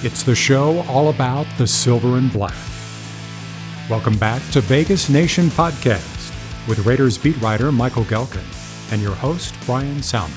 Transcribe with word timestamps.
It's 0.00 0.22
the 0.22 0.36
show 0.36 0.82
all 0.82 1.08
about 1.08 1.44
the 1.58 1.66
silver 1.66 2.18
and 2.18 2.32
black. 2.32 2.54
Welcome 3.90 4.16
back 4.16 4.40
to 4.52 4.60
Vegas 4.60 5.08
Nation 5.08 5.48
Podcast 5.48 6.68
with 6.68 6.86
Raiders 6.86 7.18
beat 7.18 7.36
writer 7.38 7.72
Michael 7.72 8.04
Gehlken 8.04 8.92
and 8.92 9.02
your 9.02 9.16
host, 9.16 9.56
Bryan 9.66 9.96
Salmond. 9.96 10.30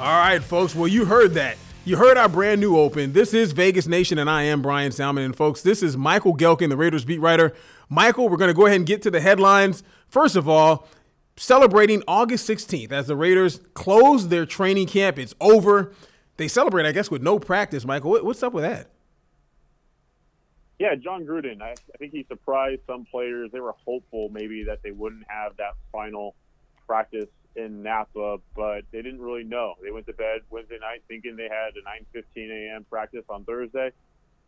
All 0.00 0.18
right, 0.18 0.42
folks. 0.42 0.74
Well, 0.74 0.88
you 0.88 1.04
heard 1.04 1.34
that. 1.34 1.58
You 1.84 1.98
heard 1.98 2.16
our 2.16 2.28
brand 2.28 2.62
new 2.62 2.78
open. 2.78 3.12
This 3.12 3.34
is 3.34 3.52
Vegas 3.52 3.86
Nation, 3.86 4.18
and 4.18 4.30
I 4.30 4.44
am 4.44 4.62
Bryan 4.62 4.90
Salmond. 4.90 5.26
And, 5.26 5.36
folks, 5.36 5.60
this 5.60 5.82
is 5.82 5.98
Michael 5.98 6.34
Gehlken, 6.34 6.70
the 6.70 6.78
Raiders 6.78 7.04
beat 7.04 7.20
writer. 7.20 7.52
Michael, 7.90 8.30
we're 8.30 8.38
going 8.38 8.48
to 8.48 8.54
go 8.54 8.64
ahead 8.64 8.76
and 8.76 8.86
get 8.86 9.02
to 9.02 9.10
the 9.10 9.20
headlines. 9.20 9.82
First 10.08 10.34
of 10.34 10.48
all, 10.48 10.88
celebrating 11.36 12.02
August 12.08 12.48
16th 12.48 12.92
as 12.92 13.06
the 13.06 13.16
Raiders 13.16 13.60
close 13.74 14.28
their 14.28 14.46
training 14.46 14.86
camp. 14.86 15.18
It's 15.18 15.34
over. 15.40 15.92
They 16.36 16.48
celebrate, 16.48 16.86
I 16.86 16.92
guess, 16.92 17.10
with 17.10 17.22
no 17.22 17.38
practice. 17.38 17.84
Michael, 17.84 18.18
what's 18.24 18.42
up 18.42 18.52
with 18.52 18.64
that? 18.64 18.88
Yeah, 20.78 20.94
Jon 20.94 21.24
Gruden. 21.24 21.62
I, 21.62 21.70
I 21.70 21.98
think 21.98 22.12
he 22.12 22.24
surprised 22.28 22.82
some 22.86 23.06
players. 23.06 23.50
They 23.50 23.60
were 23.60 23.74
hopeful 23.84 24.28
maybe 24.28 24.64
that 24.64 24.82
they 24.82 24.90
wouldn't 24.90 25.24
have 25.28 25.56
that 25.56 25.72
final 25.90 26.34
practice 26.86 27.28
in 27.54 27.82
Napa, 27.82 28.38
but 28.54 28.82
they 28.92 29.00
didn't 29.00 29.20
really 29.20 29.44
know. 29.44 29.74
They 29.82 29.90
went 29.90 30.06
to 30.06 30.12
bed 30.12 30.42
Wednesday 30.50 30.78
night 30.78 31.02
thinking 31.08 31.36
they 31.36 31.48
had 31.48 31.72
a 31.76 32.18
9:15 32.18 32.50
a.m. 32.50 32.84
practice 32.90 33.24
on 33.30 33.44
Thursday. 33.44 33.92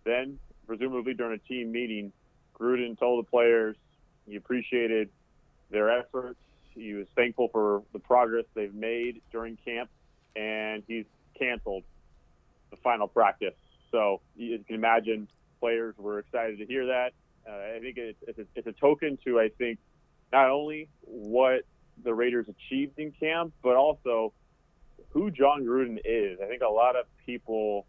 Then, 0.05 0.39
presumably 0.67 1.15
during 1.15 1.33
a 1.35 1.49
team 1.49 1.73
meeting, 1.73 2.13
Gruden 2.59 2.99
told 2.99 3.25
the 3.25 3.31
players 3.31 3.77
he 4.27 4.37
appreciated 4.37 5.09
their 5.71 5.91
efforts 5.99 6.39
he 6.79 6.95
was 6.95 7.07
thankful 7.17 7.49
for 7.49 7.83
the 7.93 7.99
progress 7.99 8.45
they've 8.55 8.75
made 8.75 9.21
during 9.33 9.57
camp, 9.65 9.91
and 10.37 10.83
he's 10.87 11.05
canceled 11.39 11.85
the 12.71 12.77
final 12.77 13.09
practice. 13.09 13.55
So 13.91 14.21
you 14.37 14.59
can 14.67 14.77
imagine 14.77 15.29
players 15.61 15.95
were 15.99 16.19
excited 16.19 16.59
to 16.59 16.67
hear 16.67 16.87
that. 16.87 17.13
Uh, 17.49 17.77
I 17.77 17.81
think 17.81 17.97
it's, 17.97 18.19
it's, 18.27 18.39
a, 18.39 18.47
it's 18.55 18.67
a 18.67 18.73
token 18.73 19.19
to, 19.25 19.41
I 19.41 19.49
think, 19.57 19.79
not 20.33 20.51
only 20.51 20.89
what 21.03 21.63
the 22.05 22.13
Raiders 22.13 22.47
achieved 22.49 22.99
in 22.99 23.13
camp, 23.13 23.53
but 23.63 23.77
also 23.77 24.33
who 25.11 25.31
Jon 25.31 25.65
Gruden 25.65 25.99
is. 26.05 26.39
I 26.43 26.47
think 26.47 26.63
a 26.63 26.69
lot 26.69 26.97
of 26.97 27.07
people 27.25 27.87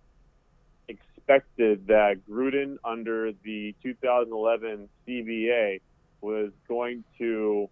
expected 0.88 1.88
that 1.88 2.22
Gruden 2.30 2.78
under 2.84 3.32
the 3.44 3.76
2011 3.84 4.90
CBA 5.08 5.82
was 6.22 6.52
going 6.68 7.04
to 7.18 7.70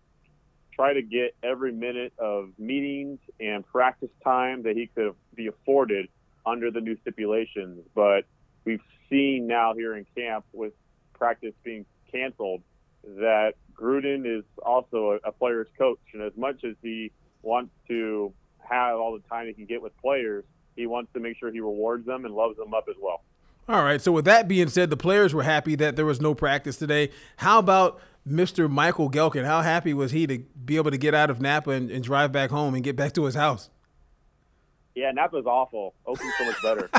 try 0.77 0.93
to 0.93 1.01
get 1.01 1.35
every 1.43 1.71
minute 1.71 2.13
of 2.19 2.49
meetings 2.57 3.19
and 3.39 3.65
practice 3.65 4.11
time 4.23 4.63
that 4.63 4.77
he 4.77 4.87
could 4.87 5.13
be 5.35 5.47
afforded 5.47 6.07
under 6.45 6.71
the 6.71 6.79
new 6.79 6.95
stipulations. 7.01 7.83
But 7.95 8.25
we've 8.63 8.81
seen 9.09 9.47
now 9.47 9.73
here 9.73 9.97
in 9.97 10.05
camp 10.15 10.45
with 10.53 10.73
practice 11.13 11.53
being 11.63 11.85
canceled 12.11 12.61
that 13.03 13.53
Gruden 13.73 14.25
is 14.25 14.43
also 14.63 15.19
a, 15.23 15.29
a 15.29 15.31
player's 15.31 15.67
coach. 15.77 15.99
And 16.13 16.21
as 16.21 16.33
much 16.37 16.63
as 16.63 16.75
he 16.81 17.11
wants 17.41 17.71
to 17.87 18.31
have 18.59 18.97
all 18.97 19.13
the 19.13 19.27
time 19.27 19.47
he 19.47 19.53
can 19.53 19.65
get 19.65 19.81
with 19.81 19.97
players, 19.97 20.45
he 20.75 20.85
wants 20.85 21.11
to 21.13 21.19
make 21.19 21.37
sure 21.37 21.51
he 21.51 21.59
rewards 21.59 22.05
them 22.05 22.23
and 22.25 22.35
loves 22.35 22.57
them 22.57 22.73
up 22.73 22.85
as 22.87 22.95
well. 23.01 23.23
All 23.67 23.83
right. 23.83 24.01
So 24.01 24.11
with 24.11 24.25
that 24.25 24.47
being 24.47 24.69
said, 24.69 24.89
the 24.89 24.97
players 24.97 25.33
were 25.33 25.43
happy 25.43 25.75
that 25.75 25.95
there 25.95 26.05
was 26.05 26.21
no 26.21 26.33
practice 26.33 26.77
today. 26.77 27.09
How 27.37 27.59
about 27.59 27.99
Mr. 28.27 28.69
Michael 28.69 29.09
Gehlken, 29.09 29.45
how 29.45 29.61
happy 29.61 29.93
was 29.93 30.11
he 30.11 30.27
to 30.27 30.39
be 30.65 30.75
able 30.75 30.91
to 30.91 30.97
get 30.97 31.13
out 31.13 31.29
of 31.29 31.39
Napa 31.39 31.71
and, 31.71 31.89
and 31.89 32.03
drive 32.03 32.31
back 32.31 32.49
home 32.49 32.75
and 32.75 32.83
get 32.83 32.95
back 32.95 33.13
to 33.13 33.25
his 33.25 33.35
house? 33.35 33.69
Yeah, 34.95 35.11
Napa's 35.11 35.45
awful. 35.45 35.93
Oakland's 36.05 36.35
so 36.37 36.45
much 36.45 36.61
better. 36.63 36.89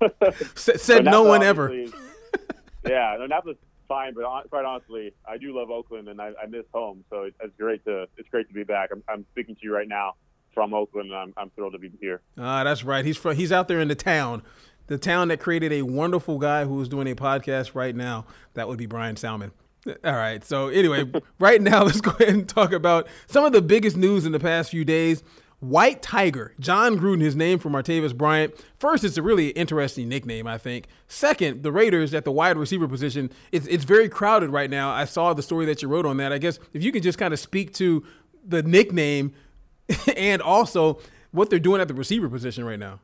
S- 0.56 0.82
said 0.82 1.04
no 1.04 1.22
one 1.22 1.42
ever. 1.42 1.72
yeah, 2.86 3.16
no, 3.18 3.26
Napa's 3.26 3.56
fine, 3.88 4.14
but 4.14 4.24
on, 4.24 4.48
quite 4.48 4.64
honestly, 4.64 5.12
I 5.28 5.36
do 5.36 5.56
love 5.56 5.70
Oakland 5.70 6.08
and 6.08 6.20
I, 6.20 6.32
I 6.42 6.46
miss 6.46 6.64
home. 6.72 7.04
So 7.10 7.24
it, 7.24 7.34
it's 7.42 7.54
great 7.58 7.84
to 7.84 8.06
it's 8.16 8.28
great 8.30 8.48
to 8.48 8.54
be 8.54 8.64
back. 8.64 8.90
I'm, 8.92 9.02
I'm 9.08 9.26
speaking 9.32 9.54
to 9.54 9.60
you 9.62 9.74
right 9.74 9.86
now 9.88 10.14
from 10.54 10.72
Oakland, 10.72 11.10
and 11.10 11.18
I'm, 11.18 11.34
I'm 11.36 11.50
thrilled 11.50 11.72
to 11.74 11.78
be 11.78 11.90
here. 12.00 12.22
Ah, 12.38 12.64
that's 12.64 12.84
right. 12.84 13.04
He's 13.04 13.16
from, 13.16 13.36
he's 13.36 13.52
out 13.52 13.68
there 13.68 13.80
in 13.80 13.88
the 13.88 13.94
town, 13.94 14.42
the 14.86 14.96
town 14.98 15.28
that 15.28 15.40
created 15.40 15.72
a 15.72 15.82
wonderful 15.82 16.38
guy 16.38 16.64
who 16.64 16.80
is 16.80 16.88
doing 16.88 17.06
a 17.08 17.14
podcast 17.14 17.74
right 17.74 17.94
now. 17.94 18.24
That 18.54 18.68
would 18.68 18.78
be 18.78 18.86
Bryan 18.86 19.16
Salmond. 19.16 19.50
All 19.86 20.12
right. 20.12 20.44
So 20.44 20.68
anyway, 20.68 21.10
right 21.38 21.60
now 21.60 21.82
let's 21.84 22.00
go 22.00 22.12
ahead 22.12 22.28
and 22.28 22.48
talk 22.48 22.72
about 22.72 23.06
some 23.26 23.44
of 23.44 23.52
the 23.52 23.62
biggest 23.62 23.96
news 23.96 24.24
in 24.26 24.32
the 24.32 24.40
past 24.40 24.70
few 24.70 24.84
days. 24.84 25.22
White 25.60 26.02
Tiger, 26.02 26.54
John 26.60 26.98
Gruden, 26.98 27.22
his 27.22 27.34
name 27.34 27.58
for 27.58 27.70
Martavis 27.70 28.14
Bryant. 28.14 28.54
First, 28.78 29.02
it's 29.02 29.16
a 29.16 29.22
really 29.22 29.48
interesting 29.50 30.10
nickname, 30.10 30.46
I 30.46 30.58
think. 30.58 30.88
Second, 31.08 31.62
the 31.62 31.72
Raiders 31.72 32.12
at 32.12 32.26
the 32.26 32.32
wide 32.32 32.58
receiver 32.58 32.86
position, 32.86 33.30
it's, 33.50 33.66
it's 33.68 33.84
very 33.84 34.10
crowded 34.10 34.50
right 34.50 34.68
now. 34.68 34.90
I 34.90 35.06
saw 35.06 35.32
the 35.32 35.42
story 35.42 35.64
that 35.66 35.80
you 35.80 35.88
wrote 35.88 36.04
on 36.04 36.18
that. 36.18 36.32
I 36.32 36.38
guess 36.38 36.58
if 36.74 36.82
you 36.82 36.92
could 36.92 37.02
just 37.02 37.18
kind 37.18 37.32
of 37.32 37.40
speak 37.40 37.72
to 37.74 38.04
the 38.46 38.62
nickname 38.62 39.32
and 40.16 40.42
also 40.42 40.98
what 41.30 41.48
they're 41.48 41.58
doing 41.58 41.80
at 41.80 41.88
the 41.88 41.94
receiver 41.94 42.28
position 42.28 42.64
right 42.64 42.78
now. 42.78 43.00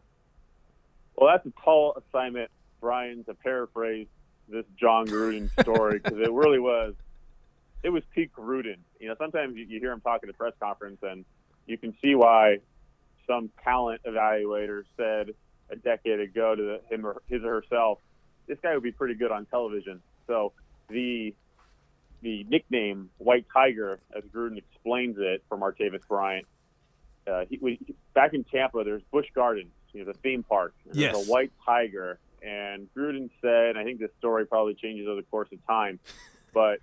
Well, 1.17 1.31
that's 1.31 1.47
a 1.47 1.53
tall 1.65 1.97
assignment, 1.97 2.51
Bryan, 2.81 3.25
to 3.25 3.35
paraphrase 3.35 4.07
this 4.51 4.67
Jon 4.79 5.07
Gruden 5.07 5.51
story 5.61 5.99
because 5.99 6.19
it 6.19 6.33
really 6.33 6.59
was. 6.59 6.95
It 7.83 7.91
was 7.91 8.03
peak 8.15 8.35
Gruden. 8.35 8.77
You 8.99 9.09
know, 9.09 9.15
sometimes 9.19 9.57
you, 9.57 9.65
you 9.65 9.81
hear 9.81 9.93
him 9.93 10.01
talk 10.01 10.23
at 10.23 10.29
a 10.29 10.35
press 10.35 10.53
conference, 10.61 10.99
and 11.03 11.25
you 11.67 11.79
can 11.79 11.95
see 12.03 12.15
why 12.15 12.59
some 13.27 13.51
talent 13.65 14.03
evaluator 14.05 14.85
said 14.97 15.35
a 15.71 15.77
decade 15.77 16.21
ago 16.21 16.55
to 16.55 16.63
the, 16.63 16.95
him 16.95 17.07
or 17.07 17.23
his 17.29 17.43
or 17.43 17.61
herself, 17.61 17.99
"This 18.47 18.59
guy 18.63 18.75
would 18.75 18.83
be 18.83 18.93
pretty 18.93 19.15
good 19.15 19.31
on 19.31 19.47
television." 19.47 20.03
So 20.27 20.53
the 20.89 21.35
the 22.23 22.45
nickname 22.51 23.11
White 23.19 23.47
Tiger, 23.53 23.99
as 24.15 24.25
Gruden 24.25 24.59
explains 24.59 25.17
it 25.19 25.43
for 25.49 25.57
Martavis 25.57 26.07
Bryant, 26.07 26.47
uh, 27.27 27.45
he, 27.49 27.59
we, 27.61 27.79
back 28.15 28.35
in 28.35 28.45
Tampa, 28.45 28.85
there's 28.85 29.03
Busch 29.11 29.27
Gardens, 29.35 29.73
you 29.93 30.05
know, 30.05 30.13
the 30.13 30.19
theme 30.19 30.43
park. 30.43 30.75
There's 30.85 30.97
yes. 30.97 31.15
a 31.15 31.31
white 31.31 31.53
tiger, 31.65 32.19
and 32.43 32.89
Gruden 32.97 33.31
said, 33.41 33.77
I 33.77 33.85
think 33.85 34.01
this 34.01 34.11
story 34.19 34.47
probably 34.47 34.75
changes 34.75 35.07
over 35.07 35.21
the 35.21 35.27
course 35.27 35.49
of 35.53 35.65
time, 35.67 35.99
but 36.55 36.81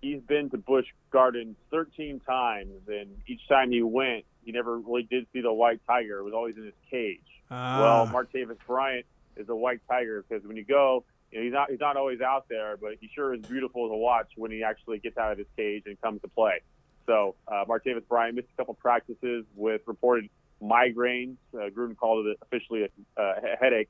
he's 0.00 0.20
been 0.22 0.50
to 0.50 0.58
Busch 0.58 0.86
Gardens 1.10 1.56
13 1.70 2.20
times, 2.20 2.88
and 2.88 3.16
each 3.26 3.46
time 3.48 3.70
he 3.70 3.82
went, 3.82 4.24
he 4.44 4.52
never 4.52 4.78
really 4.78 5.02
did 5.02 5.26
see 5.32 5.40
the 5.40 5.52
white 5.52 5.80
tiger. 5.86 6.18
It 6.18 6.24
was 6.24 6.34
always 6.34 6.56
in 6.56 6.64
his 6.64 6.74
cage. 6.90 7.20
Ah. 7.50 7.80
Well, 7.80 8.06
Martavis 8.06 8.58
Bryant 8.66 9.06
is 9.36 9.48
a 9.48 9.56
white 9.56 9.80
tiger 9.88 10.24
because 10.26 10.46
when 10.46 10.56
you 10.56 10.64
go, 10.64 11.04
you 11.30 11.38
know, 11.38 11.44
he's 11.44 11.52
not 11.52 11.70
he's 11.70 11.80
not 11.80 11.96
always 11.96 12.20
out 12.20 12.46
there, 12.48 12.76
but 12.76 12.92
he 13.00 13.08
sure 13.14 13.34
is 13.34 13.40
beautiful 13.40 13.88
to 13.88 13.94
watch 13.94 14.28
when 14.36 14.50
he 14.50 14.62
actually 14.62 14.98
gets 14.98 15.16
out 15.16 15.32
of 15.32 15.38
his 15.38 15.46
cage 15.56 15.84
and 15.86 16.00
comes 16.00 16.20
to 16.22 16.28
play. 16.28 16.60
So 17.06 17.34
uh, 17.48 17.64
Martavis 17.68 18.06
Bryant 18.08 18.36
missed 18.36 18.48
a 18.54 18.56
couple 18.56 18.74
practices 18.74 19.44
with 19.54 19.82
reported 19.86 20.28
migraines. 20.62 21.36
Uh, 21.54 21.70
Gruden 21.70 21.96
called 21.96 22.26
it 22.26 22.38
officially 22.42 22.84
a, 22.84 23.20
a 23.20 23.56
headache, 23.60 23.88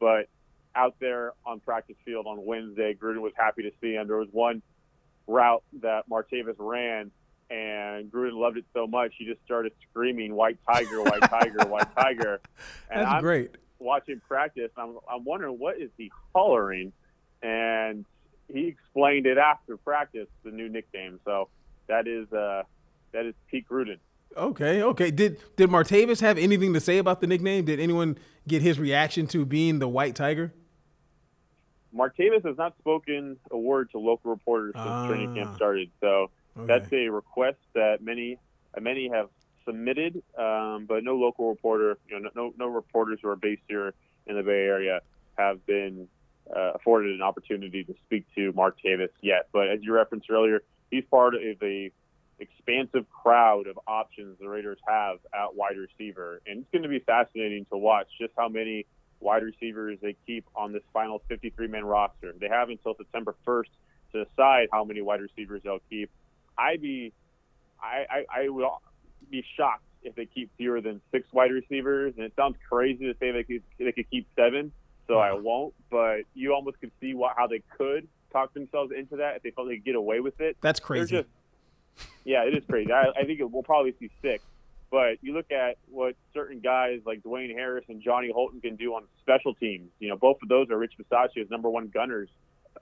but 0.00 0.28
out 0.74 0.96
there 0.98 1.34
on 1.46 1.60
practice 1.60 1.96
field 2.04 2.26
on 2.26 2.44
Wednesday, 2.44 2.94
Gruden 2.94 3.20
was 3.20 3.32
happy 3.36 3.62
to 3.62 3.70
see 3.80 3.94
him. 3.94 4.08
There 4.08 4.16
was 4.16 4.28
one 4.32 4.62
route 5.26 5.62
that 5.82 6.08
Martavis 6.08 6.56
ran, 6.58 7.10
and 7.50 8.10
Gruden 8.10 8.34
loved 8.34 8.56
it 8.56 8.64
so 8.72 8.86
much 8.86 9.12
he 9.18 9.24
just 9.26 9.42
started 9.44 9.72
screaming 9.88 10.34
"White 10.34 10.58
Tiger, 10.66 11.02
White 11.02 11.22
Tiger, 11.22 11.66
White 11.66 11.94
Tiger." 11.96 12.40
And 12.90 13.02
That's 13.02 13.12
I'm 13.12 13.22
great. 13.22 13.56
Watching 13.78 14.20
practice, 14.26 14.70
I'm 14.76 14.98
I'm 15.08 15.24
wondering 15.24 15.58
what 15.58 15.80
is 15.80 15.90
he 15.96 16.10
hollering, 16.34 16.92
and 17.42 18.04
he 18.48 18.66
explained 18.66 19.26
it 19.26 19.38
after 19.38 19.76
practice, 19.76 20.28
the 20.44 20.50
new 20.50 20.68
nickname. 20.68 21.20
So 21.24 21.48
that 21.88 22.06
is 22.06 22.32
uh, 22.32 22.62
that 23.12 23.26
is 23.26 23.34
Pete 23.50 23.68
Gruden. 23.68 23.98
Okay, 24.36 24.82
okay. 24.82 25.10
Did 25.10 25.40
did 25.56 25.70
Martavis 25.70 26.20
have 26.20 26.38
anything 26.38 26.72
to 26.74 26.80
say 26.80 26.98
about 26.98 27.20
the 27.20 27.26
nickname? 27.26 27.64
Did 27.64 27.80
anyone 27.80 28.16
get 28.46 28.62
his 28.62 28.78
reaction 28.78 29.26
to 29.28 29.44
being 29.44 29.80
the 29.80 29.88
White 29.88 30.14
Tiger? 30.14 30.52
Martavis 31.94 32.44
has 32.46 32.56
not 32.56 32.76
spoken 32.78 33.36
a 33.50 33.58
word 33.58 33.90
to 33.90 33.98
local 33.98 34.30
reporters 34.30 34.74
since 34.74 34.86
Ah. 34.86 35.06
training 35.06 35.30
camp 35.34 35.56
started. 35.56 35.90
So 36.00 36.30
Okay. 36.56 36.66
that's 36.66 36.92
a 36.92 37.08
request 37.08 37.58
that 37.74 38.02
many 38.02 38.38
many 38.80 39.08
have 39.08 39.28
submitted, 39.64 40.22
um, 40.38 40.86
but 40.86 41.02
no 41.02 41.16
local 41.16 41.48
reporter, 41.50 41.98
you 42.08 42.20
know, 42.20 42.30
no 42.36 42.54
no 42.56 42.66
reporters 42.68 43.18
who 43.20 43.28
are 43.28 43.36
based 43.36 43.62
here 43.68 43.92
in 44.26 44.36
the 44.36 44.42
Bay 44.44 44.64
Area 44.66 45.00
have 45.36 45.64
been 45.66 46.08
uh, 46.54 46.72
afforded 46.74 47.14
an 47.14 47.22
opportunity 47.22 47.82
to 47.84 47.94
speak 48.06 48.24
to 48.36 48.52
Martavis 48.52 49.10
yet. 49.22 49.48
But 49.52 49.68
as 49.68 49.82
you 49.82 49.92
referenced 49.92 50.30
earlier, 50.30 50.62
he's 50.90 51.04
part 51.10 51.34
of 51.34 51.62
a 51.62 51.90
expansive 52.40 53.06
crowd 53.10 53.66
of 53.66 53.78
options 53.86 54.38
the 54.40 54.48
Raiders 54.48 54.78
have 54.86 55.18
at 55.34 55.54
wide 55.54 55.76
receiver, 55.76 56.40
and 56.46 56.60
it's 56.60 56.70
going 56.72 56.82
to 56.82 56.88
be 56.88 57.00
fascinating 57.00 57.66
to 57.70 57.76
watch 57.76 58.06
just 58.20 58.32
how 58.36 58.48
many 58.48 58.86
wide 59.20 59.42
receivers 59.42 59.98
they 60.02 60.16
keep 60.26 60.46
on 60.56 60.72
this 60.72 60.82
final 60.92 61.22
53-man 61.30 61.84
roster. 61.84 62.32
They 62.38 62.48
have 62.48 62.70
until 62.70 62.94
September 62.96 63.34
1st 63.46 63.64
to 64.12 64.24
decide 64.24 64.68
how 64.72 64.84
many 64.84 65.02
wide 65.02 65.20
receivers 65.20 65.62
they'll 65.62 65.82
keep. 65.90 66.10
I'd 66.56 66.80
be, 66.80 67.12
I, 67.80 68.04
I, 68.10 68.42
I 68.42 68.48
would 68.48 68.66
be 69.30 69.44
shocked 69.56 69.84
if 70.02 70.14
they 70.14 70.26
keep 70.26 70.50
fewer 70.56 70.80
than 70.80 71.00
six 71.12 71.30
wide 71.32 71.50
receivers, 71.50 72.14
and 72.16 72.24
it 72.24 72.32
sounds 72.36 72.56
crazy 72.68 73.06
to 73.06 73.14
say 73.18 73.30
they 73.30 73.44
could 73.44 73.62
they 73.78 73.92
could 73.92 74.10
keep 74.10 74.26
seven, 74.34 74.72
so 75.06 75.18
I 75.18 75.34
won't. 75.34 75.74
But 75.90 76.22
you 76.34 76.54
almost 76.54 76.80
could 76.80 76.90
see 77.00 77.14
what 77.14 77.34
how 77.36 77.46
they 77.46 77.62
could 77.76 78.08
talk 78.32 78.54
themselves 78.54 78.92
into 78.96 79.16
that 79.16 79.36
if 79.36 79.42
they 79.42 79.50
felt 79.50 79.68
they 79.68 79.76
could 79.76 79.84
get 79.84 79.94
away 79.94 80.20
with 80.20 80.40
it. 80.40 80.56
That's 80.60 80.80
crazy. 80.80 81.24
Yeah, 82.24 82.44
it 82.44 82.56
is 82.56 82.64
crazy. 82.68 82.92
I, 82.92 83.10
I 83.16 83.24
think 83.24 83.40
it, 83.40 83.50
we'll 83.50 83.62
probably 83.62 83.94
see 83.98 84.10
six. 84.22 84.44
But 84.90 85.18
you 85.22 85.34
look 85.34 85.52
at 85.52 85.76
what 85.88 86.16
certain 86.34 86.58
guys 86.60 87.00
like 87.06 87.22
Dwayne 87.22 87.54
Harris 87.54 87.84
and 87.88 88.02
Johnny 88.02 88.30
Holton 88.32 88.60
can 88.60 88.76
do 88.76 88.94
on 88.94 89.04
special 89.22 89.54
teams. 89.54 89.90
You 90.00 90.08
know, 90.08 90.16
both 90.16 90.38
of 90.42 90.48
those 90.48 90.68
are 90.70 90.78
Rich 90.78 90.94
Bisaccia's 91.00 91.48
number 91.48 91.70
one 91.70 91.88
gunners, 91.88 92.28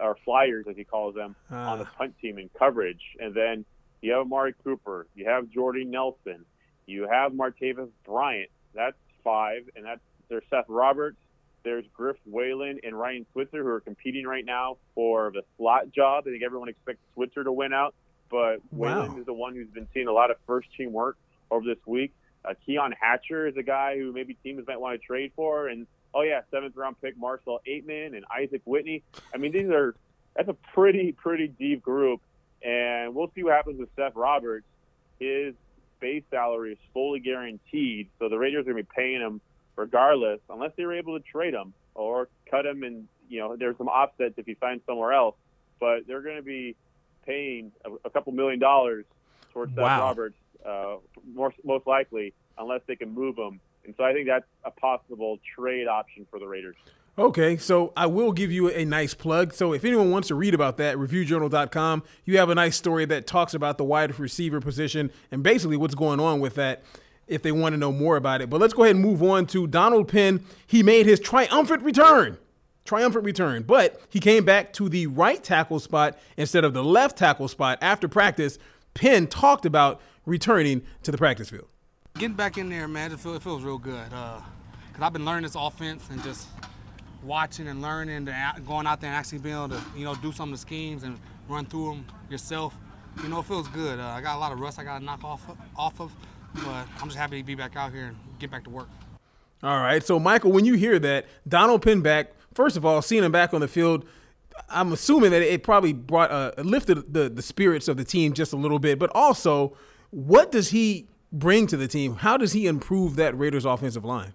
or 0.00 0.16
flyers 0.25 0.66
as 0.69 0.76
he 0.76 0.84
calls 0.84 1.14
them, 1.14 1.37
uh. 1.52 1.56
on 1.56 1.78
the 1.78 1.84
punt 1.84 2.14
team 2.20 2.38
in 2.38 2.49
coverage. 2.58 3.02
And 3.19 3.34
then 3.34 3.64
you 4.00 4.12
have 4.12 4.22
Amari 4.22 4.55
Cooper, 4.64 5.06
you 5.14 5.26
have 5.28 5.50
Jordy 5.50 5.84
Nelson, 5.84 6.44
you 6.87 7.06
have 7.11 7.32
Martavis 7.32 7.90
Bryant. 8.06 8.50
That's 8.75 8.96
five, 9.22 9.69
and 9.76 9.84
that's 9.84 10.00
there's 10.28 10.44
Seth 10.50 10.66
Roberts, 10.69 11.19
there's 11.62 11.84
Griff 11.94 12.16
Whalen 12.25 12.81
and 12.82 12.99
Ryan 12.99 13.26
Switzer 13.32 13.62
who 13.62 13.69
are 13.69 13.81
competing 13.81 14.26
right 14.26 14.44
now 14.44 14.78
for 14.94 15.31
the 15.34 15.43
slot 15.56 15.93
job. 15.93 16.25
I 16.26 16.31
think 16.31 16.43
everyone 16.43 16.69
expects 16.69 17.00
Switzer 17.14 17.44
to 17.44 17.52
win 17.52 17.72
out, 17.72 17.94
but 18.30 18.60
wow. 18.72 19.16
Is 19.16 19.26
the 19.26 19.32
one 19.32 19.54
who's 19.54 19.69
been 19.69 19.88
seeing 19.94 20.08
a 20.08 20.12
lot 20.12 20.30
of 20.30 20.36
first 20.46 20.69
team 20.76 20.92
work 20.92 21.16
over 21.50 21.66
this 21.66 21.84
week. 21.86 22.12
Uh, 22.44 22.54
Keon 22.64 22.94
Hatcher 22.98 23.46
is 23.46 23.56
a 23.56 23.62
guy 23.62 23.98
who 23.98 24.12
maybe 24.12 24.34
teams 24.42 24.66
might 24.66 24.80
want 24.80 25.00
to 25.00 25.06
trade 25.06 25.32
for, 25.34 25.69
and 25.69 25.86
oh 26.14 26.22
yeah, 26.22 26.40
seventh 26.50 26.76
round 26.76 27.00
pick 27.00 27.16
Marcell 27.16 27.60
Ateman 27.69 28.16
and 28.16 28.25
Isaac 28.34 28.62
Whitney. 28.64 29.02
I 29.34 29.38
mean, 29.38 29.52
these 29.52 29.70
are 29.70 29.94
that's 30.36 30.48
a 30.48 30.56
pretty 30.72 31.12
pretty 31.12 31.48
deep 31.48 31.82
group, 31.82 32.20
and 32.62 33.14
we'll 33.14 33.30
see 33.34 33.42
what 33.42 33.54
happens 33.54 33.80
with 33.80 33.88
Seth 33.96 34.14
Roberts. 34.14 34.66
His 35.19 35.54
base 36.00 36.22
salary 36.30 36.72
is 36.72 36.78
fully 36.94 37.19
guaranteed, 37.20 38.08
so 38.19 38.28
the 38.28 38.38
Raiders 38.38 38.62
are 38.62 38.72
going 38.72 38.76
to 38.76 38.82
be 38.84 38.94
paying 38.94 39.20
him 39.20 39.40
regardless, 39.75 40.40
unless 40.48 40.72
they 40.76 40.84
were 40.84 40.94
able 40.94 41.19
to 41.19 41.25
trade 41.25 41.54
him 41.54 41.75
or 41.94 42.28
cut 42.50 42.66
him. 42.66 42.82
And 42.84 43.08
you 43.28 43.40
know, 43.40 43.56
there's 43.56 43.76
some 43.78 43.88
offsets 43.88 44.34
if 44.36 44.46
he 44.46 44.54
finds 44.54 44.84
somewhere 44.86 45.12
else, 45.12 45.34
but 45.80 46.06
they're 46.06 46.22
going 46.22 46.36
to 46.36 46.42
be 46.42 46.76
paying 47.28 47.70
a, 47.84 47.90
a 48.06 48.10
couple 48.10 48.32
million 48.32 48.58
dollars 48.58 49.04
towards 49.52 49.76
wow. 49.76 49.84
Seth 49.84 50.00
Roberts 50.00 50.36
uh, 50.66 50.96
more, 51.34 51.52
most 51.64 51.86
likely, 51.86 52.32
unless 52.56 52.80
they 52.86 52.96
can 52.96 53.14
move 53.14 53.36
him. 53.36 53.60
And 53.84 53.94
so 53.96 54.04
I 54.04 54.12
think 54.12 54.26
that's 54.26 54.46
a 54.64 54.70
possible 54.70 55.38
trade 55.54 55.86
option 55.86 56.26
for 56.30 56.38
the 56.38 56.46
Raiders. 56.46 56.76
Okay, 57.19 57.56
so 57.56 57.92
I 57.96 58.06
will 58.06 58.32
give 58.32 58.52
you 58.52 58.70
a 58.70 58.84
nice 58.84 59.12
plug. 59.12 59.52
So 59.52 59.72
if 59.72 59.84
anyone 59.84 60.10
wants 60.10 60.28
to 60.28 60.36
read 60.36 60.54
about 60.54 60.76
that, 60.76 60.96
reviewjournal.com, 60.96 62.04
you 62.25 62.38
have 62.38 62.48
a 62.48 62.54
nice 62.54 62.76
story 62.76 63.06
that 63.06 63.26
talks 63.26 63.54
about 63.54 63.76
the 63.76 63.84
wide 63.84 64.16
receiver 64.19 64.60
position 64.60 65.10
and 65.32 65.42
basically 65.42 65.76
what's 65.76 65.96
going 65.96 66.20
on 66.20 66.38
with 66.38 66.54
that 66.54 66.82
if 67.26 67.42
they 67.42 67.50
want 67.50 67.72
to 67.72 67.76
know 67.76 67.90
more 67.90 68.16
about 68.16 68.40
it. 68.40 68.48
But 68.48 68.60
let's 68.60 68.72
go 68.72 68.84
ahead 68.84 68.94
and 68.94 69.04
move 69.04 69.22
on 69.22 69.46
to 69.48 69.66
Donald 69.66 70.08
Penn. 70.08 70.44
He 70.66 70.82
made 70.82 71.06
his 71.06 71.19
triumphant 71.19 71.82
return. 71.82 72.38
Triumphant 72.88 73.23
return, 73.23 73.64
but 73.64 74.00
he 74.08 74.19
came 74.19 74.46
back 74.46 74.73
to 74.73 74.88
the 74.88 75.08
right 75.08 75.44
tackle 75.44 75.79
spot 75.79 76.19
instead 76.38 76.64
of 76.64 76.73
the 76.73 76.82
left 76.82 77.19
tackle 77.19 77.46
spot 77.46 77.76
after 77.82 78.08
practice. 78.08 78.58
Penn 78.94 79.26
talked 79.26 79.67
about 79.67 80.00
returning 80.25 80.81
to 81.02 81.11
the 81.12 81.19
practice 81.19 81.50
field. 81.50 81.67
Getting 82.14 82.35
back 82.35 82.56
in 82.56 82.70
there, 82.70 82.88
man, 82.88 83.12
it 83.12 83.20
feels, 83.20 83.37
it 83.37 83.43
feels 83.43 83.62
real 83.62 83.76
good. 83.76 84.08
Because 84.08 84.43
uh, 85.00 85.05
I've 85.05 85.12
been 85.12 85.26
learning 85.26 85.43
this 85.43 85.55
offense 85.55 86.08
and 86.11 86.23
just 86.25 86.49
watching 87.23 87.69
and 87.69 87.82
learning 87.82 88.26
and 88.26 88.67
going 88.67 88.87
out 88.87 89.02
there 89.02 89.11
and 89.11 89.19
actually 89.19 89.40
being 89.40 89.55
able 89.55 89.69
to, 89.69 89.82
you 89.94 90.06
know, 90.06 90.14
do 90.14 90.32
some 90.32 90.49
of 90.49 90.55
the 90.55 90.58
schemes 90.58 91.02
and 91.02 91.20
run 91.46 91.67
through 91.67 91.90
them 91.90 92.06
yourself. 92.31 92.75
You 93.23 93.29
know, 93.29 93.40
it 93.40 93.44
feels 93.44 93.69
good. 93.69 94.00
Uh, 94.00 94.06
I 94.06 94.23
got 94.23 94.37
a 94.37 94.38
lot 94.38 94.50
of 94.50 94.61
rust 94.61 94.79
I 94.79 94.85
got 94.85 95.00
to 95.00 95.05
knock 95.05 95.23
off 95.25 95.43
off 95.76 96.00
of, 96.00 96.11
but 96.55 96.87
I'm 97.02 97.08
just 97.08 97.19
happy 97.19 97.38
to 97.38 97.46
be 97.46 97.55
back 97.55 97.76
out 97.76 97.93
here 97.93 98.06
and 98.06 98.17
get 98.38 98.50
back 98.50 98.64
to 98.64 98.70
work. 98.70 98.88
All 99.62 99.79
right. 99.79 100.02
So, 100.02 100.19
Michael, 100.19 100.52
when 100.52 100.64
you 100.64 100.73
hear 100.73 100.99
that, 101.00 101.26
Donald 101.46 101.82
Penn 101.82 102.00
back, 102.00 102.32
first 102.58 102.76
of 102.76 102.84
all, 102.84 103.00
seeing 103.00 103.22
him 103.22 103.31
back 103.31 103.55
on 103.55 103.60
the 103.60 103.69
field, 103.69 104.05
I'm 104.69 104.93
assuming 104.93 105.31
that 105.31 105.43
it 105.43 105.62
probably 105.62 105.93
brought 105.93 106.32
uh, 106.32 106.50
lifted 106.58 107.14
the, 107.14 107.28
the 107.28 107.40
spirits 107.40 107.87
of 107.87 107.96
the 107.96 108.05
team 108.05 108.32
just 108.32 108.52
a 108.52 108.56
little 108.56 108.81
bit, 108.81 108.99
but 108.99 109.10
also 109.14 109.76
what 110.10 110.50
does 110.50 110.70
he 110.70 111.06
bring 111.31 111.69
to 111.69 111.76
the 111.76 111.87
team? 111.87 112.16
How 112.16 112.37
does 112.37 112.55
he 112.55 112.66
improve 112.66 113.14
that 113.14 113.38
Raiders 113.38 113.64
offensive 113.64 114.05
line? 114.05 114.32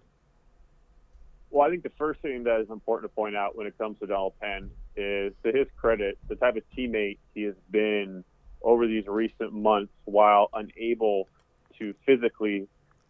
Well, 1.51 1.67
I 1.67 1.69
think 1.69 1.83
the 1.83 1.91
first 1.97 2.21
thing 2.21 2.45
that 2.45 2.61
is 2.61 2.69
important 2.69 3.11
to 3.11 3.13
point 3.13 3.35
out 3.35 3.57
when 3.57 3.67
it 3.67 3.77
comes 3.77 3.99
to 3.99 4.07
Donald 4.07 4.35
Penn 4.39 4.71
is, 4.95 5.33
to 5.43 5.51
his 5.51 5.67
credit, 5.75 6.17
the 6.29 6.35
type 6.35 6.55
of 6.55 6.63
teammate 6.77 7.17
he 7.35 7.41
has 7.43 7.55
been 7.71 8.23
over 8.61 8.87
these 8.87 9.05
recent 9.05 9.51
months 9.51 9.91
while 10.05 10.49
unable 10.53 11.27
to 11.77 11.93
physically 12.05 12.69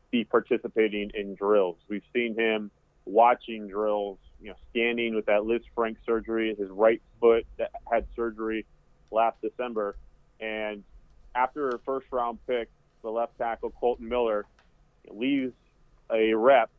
be 0.10 0.24
participating 0.24 1.12
in 1.14 1.36
drills. 1.36 1.78
We've 1.88 2.02
seen 2.16 2.34
him 2.36 2.72
watching 3.06 3.68
drills, 3.68 4.18
you 4.42 4.50
know, 4.50 4.56
standing 4.70 5.16
with 5.16 5.26
that 5.26 5.42
Lisfranc 5.42 5.98
surgery, 6.06 6.56
his 6.58 6.70
right 6.70 7.02
foot 7.20 7.46
that 7.58 7.72
had 7.92 8.06
surgery 8.16 8.66
last 9.12 9.38
December, 9.42 9.96
and 10.40 10.84
after 11.36 11.70
a 11.70 11.80
first 11.80 12.08
round 12.12 12.40
pick, 12.48 12.70
the 13.02 13.10
left 13.10 13.38
tackle 13.38 13.72
Kolton 13.72 14.08
Miller 14.08 14.46
leaves 15.10 15.54
a 16.12 16.34
rep. 16.34 16.70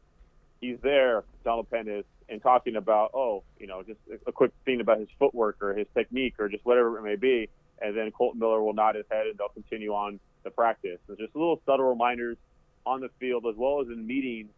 He's 0.61 0.79
there, 0.83 1.25
Donald 1.45 1.71
Penn 1.71 1.89
is, 1.89 2.05
and 2.29 2.43
talking 2.43 2.77
about, 2.77 3.11
oh, 3.15 3.43
you 3.59 3.67
know, 3.67 3.83
just 3.83 4.01
a 4.27 4.33
quick 4.33 4.53
thing 4.65 4.81
about 4.81 4.99
his 4.99 5.09
footwork 5.19 5.63
or 5.63 5.75
his 5.75 5.87
technique 5.95 6.35
or 6.39 6.49
just 6.49 6.65
whatever 6.65 6.99
it 6.99 7.03
may 7.03 7.17
be. 7.17 7.49
And 7.81 7.97
then 7.97 8.11
Kolton 8.13 8.41
Miller 8.41 8.63
will 8.63 8.73
nod 8.73 8.95
his 8.95 9.05
head 9.11 9.27
and 9.27 9.37
they'll 9.37 9.49
continue 9.49 9.93
on 9.93 10.21
the 10.43 10.51
practice. 10.51 10.99
So 11.07 11.15
just 11.17 11.35
little 11.35 11.61
subtle 11.67 11.87
reminders 11.87 12.39
on 12.87 13.01
the 13.01 13.11
field 13.19 13.45
as 13.47 13.57
well 13.57 13.81
as 13.83 13.89
in 13.89 14.07
meetings. 14.07 14.51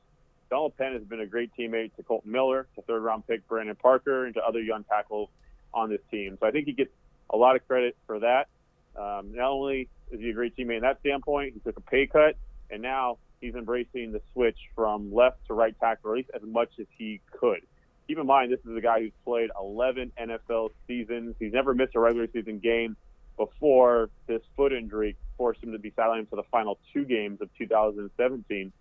Donald 0.51 0.77
Penn 0.77 0.93
has 0.93 1.03
been 1.03 1.21
a 1.21 1.27
great 1.27 1.51
teammate 1.59 1.95
to 1.97 2.03
Kolton 2.03 2.31
Miller, 2.31 2.69
to 2.75 2.83
third 2.83 3.03
round 3.03 3.27
pick 3.27 3.47
Brandon 3.49 3.77
Parker, 3.77 4.27
and 4.27 4.35
to 4.35 4.41
other 4.43 4.61
young 4.61 4.85
tackles 4.85 5.29
on 5.75 5.91
this 5.91 6.01
team. 6.11 6.37
So 6.41 6.47
I 6.47 6.51
think 6.51 6.67
he 6.67 6.73
gets 6.73 6.91
a 7.31 7.37
lot 7.37 7.57
of 7.57 7.67
credit 7.67 7.97
for 8.07 8.21
that. 8.21 8.49
Um, 8.97 9.35
not 9.35 9.51
only 9.51 9.89
is 10.11 10.21
he 10.21 10.31
a 10.31 10.33
great 10.33 10.57
teammate 10.57 10.77
in 10.77 10.83
that 10.83 11.01
standpoint, 11.01 11.55
he 11.55 11.61
took 11.61 11.77
a 11.77 11.81
pay 11.83 12.07
cut, 12.07 12.37
and 12.71 12.81
now 12.81 13.19
he's 13.41 13.55
embracing 13.55 14.13
the 14.13 14.21
switch 14.33 14.59
from 14.75 15.13
left 15.13 15.47
to 15.49 15.55
right 15.55 15.75
tackle, 15.79 16.13
at 16.13 16.17
least 16.17 16.31
as 16.35 16.43
much 16.43 16.71
as 16.79 16.87
he 16.97 17.21
could. 17.31 17.61
Keep 18.07 18.19
in 18.19 18.27
mind, 18.27 18.53
this 18.53 18.61
is 18.61 18.77
a 18.77 18.81
guy 18.81 19.01
who's 19.01 19.13
played 19.25 19.51
11 19.61 20.13
NFL 20.19 20.71
seasons. 20.87 21.35
He's 21.41 21.53
never 21.53 21.75
missed 21.75 21.97
a 21.97 22.01
regular 22.01 22.29
season 22.33 22.61
game 22.61 22.97
before 23.37 24.11
this 24.27 24.43
foot 24.57 24.73
injury 24.73 25.17
forced 25.37 25.63
him 25.63 25.73
to 25.73 25.79
be 25.79 25.91
sidelined 25.91 26.31
for 26.31 26.37
the 26.37 26.45
final 26.51 26.79
two 26.93 27.05
games 27.05 27.41
of 27.41 27.51
2017. 27.59 28.73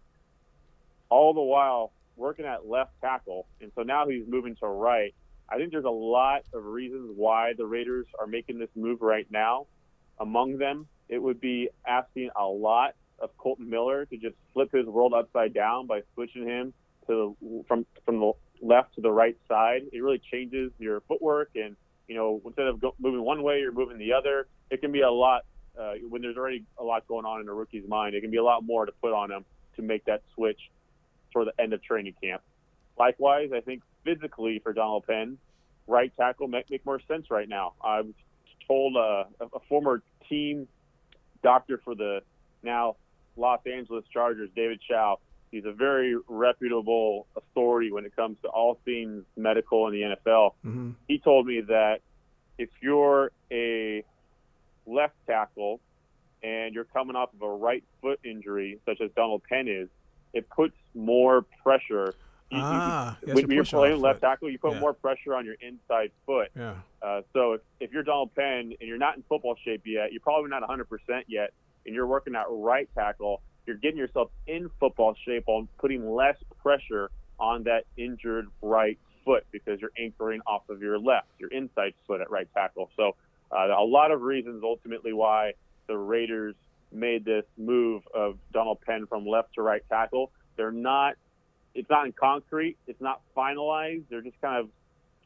All 1.16 1.34
the 1.34 1.42
while 1.42 1.94
working 2.18 2.46
at 2.46 2.68
left 2.68 2.92
tackle, 3.00 3.48
and 3.62 3.72
so 3.74 3.84
now 3.84 4.06
he's 4.06 4.28
moving 4.28 4.58
to 4.58 4.68
right. 4.68 5.16
I 5.48 5.56
think 5.56 5.72
there's 5.72 5.86
a 5.86 5.90
lot 5.90 6.42
of 6.54 6.66
reasons 6.66 7.14
why 7.16 7.54
the 7.58 7.66
Raiders 7.66 8.06
are 8.20 8.28
making 8.28 8.60
this 8.60 8.68
move 8.76 9.02
right 9.02 9.26
now 9.32 9.68
among 10.20 10.58
them, 10.58 10.88
it 11.08 11.22
would 11.22 11.40
be 11.40 11.70
asking 11.88 12.32
a 12.36 12.46
lot 12.46 12.96
of 13.20 13.30
Kolton 13.38 13.70
Miller 13.70 14.06
to 14.06 14.18
just 14.18 14.36
flip 14.54 14.74
his 14.74 14.86
world 14.86 15.14
upside 15.14 15.54
down 15.54 15.88
by 15.88 16.02
switching 16.14 16.46
him 16.46 16.74
to 17.08 17.38
from 17.66 17.86
from 18.04 18.20
the 18.20 18.32
left 18.62 18.96
to 18.96 19.02
the 19.02 19.12
right 19.12 19.38
side. 19.48 19.84
It 19.94 20.04
really 20.04 20.22
changes 20.32 20.74
your 20.80 21.00
footwork, 21.02 21.52
and 21.56 21.78
you 22.10 22.16
know 22.16 22.42
instead 22.46 22.68
of 22.68 22.82
go, 22.82 22.94
moving 23.00 23.22
one 23.22 23.42
way, 23.42 23.60
you're 23.60 23.72
moving 23.72 23.98
the 23.98 24.12
other. 24.12 24.48
It 24.70 24.82
can 24.82 24.92
be 24.92 25.02
a 25.02 25.12
lot 25.12 25.44
uh, 25.80 25.94
when 26.10 26.22
there's 26.22 26.36
already 26.36 26.66
a 26.78 26.84
lot 26.84 27.08
going 27.08 27.26
on 27.26 27.40
in 27.40 27.48
a 27.48 27.54
rookie's 27.54 27.88
mind. 27.88 28.16
It 28.16 28.22
can 28.22 28.32
be 28.32 28.38
a 28.38 28.44
lot 28.44 28.66
more 28.66 28.86
to 28.86 28.92
put 29.02 29.14
on 29.14 29.32
him 29.32 29.46
to 29.78 29.82
make 29.82 30.06
that 30.06 30.24
switch 30.34 30.60
for 31.36 31.44
the 31.44 31.52
end 31.60 31.74
of 31.74 31.84
training 31.84 32.14
camp. 32.24 32.42
Likewise, 32.98 33.50
I 33.54 33.60
think 33.60 33.84
physically 34.06 34.60
for 34.60 34.72
Donald 34.72 35.06
Penn, 35.06 35.38
right 35.86 36.14
tackle 36.16 36.48
might 36.48 36.72
make 36.72 36.86
more 36.86 37.02
sense 37.10 37.30
right 37.30 37.50
now. 37.50 37.74
I 37.84 38.00
was 38.00 38.14
told 38.66 38.96
uh, 38.96 39.26
a 39.42 39.60
former 39.68 40.02
team 40.30 40.70
doctor 41.44 41.82
for 41.84 41.94
the 41.94 42.22
now 42.64 42.96
Los 43.36 43.60
Angeles 43.66 44.06
Chargers, 44.14 44.50
David 44.56 44.80
Chao. 44.88 45.20
He's 45.52 45.66
a 45.66 45.74
very 45.74 46.16
reputable 46.30 47.28
authority 47.36 47.92
when 47.92 48.06
it 48.06 48.16
comes 48.16 48.38
to 48.44 48.48
all 48.48 48.80
things 48.86 49.26
medical 49.36 49.88
in 49.90 49.94
the 49.94 50.02
NFL. 50.16 50.52
Mm-hmm. 50.66 50.92
He 51.10 51.20
told 51.20 51.46
me 51.46 51.60
that 51.68 52.00
if 52.58 52.70
you're 52.82 53.32
a 53.52 54.06
left 54.86 55.16
tackle 55.28 55.82
and 56.42 56.74
you're 56.74 56.86
coming 56.86 57.18
off 57.18 57.34
of 57.34 57.42
a 57.42 57.50
right 57.50 57.84
foot 58.02 58.22
injury, 58.24 58.80
such 58.86 59.02
as 59.02 59.12
Donald 59.18 59.44
Penn 59.44 59.68
is, 59.68 59.90
it 60.36 60.48
puts 60.50 60.76
more 60.94 61.46
pressure 61.64 62.14
you, 62.52 62.60
ah, 62.62 63.18
you, 63.26 63.34
when 63.34 63.50
you're 63.50 63.64
playing 63.64 64.02
left 64.02 64.22
tackle, 64.22 64.50
you 64.50 64.60
put 64.60 64.74
yeah. 64.74 64.80
more 64.80 64.94
pressure 64.94 65.34
on 65.34 65.46
your 65.46 65.56
inside 65.62 66.12
foot. 66.26 66.50
Yeah. 66.56 66.76
Uh, 67.02 67.22
so 67.34 67.54
if, 67.54 67.62
if 67.80 67.92
you're 67.92 68.04
Donald 68.04 68.36
Penn 68.36 68.74
and 68.80 68.88
you're 68.88 69.00
not 69.00 69.18
in 69.18 69.24
football 69.24 69.56
shape 69.66 69.82
yet, 69.86 70.12
you're 70.12 70.22
probably 70.22 70.50
not 70.50 70.62
100% 70.62 70.86
yet, 71.28 71.54
and 71.86 71.96
you're 71.96 72.06
working 72.06 72.36
at 72.36 72.46
right 72.50 72.88
tackle, 72.94 73.42
you're 73.66 73.78
getting 73.78 73.98
yourself 73.98 74.30
in 74.46 74.70
football 74.80 75.16
shape 75.26 75.46
on 75.48 75.68
putting 75.80 76.08
less 76.08 76.38
pressure 76.62 77.10
on 77.40 77.64
that 77.64 77.86
injured 77.98 78.48
right 78.62 79.00
foot 79.26 79.46
because 79.52 79.82
you're 79.82 79.92
anchoring 79.98 80.42
off 80.46 80.70
of 80.70 80.82
your 80.82 81.00
left, 81.00 81.28
your 81.40 81.50
inside 81.52 81.94
foot 82.06 82.22
at 82.22 82.30
right 82.30 82.48
tackle. 82.54 82.92
So 82.96 83.16
uh, 83.52 83.68
a 83.76 83.84
lot 83.84 84.12
of 84.12 84.22
reasons 84.22 84.62
ultimately 84.64 85.14
why 85.14 85.54
the 85.88 85.98
Raiders 85.98 86.56
made 86.92 87.26
this 87.26 87.46
move 87.58 88.04
of 88.14 88.38
Donald 88.54 88.80
Penn 88.82 89.06
from 89.08 89.26
left 89.26 89.56
to 89.56 89.62
right 89.62 89.84
tackle. 89.90 90.32
They're 90.56 90.72
not. 90.72 91.16
It's 91.74 91.90
not 91.90 92.06
in 92.06 92.14
concrete. 92.14 92.78
It's 92.88 93.02
not 93.02 93.22
finalized. 93.36 94.04
They're 94.10 94.22
just 94.22 94.40
kind 94.42 94.58
of 94.58 94.70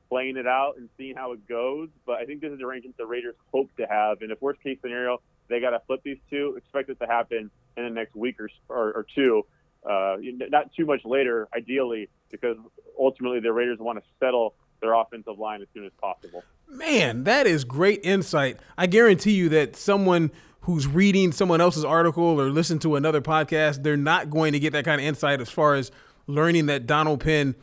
playing 0.10 0.38
it 0.38 0.48
out 0.48 0.78
and 0.78 0.90
seeing 0.98 1.16
how 1.16 1.34
it 1.34 1.48
goes. 1.48 1.90
But 2.06 2.18
I 2.18 2.26
think 2.26 2.42
this 2.42 2.52
is 2.52 2.58
the 2.58 2.66
arrangement 2.66 2.98
the 2.98 3.06
Raiders 3.06 3.36
hope 3.54 3.70
to 3.78 3.86
have. 3.86 4.22
And 4.22 4.32
if 4.32 4.42
worst 4.42 4.62
case 4.62 4.80
scenario, 4.82 5.22
they 5.48 5.60
got 5.60 5.72
to 5.72 5.82
flip 5.86 6.02
these 6.04 6.18
two, 6.30 6.56
expect 6.58 6.90
it 6.90 7.00
to 7.00 7.06
happen 7.06 7.52
in 7.78 7.84
the 7.84 7.90
next 7.90 8.16
week 8.16 8.40
or, 8.40 8.50
or, 8.68 8.92
or 8.94 9.06
two. 9.14 9.46
Uh, 9.88 10.18
not 10.50 10.74
too 10.74 10.86
much 10.86 11.06
later, 11.06 11.48
ideally, 11.56 12.10
because 12.32 12.58
ultimately 13.00 13.40
the 13.40 13.54
Raiders 13.54 13.80
want 13.80 14.00
to 14.00 14.04
settle 14.20 14.56
their 14.82 14.94
offensive 14.94 15.38
line 15.38 15.62
as 15.62 15.68
soon 15.74 15.86
as 15.86 15.92
possible. 16.02 16.44
Man, 16.68 17.24
that 17.24 17.48
is 17.48 17.64
great 17.64 18.02
insight. 18.04 18.60
I 18.78 18.88
guarantee 18.88 19.34
you 19.34 19.50
that 19.50 19.76
someone 19.76 20.32
who's 20.62 20.88
reading 20.88 21.32
someone 21.32 21.62
else's 21.62 21.86
article 21.86 22.40
or 22.40 22.50
listen 22.50 22.80
to 22.80 22.96
another 22.96 23.22
podcast, 23.22 23.84
they're 23.84 23.98
not 23.98 24.30
going 24.30 24.54
to 24.54 24.60
get 24.60 24.74
that 24.74 24.86
kind 24.86 25.00
of 25.00 25.08
insight 25.08 25.42
as 25.42 25.50
far 25.50 25.76
as 25.76 25.92
learning 26.28 26.68
that 26.68 26.86
Donald 26.86 27.22
Penn 27.22 27.56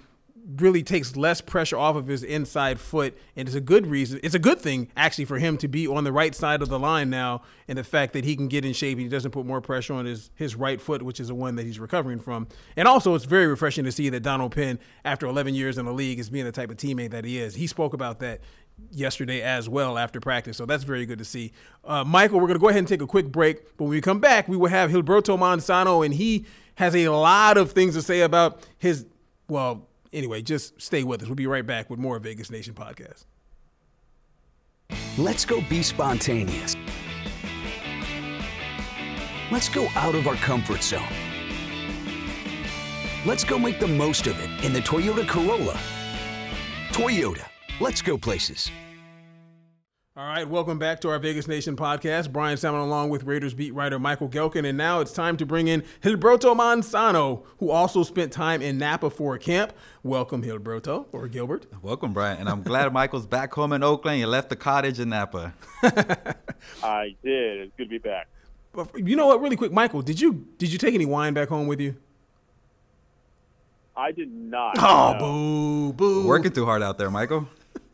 really 0.59 0.83
takes 0.83 1.17
less 1.17 1.41
pressure 1.41 1.77
off 1.77 1.97
of 1.97 2.07
his 2.07 2.23
inside 2.23 2.79
foot. 2.79 3.17
And 3.35 3.49
it's 3.49 3.57
a 3.57 3.61
good 3.61 3.87
reason 3.87 4.21
it's 4.23 4.35
a 4.35 4.39
good 4.39 4.61
thing 4.61 4.89
actually 4.97 5.25
for 5.25 5.39
him 5.39 5.57
to 5.59 5.69
be 5.69 5.89
on 5.89 6.05
the 6.05 6.13
right 6.13 6.35
side 6.35 6.63
of 6.63 6.69
the 6.69 6.79
line 6.79 7.11
now 7.11 7.43
and 7.67 7.77
the 7.77 7.85
fact 7.85 8.13
that 8.13 8.25
he 8.25 8.37
can 8.37 8.47
get 8.49 8.65
in 8.65 8.73
shape. 8.73 8.97
And 8.97 9.03
he 9.03 9.09
doesn't 9.09 9.33
put 9.33 9.45
more 9.45 9.61
pressure 9.61 9.95
on 9.95 10.05
his 10.05 10.31
his 10.35 10.55
right 10.55 10.81
foot 10.81 11.03
which 11.03 11.19
is 11.19 11.29
the 11.29 11.35
one 11.35 11.57
that 11.57 11.65
he's 11.65 11.81
recovering 11.81 12.21
from. 12.21 12.47
And 12.77 12.87
also 12.87 13.15
it's 13.15 13.25
very 13.25 13.47
refreshing 13.47 13.85
to 13.85 13.93
see 13.93 14.09
that 14.11 14.21
Donald 14.21 14.55
Penn 14.55 14.79
after 15.05 15.27
11 15.27 15.55
years 15.55 15.79
in 15.79 15.85
the 15.85 15.93
league 15.93 16.19
is 16.19 16.31
being 16.31 16.45
the 16.45 16.53
type 16.53 16.71
of 16.71 16.77
teammate 16.77 17.11
that 17.11 17.25
he 17.25 17.39
is. 17.39 17.57
He 17.57 17.67
spoke 17.67 17.93
about 17.93 18.21
that 18.21 18.41
yesterday 18.91 19.43
as 19.43 19.69
well 19.69 19.99
after 19.99 20.21
practice. 20.21 20.57
So 20.57 20.67
that's 20.67 20.85
very 20.85 21.07
good 21.07 21.19
to 21.19 21.25
see. 21.25 21.53
Uh, 21.85 22.05
Michael, 22.05 22.39
we're 22.41 22.47
going 22.47 22.59
to 22.59 22.61
go 22.61 22.69
ahead 22.69 22.81
and 22.81 22.89
take 22.89 23.03
a 23.03 23.07
quick 23.07 23.31
break. 23.33 23.77
But 23.77 23.85
when 23.85 23.91
we 23.91 24.01
come 24.01 24.21
back, 24.21 24.49
we 24.49 24.57
will 24.57 24.69
have 24.69 24.91
Gilberto 24.91 25.39
Manzano, 25.39 26.05
and 26.05 26.15
he 26.15 26.47
has 26.77 26.95
a 26.95 27.09
lot 27.09 27.57
of 27.57 27.73
things 27.73 27.95
to 27.95 28.03
say 28.03 28.21
about 28.21 28.67
his, 28.79 29.07
well, 29.49 29.89
anyway, 30.13 30.43
just 30.43 30.81
stay 30.81 31.05
with 31.05 31.23
us. 31.23 31.29
We'll 31.29 31.37
be 31.37 31.47
right 31.47 31.67
back 31.67 31.89
with 31.91 31.99
more 31.99 32.19
Vegas 32.19 32.51
Nation 32.51 32.75
podcast. 32.75 33.25
Let's 35.19 35.45
go 35.45 35.63
be 35.63 35.83
spontaneous. 35.83 36.77
Let's 39.51 39.69
go 39.69 39.89
out 39.95 40.15
of 40.15 40.27
our 40.27 40.35
comfort 40.37 40.83
zone. 40.83 41.03
Let's 43.25 43.43
go 43.43 43.59
make 43.59 43.81
the 43.81 43.89
most 43.89 44.27
of 44.27 44.39
it 44.39 44.65
in 44.65 44.73
the 44.73 44.81
Toyota 44.81 45.27
Corolla. 45.27 45.79
Toyota, 46.91 47.45
let's 47.81 48.03
go 48.03 48.17
places. 48.19 48.71
All 50.19 50.27
right, 50.27 50.49
welcome 50.49 50.79
back 50.79 51.03
to 51.03 51.11
our 51.11 51.19
Vegas 51.19 51.47
Nation 51.47 51.77
podcast. 51.77 52.33
Bryan 52.33 52.57
Salmond 52.57 52.85
along 52.85 53.11
with 53.11 53.25
Raiders 53.25 53.53
beat 53.53 53.75
writer 53.75 53.99
Michael 53.99 54.31
Gehlken. 54.31 54.67
And 54.67 54.79
now 54.79 55.01
it's 55.01 55.13
time 55.13 55.37
to 55.37 55.45
bring 55.45 55.69
in 55.69 55.83
Gilberto 56.01 56.57
Manzano, 56.57 57.45
who 57.59 57.71
also 57.71 58.03
spent 58.03 58.33
time 58.33 58.63
in 58.63 58.79
Napa 58.79 59.11
for 59.11 59.35
a 59.35 59.39
camp. 59.39 59.75
Welcome, 60.03 60.43
Gilberto, 60.43 61.05
or 61.13 61.29
Gilbert. 61.29 61.67
Welcome, 61.83 62.15
Bryan. 62.15 62.39
And 62.39 62.49
I'm 62.49 62.63
glad 62.63 62.91
Michael's 62.95 63.27
back 63.27 63.53
home 63.53 63.75
in 63.75 63.83
Oakland. 63.83 64.19
You 64.19 64.27
left 64.27 64.49
the 64.49 64.57
cottage 64.57 65.01
in 65.01 65.11
Napa. 65.11 65.53
I 66.83 67.15
did. 67.23 67.61
It's 67.61 67.73
good 67.77 67.85
to 67.85 67.91
be 67.91 67.99
back. 67.99 68.29
You 68.95 69.17
know 69.17 69.27
what? 69.27 69.43
Really 69.43 69.57
quick, 69.57 69.73
Michael, 69.73 70.01
did 70.01 70.19
you 70.19 70.47
did 70.57 70.73
you 70.73 70.79
take 70.79 70.95
any 70.95 71.05
wine 71.07 71.35
back 71.35 71.49
home 71.49 71.67
with 71.67 71.81
you? 71.81 71.95
I 73.95 74.13
did 74.13 74.33
not. 74.33 74.79
Oh, 74.79 75.13
no. 75.13 75.19
boo, 75.19 75.93
boo. 75.93 76.27
Working 76.27 76.53
too 76.53 76.65
hard 76.65 76.83
out 76.83 76.97
there, 76.97 77.11
Michael. 77.11 77.49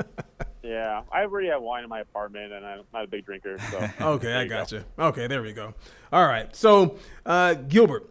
Yeah, 0.62 1.02
I 1.10 1.22
already 1.22 1.48
have 1.48 1.60
wine 1.60 1.82
in 1.82 1.90
my 1.90 2.00
apartment, 2.00 2.52
and 2.52 2.64
I'm 2.64 2.82
not 2.94 3.04
a 3.04 3.06
big 3.08 3.26
drinker. 3.26 3.58
So 3.70 3.78
okay, 4.00 4.34
I 4.34 4.44
got 4.46 4.70
gotcha. 4.70 4.76
you. 4.76 5.04
Okay, 5.04 5.26
there 5.26 5.42
we 5.42 5.52
go. 5.52 5.74
All 6.12 6.24
right, 6.24 6.54
so 6.54 6.98
uh, 7.26 7.54
Gilbert, 7.54 8.08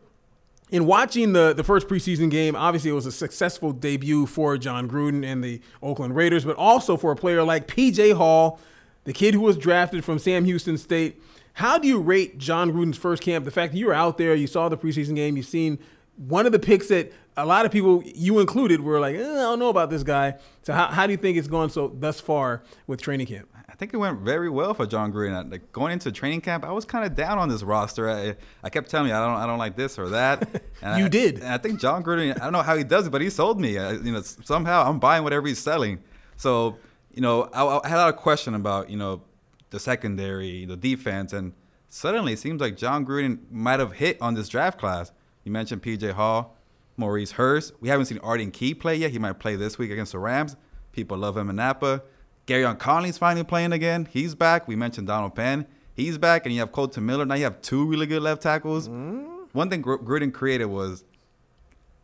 in 0.70 0.86
watching 0.86 1.32
the 1.32 1.54
the 1.54 1.64
first 1.64 1.88
preseason 1.88 2.30
game, 2.30 2.56
obviously 2.58 2.92
it 2.92 2.94
was 2.94 3.06
a 3.06 3.12
successful 3.12 3.72
debut 3.72 4.26
for 4.26 4.58
Jon 4.58 4.90
Gruden 4.90 5.26
and 5.26 5.42
the 5.42 5.62
Oakland 5.82 6.16
Raiders, 6.16 6.44
but 6.44 6.58
also 6.58 6.98
for 6.98 7.14
a 7.14 7.16
player 7.16 7.42
like 7.42 7.68
PJ 7.68 8.16
Hall, 8.16 8.60
the 9.06 9.14
kid 9.14 9.34
who 9.34 9.42
was 9.42 9.58
drafted 9.58 10.04
from 10.04 10.20
Sam 10.20 10.44
Houston 10.44 10.78
State. 10.78 11.22
How 11.54 11.78
do 11.78 11.88
you 11.88 12.00
rate 12.00 12.38
Jon 12.38 12.74
Gruden's 12.74 12.98
first 12.98 13.24
camp? 13.24 13.46
The 13.46 13.52
fact 13.52 13.74
that 13.74 13.80
you 13.80 13.88
were 13.88 13.94
out 13.94 14.18
there, 14.18 14.36
you 14.36 14.48
saw 14.48 14.68
the 14.68 14.78
preseason 14.78 15.16
game, 15.16 15.38
you've 15.38 15.46
seen 15.46 15.80
one 16.18 16.46
of 16.46 16.52
the 16.52 16.60
picks 16.60 16.88
that 16.90 17.12
a 17.38 17.46
lot 17.46 17.66
of 17.66 17.72
people, 17.72 18.04
you 18.06 18.40
included, 18.40 18.82
were 18.82 19.00
like, 19.00 19.16
eh, 19.16 19.20
I 19.20 19.42
don't 19.42 19.60
know 19.60 19.70
about 19.70 19.90
this 19.90 20.04
guy. 20.04 20.36
So 20.64 20.74
how, 20.74 20.88
how 20.88 21.06
do 21.06 21.12
you 21.12 21.18
think 21.18 21.38
it's 21.38 21.48
gone 21.48 21.70
so 21.70 21.88
thus 21.88 22.20
far 22.20 22.64
with 22.88 23.02
training 23.02 23.28
camp? 23.28 23.50
I 23.68 23.74
think 23.76 23.94
it 23.94 23.98
went 23.98 24.20
very 24.20 24.50
well 24.50 24.74
for 24.74 24.86
Jon 24.86 25.12
Gruden. 25.12 25.52
Like 25.52 25.72
going 25.72 25.94
into 25.94 26.12
training 26.12 26.42
camp, 26.42 26.64
I 26.64 26.72
was 26.72 26.86
kind 26.86 27.06
of 27.06 27.16
down 27.16 27.40
on 27.40 27.50
this 27.50 27.64
roster. 27.64 28.10
I, 28.10 28.36
I 28.64 28.70
kept 28.70 28.90
telling 28.92 29.08
me 29.08 29.14
I 29.14 29.26
don't 29.26 29.38
I 29.38 29.48
don't 29.48 29.58
like 29.58 29.76
this 29.76 29.98
or 29.98 30.10
that. 30.10 30.62
And 30.84 31.00
you 31.00 31.06
I, 31.06 31.10
did. 31.10 31.36
And 31.36 31.48
I 31.48 31.58
think 31.58 31.80
Jon 31.80 32.04
Gruden. 32.04 32.36
I 32.36 32.44
don't 32.44 32.54
know 32.54 32.62
how 32.62 32.76
he 32.76 32.84
does 32.84 33.08
it, 33.08 33.12
but 33.12 33.22
he 33.22 33.30
sold 33.30 33.60
me. 33.60 33.78
I, 33.78 33.94
you 33.94 34.12
know, 34.12 34.22
somehow 34.22 34.88
I'm 34.88 35.00
buying 35.00 35.24
whatever 35.24 35.48
he's 35.48 35.60
selling. 35.60 36.00
So 36.38 36.78
you 37.14 37.22
know, 37.22 37.44
I, 37.54 37.64
I 37.84 37.88
had 37.88 37.98
a 37.98 38.02
lot 38.02 38.14
of 38.14 38.18
question 38.18 38.56
about 38.56 38.90
you 38.90 38.98
know 38.98 39.22
the 39.70 39.80
secondary, 39.80 40.66
the 40.66 40.78
defense, 40.78 41.34
and 41.34 41.54
suddenly 41.88 42.34
it 42.34 42.40
seems 42.40 42.62
like 42.62 42.78
Jon 42.78 43.06
Gruden 43.06 43.40
might 43.50 43.80
have 43.80 43.94
hit 43.94 44.22
on 44.22 44.34
this 44.34 44.50
draft 44.50 44.80
class. 44.80 45.12
You 45.44 45.52
mentioned 45.52 45.82
PJ 45.82 46.12
Hall, 46.12 46.56
Maurice 46.98 47.32
Hurst. 47.32 47.74
We 47.80 47.90
haven't 47.90 48.06
seen 48.08 48.20
Arden 48.20 48.52
Key 48.52 48.74
play 48.74 48.96
yet. 48.96 49.12
He 49.12 49.20
might 49.20 49.40
play 49.40 49.56
this 49.56 49.78
week 49.78 49.92
against 49.92 50.12
the 50.12 50.20
Rams. 50.20 50.56
People 50.92 51.18
love 51.18 51.38
him 51.38 51.50
in 51.50 51.56
Napa. 51.56 52.04
Gareon 52.48 52.78
Conley's 52.78 53.18
finally 53.18 53.44
playing 53.44 53.72
again. 53.72 54.08
He's 54.12 54.36
back. 54.36 54.68
We 54.68 54.76
mentioned 54.76 55.08
Donald 55.08 55.36
Penn. 55.36 55.66
He's 55.94 56.18
back, 56.18 56.46
and 56.46 56.54
you 56.54 56.60
have 56.60 56.72
Kolton 56.72 57.06
Miller. 57.06 57.26
Now 57.26 57.36
you 57.36 57.44
have 57.44 57.62
two 57.62 57.86
really 57.86 58.06
good 58.06 58.22
left 58.22 58.42
tackles. 58.42 58.90
Mm. 58.90 59.48
One 59.54 59.70
thing 59.70 59.84
Gruden 59.84 60.34
created 60.34 60.66
was 60.66 61.04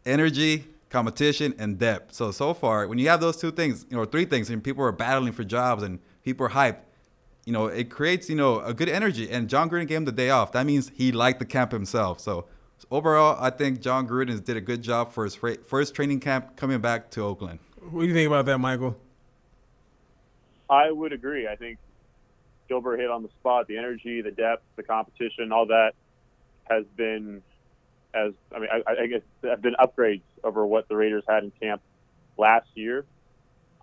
energy, 0.06 0.66
competition, 0.90 1.56
and 1.58 1.78
depth. 1.78 2.14
So 2.14 2.32
so 2.32 2.54
far, 2.54 2.88
when 2.88 2.98
you 2.98 3.08
have 3.10 3.22
those 3.22 3.38
two 3.38 3.52
things, 3.52 3.86
you 3.90 3.98
know, 3.98 4.06
three 4.06 4.26
things, 4.26 4.50
and 4.50 4.64
people 4.64 4.84
are 4.84 4.92
battling 4.92 5.34
for 5.34 5.44
jobs 5.44 5.84
and 5.84 6.00
people 6.24 6.46
are 6.46 6.50
hyped, 6.50 6.80
you 7.46 7.54
know, 7.54 7.68
it 7.68 7.90
creates 7.90 8.30
you 8.30 8.36
know 8.36 8.60
a 8.60 8.74
good 8.74 8.90
energy. 8.90 9.30
And 9.30 9.50
Jon 9.50 9.70
Gruden 9.70 9.88
gave 9.88 9.98
him 9.98 10.06
the 10.06 10.12
day 10.12 10.30
off. 10.30 10.52
That 10.52 10.66
means 10.66 10.92
he 10.94 11.12
liked 11.12 11.40
the 11.40 11.46
camp 11.46 11.72
himself. 11.72 12.20
So 12.20 12.46
overall, 12.92 13.38
I 13.40 13.50
think 13.50 13.82
Jon 13.82 14.08
Gruden 14.08 14.44
did 14.44 14.58
a 14.58 14.62
good 14.62 14.82
job 14.82 15.12
for 15.12 15.24
his 15.24 15.36
first 15.36 15.96
training 15.96 16.20
camp 16.20 16.56
coming 16.56 16.80
back 16.80 17.10
to 17.12 17.24
Oakland. 17.24 17.60
What 17.90 18.02
do 18.02 18.08
you 18.08 18.14
think 18.14 18.28
about 18.28 18.46
that, 18.46 18.58
Michael? 18.58 18.98
I 20.70 20.92
would 20.92 21.14
agree. 21.14 21.48
I 21.48 21.56
think 21.56 21.80
Gilbert 22.68 22.98
hit 22.98 23.10
on 23.10 23.24
the 23.24 23.30
spot. 23.40 23.68
The 23.68 23.78
energy, 23.78 24.22
the 24.22 24.32
depth, 24.32 24.64
the 24.76 24.84
competition, 24.84 25.52
all 25.52 25.68
that 25.68 25.94
has 26.70 26.86
been, 26.98 27.42
as 28.14 28.34
I 28.54 28.60
mean, 28.60 28.70
I, 28.72 28.92
I 29.04 29.08
guess 29.08 29.22
have 29.44 29.62
been 29.62 29.76
upgrades 29.80 30.24
over 30.44 30.66
what 30.66 30.90
the 30.90 30.96
Raiders 30.96 31.24
had 31.28 31.44
in 31.44 31.52
camp 31.62 31.82
last 32.38 32.68
year. 32.76 33.06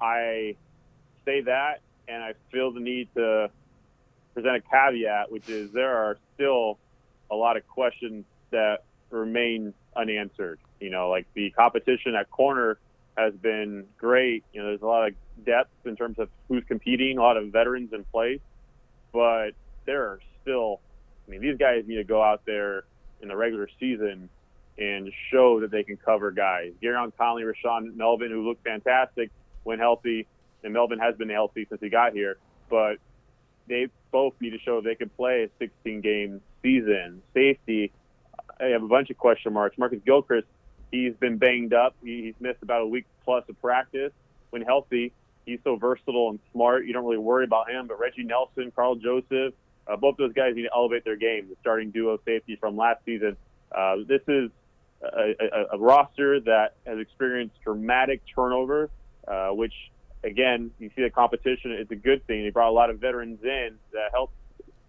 I 0.00 0.56
say 1.24 1.40
that, 1.42 1.80
and 2.08 2.22
I 2.22 2.34
feel 2.52 2.72
the 2.72 2.80
need 2.80 3.08
to 3.14 3.50
present 4.34 4.56
a 4.56 4.60
caveat, 4.60 5.30
which 5.30 5.48
is 5.48 5.72
there 5.72 5.96
are 5.96 6.18
still 6.34 6.78
a 7.30 7.34
lot 7.34 7.56
of 7.56 7.66
questions 7.66 8.26
that 8.54 8.84
remain 9.10 9.74
unanswered. 9.96 10.58
You 10.80 10.90
know, 10.90 11.10
like 11.10 11.26
the 11.34 11.50
competition 11.50 12.14
at 12.14 12.30
corner 12.30 12.78
has 13.16 13.34
been 13.34 13.86
great. 13.98 14.44
You 14.52 14.62
know, 14.62 14.68
there's 14.68 14.82
a 14.82 14.86
lot 14.86 15.08
of 15.08 15.14
depth 15.44 15.70
in 15.84 15.96
terms 15.96 16.18
of 16.18 16.28
who's 16.48 16.64
competing, 16.66 17.18
a 17.18 17.22
lot 17.22 17.36
of 17.36 17.48
veterans 17.48 17.92
in 17.92 18.04
place, 18.04 18.40
but 19.12 19.50
there 19.86 20.02
are 20.02 20.20
still. 20.42 20.80
I 21.26 21.30
mean, 21.30 21.40
these 21.40 21.56
guys 21.56 21.84
need 21.86 21.96
to 21.96 22.04
go 22.04 22.22
out 22.22 22.42
there 22.44 22.84
in 23.22 23.28
the 23.28 23.36
regular 23.36 23.68
season 23.80 24.28
and 24.76 25.10
show 25.30 25.60
that 25.60 25.70
they 25.70 25.82
can 25.82 25.96
cover 25.96 26.30
guys. 26.30 26.72
Gareon 26.82 27.12
Conley, 27.16 27.44
Rashaan 27.44 27.94
Melvin, 27.96 28.30
who 28.30 28.46
looked 28.46 28.64
fantastic 28.64 29.30
when 29.62 29.78
healthy, 29.78 30.26
and 30.62 30.72
Melvin 30.72 30.98
has 30.98 31.16
been 31.16 31.30
healthy 31.30 31.66
since 31.68 31.80
he 31.80 31.88
got 31.88 32.12
here, 32.12 32.36
but 32.68 32.96
they 33.68 33.86
both 34.10 34.34
need 34.40 34.50
to 34.50 34.58
show 34.58 34.80
they 34.80 34.94
can 34.94 35.08
play 35.08 35.44
a 35.44 35.48
16 35.58 36.00
game 36.02 36.42
season. 36.62 37.22
Safety, 37.32 37.92
I 38.60 38.66
have 38.66 38.82
a 38.82 38.88
bunch 38.88 39.10
of 39.10 39.18
question 39.18 39.52
marks. 39.52 39.76
Marcus 39.78 40.00
Gilchrist, 40.04 40.46
he's 40.90 41.14
been 41.14 41.38
banged 41.38 41.74
up. 41.74 41.94
He's 42.02 42.34
missed 42.40 42.62
about 42.62 42.82
a 42.82 42.86
week 42.86 43.06
plus 43.24 43.44
of 43.48 43.60
practice. 43.60 44.12
When 44.50 44.62
healthy, 44.62 45.12
he's 45.46 45.58
so 45.64 45.76
versatile 45.76 46.30
and 46.30 46.38
smart. 46.52 46.86
You 46.86 46.92
don't 46.92 47.04
really 47.04 47.18
worry 47.18 47.44
about 47.44 47.70
him. 47.70 47.86
But 47.88 47.98
Reggie 47.98 48.22
Nelson, 48.22 48.72
Karl 48.74 48.94
Joseph, 48.96 49.54
uh, 49.86 49.96
both 49.96 50.16
those 50.16 50.32
guys 50.32 50.54
need 50.54 50.62
to 50.62 50.74
elevate 50.74 51.04
their 51.04 51.16
game. 51.16 51.48
The 51.48 51.56
starting 51.60 51.90
duo 51.90 52.18
safety 52.24 52.56
from 52.56 52.76
last 52.76 53.04
season. 53.04 53.36
Uh, 53.72 53.96
this 54.06 54.22
is 54.28 54.50
a, 55.02 55.34
a, 55.40 55.76
a, 55.76 55.78
roster 55.78 56.40
that 56.40 56.76
has 56.86 56.98
experienced 56.98 57.56
dramatic 57.64 58.22
turnover, 58.34 58.88
uh, 59.26 59.48
which 59.48 59.74
again, 60.22 60.70
you 60.78 60.90
see 60.96 61.02
the 61.02 61.10
competition. 61.10 61.72
It's 61.72 61.90
a 61.90 61.96
good 61.96 62.26
thing. 62.26 62.44
He 62.44 62.50
brought 62.50 62.70
a 62.70 62.72
lot 62.72 62.90
of 62.90 62.98
veterans 62.98 63.40
in 63.42 63.76
that 63.92 64.10
help 64.12 64.30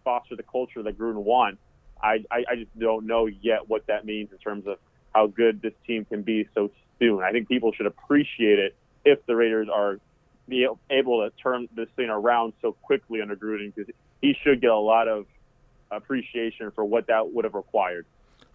foster 0.03 0.35
the 0.35 0.43
culture 0.43 0.81
that 0.83 0.97
Gruden 0.97 1.23
wants. 1.23 1.59
I, 2.01 2.23
I, 2.31 2.43
I 2.49 2.55
just 2.55 2.77
don't 2.77 3.07
know 3.07 3.25
yet 3.25 3.67
what 3.67 3.87
that 3.87 4.05
means 4.05 4.31
in 4.31 4.37
terms 4.37 4.67
of 4.67 4.77
how 5.13 5.27
good 5.27 5.61
this 5.61 5.73
team 5.87 6.05
can 6.05 6.21
be 6.21 6.47
so 6.53 6.71
soon. 6.99 7.23
I 7.23 7.31
think 7.31 7.47
people 7.47 7.71
should 7.73 7.85
appreciate 7.85 8.59
it 8.59 8.75
if 9.03 9.25
the 9.25 9.35
Raiders 9.35 9.67
are 9.73 9.99
be 10.47 10.67
able 10.89 11.27
to 11.27 11.35
turn 11.41 11.67
this 11.75 11.89
thing 11.95 12.09
around 12.09 12.53
so 12.61 12.73
quickly 12.73 13.21
under 13.21 13.35
Gruden 13.35 13.73
because 13.73 13.91
he 14.21 14.35
should 14.43 14.61
get 14.61 14.69
a 14.69 14.77
lot 14.77 15.07
of 15.07 15.25
appreciation 15.89 16.71
for 16.71 16.83
what 16.85 17.07
that 17.07 17.33
would 17.33 17.45
have 17.45 17.55
required. 17.55 18.05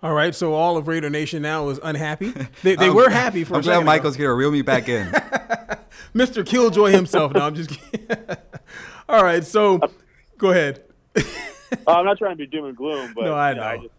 All 0.02 0.14
right, 0.14 0.35
so 0.35 0.54
all 0.54 0.76
of 0.76 0.88
Raider 0.88 1.11
Nation 1.11 1.42
now 1.42 1.68
is 1.68 1.78
unhappy. 1.82 2.32
They, 2.62 2.76
they 2.76 2.90
were 2.90 3.09
happy 3.09 3.44
for 3.44 3.54
I'm 3.54 3.61
a 3.61 3.62
glad 3.62 3.73
second 3.75 3.87
Michael's 3.87 4.16
here 4.16 4.28
to 4.28 4.35
reel 4.35 4.50
me 4.50 4.62
back 4.62 4.88
in. 4.88 5.06
Mr. 6.14 6.44
Killjoy 6.44 6.90
himself. 6.90 7.32
No, 7.32 7.40
I'm 7.40 7.54
just 7.54 7.70
kidding. 7.70 8.06
all 9.09 9.25
right, 9.25 9.44
so 9.44 9.80
go 10.37 10.50
ahead. 10.50 10.85
Uh, 11.73 11.77
I'm 11.89 12.05
not 12.05 12.19
trying 12.19 12.33
to 12.33 12.37
be 12.37 12.47
doom 12.47 12.67
and 12.67 12.77
gloom, 12.77 13.12
but 13.15 13.25
No, 13.25 13.35
I 13.35 13.50
you 13.50 13.57
know, 13.57 13.62
I 13.62 13.77
know. 13.77 13.83
just, 13.83 13.95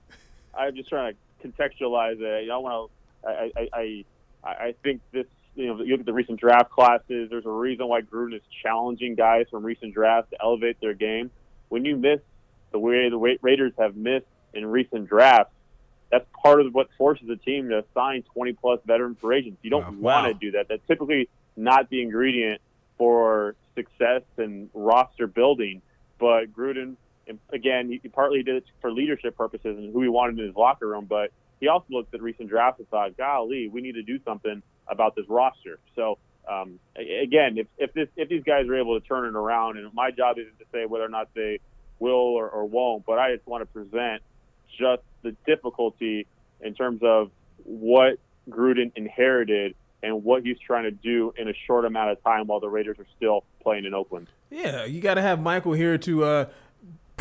I'm 0.53 0.75
just 0.75 0.89
trying 0.89 1.13
to 1.13 1.47
contextualize 1.47 2.19
it. 2.19 2.43
You 2.43 2.49
know, 2.49 2.55
I 2.55 2.57
want 2.57 2.91
to. 3.23 3.29
I, 3.29 3.51
I, 3.55 4.05
I, 4.43 4.49
I 4.49 4.75
think 4.83 5.01
this. 5.11 5.25
You 5.53 5.67
know, 5.67 5.83
you 5.83 5.91
look 5.91 6.01
at 6.01 6.05
the 6.05 6.13
recent 6.13 6.39
draft 6.39 6.71
classes. 6.71 7.29
There's 7.29 7.45
a 7.45 7.51
reason 7.51 7.87
why 7.87 8.01
Gruden 8.01 8.35
is 8.35 8.41
challenging 8.63 9.15
guys 9.15 9.47
from 9.51 9.65
recent 9.65 9.93
drafts 9.93 10.29
to 10.31 10.37
elevate 10.41 10.79
their 10.79 10.93
game. 10.93 11.29
When 11.67 11.83
you 11.83 11.97
miss 11.97 12.21
the 12.71 12.79
way 12.79 13.09
the 13.09 13.17
Raiders 13.41 13.73
have 13.77 13.97
missed 13.97 14.27
in 14.53 14.65
recent 14.65 15.09
drafts, 15.09 15.53
that's 16.09 16.25
part 16.41 16.61
of 16.61 16.73
what 16.73 16.87
forces 16.97 17.29
a 17.29 17.35
team 17.35 17.69
to 17.69 17.83
sign 17.93 18.23
20 18.33 18.53
plus 18.53 18.79
veteran 18.85 19.15
free 19.15 19.39
agents. 19.39 19.59
You 19.61 19.71
don't 19.71 19.99
wow. 19.99 20.23
want 20.23 20.27
to 20.27 20.33
do 20.33 20.51
that. 20.57 20.67
That's 20.69 20.85
typically 20.87 21.29
not 21.57 21.89
the 21.89 22.01
ingredient 22.01 22.61
for 22.97 23.55
success 23.75 24.21
and 24.37 24.69
roster 24.73 25.27
building. 25.27 25.81
But 26.19 26.53
Gruden, 26.53 26.95
and 27.27 27.39
again, 27.51 27.89
he 27.89 28.09
partly 28.09 28.43
did 28.43 28.55
it 28.55 28.65
for 28.81 28.91
leadership 28.91 29.37
purposes 29.37 29.77
and 29.77 29.93
who 29.93 30.01
he 30.01 30.09
wanted 30.09 30.39
in 30.39 30.45
his 30.45 30.55
locker 30.55 30.87
room, 30.87 31.05
but 31.05 31.31
he 31.59 31.67
also 31.67 31.85
looked 31.89 32.13
at 32.13 32.21
recent 32.21 32.49
drafts 32.49 32.79
and 32.79 32.89
thought, 32.89 33.15
golly, 33.17 33.67
we 33.67 33.81
need 33.81 33.93
to 33.93 34.03
do 34.03 34.19
something 34.25 34.61
about 34.87 35.15
this 35.15 35.25
roster. 35.29 35.79
So, 35.95 36.17
um, 36.49 36.79
again, 36.95 37.57
if, 37.57 37.67
if, 37.77 37.93
this, 37.93 38.09
if 38.17 38.27
these 38.29 38.43
guys 38.43 38.67
are 38.67 38.75
able 38.75 38.99
to 38.99 39.07
turn 39.07 39.27
it 39.27 39.35
around, 39.35 39.77
and 39.77 39.93
my 39.93 40.11
job 40.11 40.37
isn't 40.39 40.57
to 40.59 40.65
say 40.73 40.85
whether 40.85 41.05
or 41.05 41.09
not 41.09 41.29
they 41.35 41.59
will 41.99 42.15
or, 42.15 42.49
or 42.49 42.65
won't, 42.65 43.05
but 43.05 43.19
I 43.19 43.35
just 43.35 43.47
want 43.47 43.61
to 43.61 43.67
present 43.67 44.23
just 44.77 45.03
the 45.21 45.35
difficulty 45.45 46.25
in 46.61 46.73
terms 46.73 47.01
of 47.03 47.29
what 47.63 48.17
Gruden 48.49 48.91
inherited 48.95 49.75
and 50.03 50.23
what 50.23 50.43
he's 50.43 50.57
trying 50.59 50.83
to 50.83 50.91
do 50.91 51.31
in 51.37 51.47
a 51.47 51.53
short 51.67 51.85
amount 51.85 52.09
of 52.09 52.23
time 52.23 52.47
while 52.47 52.59
the 52.59 52.69
Raiders 52.69 52.97
are 52.97 53.05
still 53.15 53.43
playing 53.61 53.85
in 53.85 53.93
Oakland. 53.93 54.27
Yeah, 54.49 54.85
you 54.85 54.99
got 54.99 55.13
to 55.13 55.21
have 55.21 55.39
Michael 55.39 55.73
here 55.73 55.97
to 55.99 56.23
uh, 56.23 56.45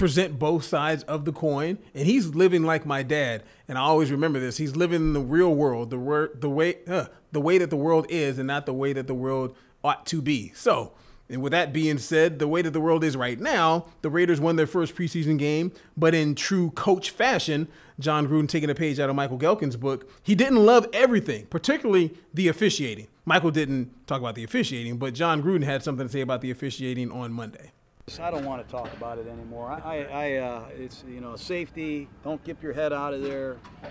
present 0.00 0.38
both 0.38 0.64
sides 0.64 1.02
of 1.02 1.26
the 1.26 1.32
coin, 1.32 1.78
and 1.94 2.06
he's 2.06 2.28
living 2.28 2.64
like 2.64 2.86
my 2.86 3.02
dad. 3.02 3.44
And 3.68 3.76
I 3.76 3.82
always 3.82 4.10
remember 4.10 4.40
this: 4.40 4.56
he's 4.56 4.74
living 4.74 5.02
in 5.02 5.12
the 5.12 5.20
real 5.20 5.54
world, 5.54 5.90
the 5.90 5.98
wor- 5.98 6.30
the 6.34 6.48
way, 6.48 6.78
uh, 6.88 7.06
the 7.32 7.40
way 7.40 7.58
that 7.58 7.68
the 7.68 7.76
world 7.76 8.06
is, 8.08 8.38
and 8.38 8.46
not 8.46 8.64
the 8.64 8.72
way 8.72 8.94
that 8.94 9.06
the 9.06 9.14
world 9.14 9.54
ought 9.84 10.06
to 10.06 10.20
be. 10.20 10.52
So. 10.54 10.92
And 11.28 11.42
with 11.42 11.52
that 11.52 11.72
being 11.72 11.98
said, 11.98 12.40
the 12.40 12.48
way 12.48 12.60
that 12.60 12.72
the 12.72 12.80
world 12.80 13.04
is 13.04 13.16
right 13.16 13.38
now, 13.38 13.86
the 14.02 14.10
Raiders 14.10 14.40
won 14.40 14.56
their 14.56 14.66
first 14.66 14.96
preseason 14.96 15.38
game, 15.38 15.70
but 15.96 16.12
in 16.12 16.34
true 16.34 16.72
coach 16.72 17.10
fashion, 17.10 17.68
Jon 18.00 18.26
Gruden 18.26 18.48
taking 18.48 18.68
a 18.68 18.74
page 18.74 18.98
out 18.98 19.08
of 19.08 19.14
Michael 19.14 19.38
Gehlken's 19.38 19.76
book, 19.76 20.10
he 20.24 20.34
didn't 20.34 20.66
love 20.66 20.88
everything, 20.92 21.46
particularly 21.46 22.14
the 22.34 22.48
officiating. 22.48 23.06
Michael 23.24 23.52
didn't 23.52 24.08
talk 24.08 24.18
about 24.18 24.34
the 24.34 24.42
officiating, 24.42 24.96
but 24.96 25.14
Jon 25.14 25.40
Gruden 25.40 25.62
had 25.62 25.84
something 25.84 26.08
to 26.08 26.12
say 26.12 26.20
about 26.20 26.40
the 26.40 26.50
officiating 26.50 27.12
on 27.12 27.32
Monday. 27.32 27.70
I 28.18 28.30
don't 28.30 28.44
want 28.44 28.66
to 28.66 28.70
talk 28.70 28.92
about 28.94 29.18
it 29.18 29.28
anymore. 29.28 29.70
I, 29.70 30.04
I, 30.04 30.36
uh, 30.36 30.64
it's 30.76 31.04
you 31.06 31.20
know 31.20 31.36
safety. 31.36 32.08
Don't 32.24 32.42
get 32.42 32.62
your 32.62 32.72
head 32.72 32.92
out 32.92 33.14
of 33.14 33.22
there. 33.22 33.58
Uh, 33.84 33.88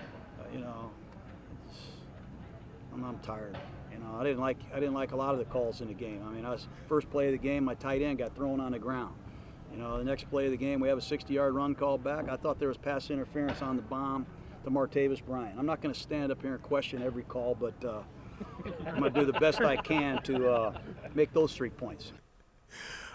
you 0.52 0.58
know, 0.58 0.90
I'm, 2.92 3.04
I'm 3.04 3.18
tired. 3.20 3.56
You 3.92 3.98
know, 3.98 4.16
I 4.18 4.24
didn't 4.24 4.40
like 4.40 4.58
I 4.74 4.80
didn't 4.80 4.94
like 4.94 5.12
a 5.12 5.16
lot 5.16 5.32
of 5.32 5.38
the 5.38 5.46
calls 5.46 5.80
in 5.80 5.88
the 5.88 5.94
game. 5.94 6.22
I 6.28 6.30
mean, 6.32 6.44
I 6.44 6.50
was 6.50 6.68
first 6.88 7.08
play 7.10 7.26
of 7.26 7.32
the 7.32 7.38
game, 7.38 7.64
my 7.64 7.74
tight 7.74 8.02
end 8.02 8.18
got 8.18 8.34
thrown 8.34 8.60
on 8.60 8.72
the 8.72 8.78
ground. 8.78 9.14
You 9.72 9.78
know, 9.78 9.98
the 9.98 10.04
next 10.04 10.28
play 10.28 10.46
of 10.46 10.50
the 10.50 10.56
game, 10.56 10.80
we 10.80 10.88
have 10.88 10.98
a 10.98 11.00
60-yard 11.00 11.54
run 11.54 11.76
called 11.76 12.02
back. 12.02 12.28
I 12.28 12.36
thought 12.36 12.58
there 12.58 12.68
was 12.68 12.76
pass 12.76 13.08
interference 13.08 13.62
on 13.62 13.76
the 13.76 13.82
bomb 13.82 14.26
to 14.64 14.70
Martavis 14.70 15.24
Bryant. 15.24 15.56
I'm 15.56 15.66
not 15.66 15.80
going 15.80 15.94
to 15.94 16.00
stand 16.00 16.32
up 16.32 16.42
here 16.42 16.54
and 16.54 16.62
question 16.62 17.02
every 17.02 17.22
call, 17.22 17.54
but 17.54 17.84
uh, 17.84 18.00
I'm 18.84 18.98
going 18.98 19.12
to 19.12 19.20
do 19.20 19.24
the 19.24 19.38
best 19.38 19.60
I 19.60 19.76
can 19.76 20.20
to 20.22 20.50
uh, 20.50 20.78
make 21.14 21.32
those 21.32 21.54
three 21.54 21.70
points. 21.70 22.12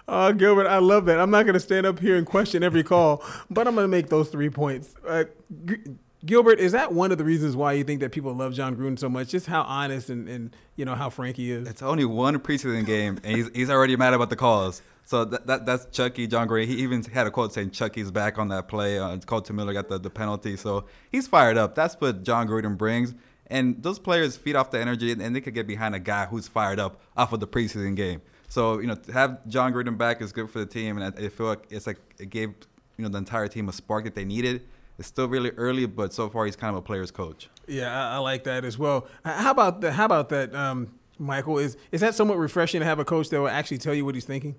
Uh, 0.08 0.32
Gilbert, 0.32 0.68
I 0.68 0.78
love 0.78 1.06
that. 1.06 1.20
I'm 1.20 1.32
not 1.32 1.44
going 1.44 1.56
to 1.56 1.60
stand 1.60 1.86
up 1.86 2.00
here 2.00 2.16
and 2.16 2.26
question 2.26 2.64
every 2.64 2.84
call, 2.84 3.24
but 3.50 3.68
I'm 3.68 3.76
going 3.76 3.86
to 3.86 3.90
make 3.90 4.10
those 4.10 4.30
three 4.30 4.50
points. 4.50 4.94
Uh, 5.08 5.26
G- 5.66 5.78
Gilbert, 6.26 6.60
is 6.60 6.72
that 6.72 6.92
one 6.92 7.12
of 7.12 7.18
the 7.18 7.24
reasons 7.24 7.56
why 7.56 7.74
you 7.74 7.84
think 7.84 8.02
that 8.02 8.12
people 8.12 8.34
love 8.34 8.54
Jon 8.54 8.76
Gruden 8.76 8.98
so 8.98 9.10
much? 9.10 9.30
Just 9.30 9.48
how 9.48 9.62
honest 9.64 10.10
and, 10.10 10.28
and 10.28 10.56
you 10.76 10.86
know 10.86 10.96
how 10.96 11.10
frank 11.10 11.38
he 11.38 11.52
is. 11.52 11.68
It's 11.68 11.82
only 11.82 12.06
one 12.06 12.40
preseason 12.40 12.86
game, 12.86 13.20
and 13.24 13.36
he's, 13.36 13.50
he's 13.54 13.70
already 13.70 13.96
mad 13.96 14.14
about 14.14 14.30
the 14.30 14.36
calls. 14.36 14.82
So 15.08 15.24
that, 15.26 15.46
that 15.46 15.66
that's 15.68 15.86
Chucky, 15.96 16.26
Jon 16.26 16.48
Gruden. 16.48 16.66
He 16.66 16.78
even 16.78 17.04
had 17.04 17.28
a 17.28 17.32
quote 17.32 17.54
saying 17.54 17.72
Chucky's 17.72 18.10
back 18.10 18.40
on 18.40 18.48
that 18.48 18.68
play. 18.68 18.98
Uh, 18.98 19.18
Kolton 19.18 19.56
Miller 19.56 19.74
got 19.74 19.88
the, 19.88 20.00
the 20.00 20.10
penalty. 20.10 20.58
So 20.58 20.86
he's 21.12 21.28
fired 21.28 21.58
up. 21.58 21.76
That's 21.76 21.96
what 21.96 22.24
Jon 22.24 22.48
Gruden 22.48 22.76
brings. 22.76 23.14
And 23.48 23.82
those 23.84 24.00
players 24.00 24.36
feed 24.36 24.56
off 24.56 24.72
the 24.72 24.80
energy, 24.80 25.12
and, 25.12 25.36
they 25.36 25.42
could 25.42 25.54
get 25.54 25.68
behind 25.68 25.94
a 25.94 26.00
guy 26.00 26.26
who's 26.26 26.48
fired 26.48 26.80
up 26.80 27.00
off 27.16 27.32
of 27.32 27.40
the 27.40 27.48
preseason 27.48 27.96
game. 27.96 28.22
So, 28.48 28.80
you 28.80 28.88
know, 28.88 28.96
to 28.96 29.12
have 29.12 29.46
Jon 29.48 29.74
Gruden 29.74 29.98
back 29.98 30.22
is 30.22 30.32
good 30.32 30.50
for 30.50 30.60
the 30.60 30.66
team. 30.66 30.98
And 30.98 31.18
I, 31.18 31.26
I 31.26 31.30
feel 31.30 31.48
like 31.48 31.66
it's 31.70 31.88
like 31.88 32.00
it 32.20 32.30
gave, 32.30 32.50
you 32.98 33.04
know, 33.04 33.10
the 33.10 33.18
entire 33.18 33.48
team 33.48 33.70
a 33.70 33.74
spark 33.74 34.06
that 34.06 34.16
they 34.16 34.26
needed. 34.26 34.64
It's 34.98 35.08
still 35.08 35.28
really 35.28 35.52
early, 35.52 35.86
but 35.86 36.14
so 36.14 36.30
far 36.30 36.46
he's 36.46 36.56
kind 36.56 36.76
of 36.76 36.78
a 36.78 36.82
player's 36.82 37.12
coach. 37.12 37.50
Yeah, 37.68 37.92
I, 37.92 38.16
I 38.16 38.18
like 38.20 38.46
that 38.46 38.64
as 38.64 38.78
well. 38.78 39.08
How 39.26 39.52
about 39.52 39.82
that? 39.82 39.94
How 39.94 40.06
about 40.06 40.30
that, 40.30 40.56
um, 40.56 40.94
Michael? 41.20 41.58
Is 41.58 41.76
is 41.92 42.02
that 42.02 42.16
somewhat 42.16 42.38
refreshing 42.38 42.80
to 42.80 42.86
have 42.86 43.00
a 43.00 43.06
coach 43.06 43.30
that 43.30 43.40
will 43.40 43.50
actually 43.50 43.80
tell 43.80 43.94
you 43.94 44.06
what 44.06 44.16
he's 44.16 44.26
thinking? 44.26 44.56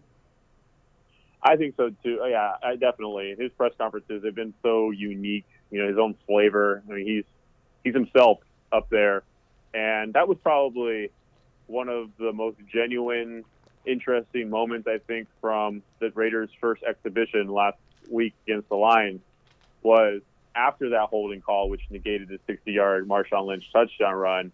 I 1.42 1.56
think 1.56 1.74
so 1.76 1.90
too. 2.02 2.20
Uh, 2.22 2.26
Yeah, 2.26 2.52
I 2.62 2.76
definitely. 2.76 3.34
His 3.38 3.50
press 3.52 3.72
conferences 3.78 4.24
have 4.24 4.34
been 4.34 4.52
so 4.62 4.90
unique. 4.90 5.46
You 5.70 5.82
know, 5.82 5.88
his 5.88 5.98
own 5.98 6.16
flavor. 6.26 6.82
I 6.88 6.92
mean, 6.92 7.06
he's 7.06 7.24
he's 7.84 7.94
himself 7.94 8.40
up 8.72 8.90
there, 8.90 9.22
and 9.72 10.12
that 10.14 10.28
was 10.28 10.36
probably 10.42 11.10
one 11.66 11.88
of 11.88 12.10
the 12.18 12.32
most 12.32 12.58
genuine, 12.72 13.44
interesting 13.86 14.50
moments 14.50 14.88
I 14.88 14.98
think 14.98 15.28
from 15.40 15.82
the 16.00 16.10
Raiders' 16.10 16.50
first 16.60 16.82
exhibition 16.82 17.48
last 17.48 17.78
week 18.10 18.34
against 18.46 18.68
the 18.68 18.76
Lions 18.76 19.20
was 19.82 20.20
after 20.54 20.90
that 20.90 21.08
holding 21.08 21.40
call, 21.40 21.68
which 21.68 21.82
negated 21.90 22.28
the 22.28 22.52
60-yard 22.52 23.08
Marshawn 23.08 23.46
Lynch 23.46 23.70
touchdown 23.72 24.14
run. 24.14 24.52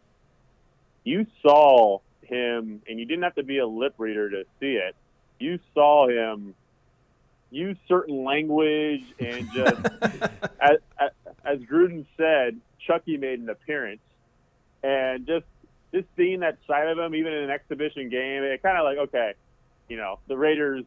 You 1.04 1.26
saw 1.40 2.00
him, 2.22 2.82
and 2.88 2.98
you 2.98 3.04
didn't 3.04 3.22
have 3.22 3.36
to 3.36 3.42
be 3.42 3.58
a 3.58 3.66
lip 3.66 3.94
reader 3.98 4.30
to 4.30 4.44
see 4.60 4.74
it. 4.74 4.94
You 5.38 5.58
saw 5.74 6.08
him 6.08 6.54
use 7.50 7.76
certain 7.86 8.24
language 8.24 9.04
and 9.18 9.50
just 9.52 9.76
as, 10.60 10.78
as 11.44 11.58
Gruden 11.60 12.06
said, 12.16 12.58
Chucky 12.86 13.16
made 13.16 13.38
an 13.40 13.48
appearance, 13.48 14.00
and 14.82 15.26
just 15.26 15.46
just 15.92 16.06
seeing 16.16 16.40
that 16.40 16.58
side 16.66 16.88
of 16.88 16.98
him, 16.98 17.14
even 17.14 17.32
in 17.32 17.44
an 17.44 17.50
exhibition 17.50 18.08
game, 18.08 18.42
it 18.42 18.62
kind 18.62 18.78
of 18.78 18.84
like 18.84 18.98
okay, 18.98 19.34
you 19.88 19.96
know, 19.96 20.18
the 20.28 20.36
Raiders, 20.36 20.84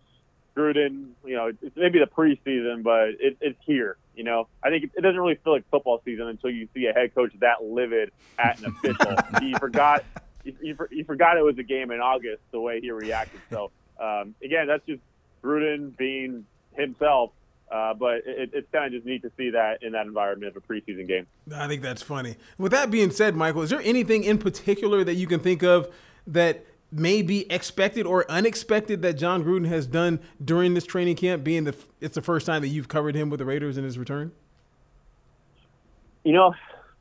Gruden, 0.56 1.10
you 1.26 1.36
know, 1.36 1.52
it's 1.62 1.76
maybe 1.76 2.00
the 2.00 2.06
preseason, 2.06 2.84
but 2.84 3.10
it, 3.20 3.38
it's 3.42 3.60
here. 3.66 3.98
You 4.16 4.24
know, 4.24 4.48
I 4.64 4.70
think 4.70 4.86
it, 4.86 4.92
it 4.98 5.02
doesn't 5.02 5.20
really 5.20 5.38
feel 5.44 5.54
like 5.54 5.70
football 5.70 6.02
season 6.06 6.28
until 6.28 6.50
you 6.50 6.68
see 6.74 6.86
a 6.88 6.94
head 6.94 7.14
coach 7.14 7.32
that 7.40 7.64
livid 7.64 8.12
at 8.40 8.60
an 8.60 8.66
official. 8.66 9.16
he 9.42 9.54
forgot. 9.56 10.04
He, 10.44 10.56
he, 10.62 10.74
he 10.92 11.04
forgot 11.04 11.38
it 11.38 11.42
was 11.42 11.58
a 11.58 11.64
game 11.64 11.92
in 11.92 12.00
August. 12.00 12.42
The 12.52 12.60
way 12.60 12.80
he 12.80 12.92
reacted. 12.92 13.42
So 13.50 13.72
um, 14.00 14.36
again, 14.44 14.68
that's 14.68 14.86
just 14.86 15.02
Gruden 15.44 15.96
being 15.98 16.46
himself. 16.74 17.32
Uh, 17.76 17.94
but 17.94 18.22
it, 18.26 18.52
it's 18.54 18.68
kind 18.72 18.86
of 18.86 18.94
just 18.94 19.06
neat 19.06 19.22
to 19.22 19.30
see 19.36 19.50
that 19.50 19.84
in 19.84 19.92
that 19.92 20.06
environment 20.06 20.56
of 20.56 20.64
a 20.64 20.66
preseason 20.66 21.06
game. 21.06 21.28
I 21.54 21.68
think 21.68 21.82
that's 21.82 22.02
funny. 22.02 22.38
With 22.58 22.72
that 22.72 22.90
being 22.90 23.12
said, 23.12 23.36
Michael, 23.36 23.64
is 23.64 23.70
there 23.70 23.82
anything 23.82 24.24
in 24.24 24.38
particular 24.38 25.04
that 25.04 25.16
you 25.16 25.28
can 25.28 25.42
think 25.42 25.62
of 25.62 25.94
that 26.26 26.66
may 26.90 27.22
be 27.22 27.52
expected 27.52 28.06
or 28.06 28.26
unexpected 28.32 29.02
that 29.02 29.16
Jon 29.16 29.44
Gruden 29.44 29.68
has 29.68 29.88
done 29.88 30.22
during 30.44 30.74
this 30.74 30.86
training 30.86 31.18
camp? 31.18 31.44
Being 31.44 31.66
the 31.66 31.76
it's 32.00 32.16
the 32.16 32.22
first 32.22 32.46
time 32.46 32.62
that 32.62 32.70
you've 32.70 32.88
covered 32.88 33.14
him 33.14 33.30
with 33.30 33.40
the 33.40 33.46
Raiders 33.46 33.78
in 33.78 33.84
his 33.84 33.98
return. 33.98 34.32
You 36.24 36.32
know, 36.32 36.54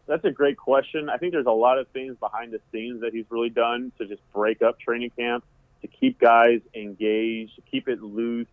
that's 0.09 0.25
a 0.25 0.33
great 0.33 0.57
question. 0.57 1.09
I 1.09 1.19
think 1.19 1.35
there's 1.35 1.47
a 1.47 1.53
lot 1.53 1.79
of 1.79 1.87
things 1.89 2.17
behind 2.19 2.53
the 2.53 2.61
scenes 2.73 3.03
that 3.03 3.13
he's 3.13 3.27
really 3.31 3.51
done 3.51 3.93
to 3.99 4.07
just 4.09 4.23
break 4.33 4.61
up 4.61 4.81
training 4.81 5.13
camp, 5.17 5.45
to 5.83 5.87
keep 5.87 6.19
guys 6.19 6.63
engaged, 6.75 7.55
to 7.55 7.63
keep 7.71 7.87
it 7.87 8.03
loose. 8.03 8.49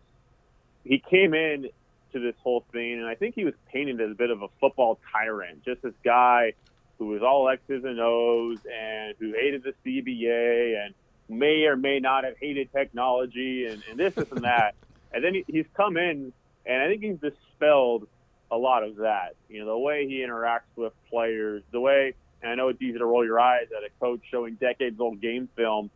He 0.84 1.02
came 1.10 1.34
in 1.34 1.68
to 2.12 2.20
this 2.20 2.34
whole 2.42 2.64
thing, 2.72 2.94
and 2.94 3.06
I 3.06 3.14
think 3.14 3.34
he 3.34 3.44
was 3.44 3.54
painted 3.72 4.00
as 4.00 4.10
a 4.10 4.14
bit 4.14 4.30
of 4.30 4.42
a 4.42 4.48
football 4.60 4.98
tyrant, 5.12 5.64
just 5.64 5.82
this 5.82 5.94
guy 6.04 6.54
who 6.98 7.06
was 7.08 7.22
all 7.22 7.48
X's 7.48 7.84
and 7.84 7.98
O's 7.98 8.58
and 8.72 9.14
who 9.18 9.32
hated 9.32 9.64
the 9.64 9.74
CBA 9.84 10.84
and 10.84 10.94
may 11.28 11.64
or 11.64 11.76
may 11.76 11.98
not 11.98 12.24
have 12.24 12.36
hated 12.38 12.70
technology 12.72 13.66
and, 13.66 13.82
and 13.90 13.98
this, 13.98 14.14
this, 14.14 14.30
and 14.30 14.44
that. 14.44 14.74
and 15.12 15.24
then 15.24 15.34
he, 15.34 15.44
he's 15.48 15.66
come 15.76 15.96
in, 15.96 16.32
and 16.64 16.82
I 16.82 16.88
think 16.88 17.02
he's 17.02 17.18
dispelled 17.18 18.06
a 18.50 18.56
lot 18.56 18.84
of 18.84 18.96
that. 18.96 19.34
You 19.48 19.60
know, 19.60 19.72
the 19.72 19.78
way 19.78 20.06
he 20.06 20.24
interacts 20.26 20.76
with 20.76 20.92
players, 21.10 21.62
the 21.72 21.80
way, 21.80 22.14
and 22.42 22.52
I 22.52 22.54
know 22.54 22.68
it's 22.68 22.80
easy 22.80 22.98
to 22.98 23.06
roll 23.06 23.24
your 23.24 23.40
eyes 23.40 23.66
at 23.76 23.82
a 23.82 23.90
coach 23.98 24.20
showing 24.30 24.54
decades 24.54 25.00
old 25.00 25.20
game 25.20 25.48
film 25.56 25.90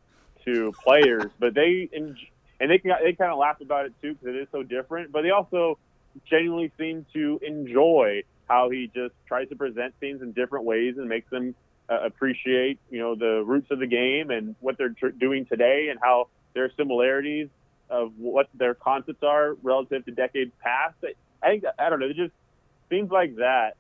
to 0.45 0.73
players, 0.85 1.31
but 1.39 1.55
they, 1.55 1.89
and, 1.93 2.17
and 2.61 2.71
they, 2.71 2.79
they 2.79 3.13
kind 3.13 3.33
of 3.33 3.39
laugh 3.39 3.61
about 3.61 3.87
it 3.87 3.93
too 4.01 4.15
because 4.15 4.35
it 4.35 4.37
is 4.37 4.49
so 4.53 4.63
different, 4.63 5.13
but 5.13 5.23
they 5.23 5.31
also 5.31 5.79
genuinely 6.29 6.73
seem 6.79 7.07
to 7.13 7.41
enjoy 7.47 8.23
how 8.49 8.71
he 8.71 8.91
just 8.95 9.15
tries 9.27 9.49
to 9.49 9.57
present 9.57 9.95
things 10.01 10.23
in 10.23 10.33
different 10.33 10.65
ways 10.65 10.95
and 10.99 11.09
makes 11.09 11.29
them 11.31 11.55
uh, 11.89 12.01
appreciate, 12.05 12.79
you 12.91 12.99
know, 12.99 13.15
the 13.15 13.43
roots 13.45 13.71
of 13.71 13.79
the 13.79 13.87
game 13.87 14.31
and 14.31 14.55
what 14.61 14.79
they're 14.79 14.91
tr- 14.91 15.09
doing 15.09 15.47
today 15.47 15.89
and 15.91 15.99
how 16.03 16.29
there 16.55 16.65
are 16.65 16.71
similarities 16.77 17.49
of 17.91 18.13
what 18.19 18.49
their 18.55 18.75
concepts 18.75 19.23
are 19.23 19.55
relative 19.63 20.05
to 20.05 20.11
decades 20.11 20.53
past. 20.61 20.97
I 21.43 21.49
think 21.49 21.65
I 21.79 21.91
don't 21.91 22.01
know. 22.01 22.07
It 22.07 22.17
just 22.17 22.33
things 22.89 23.11
like 23.11 23.37
that 23.37 23.77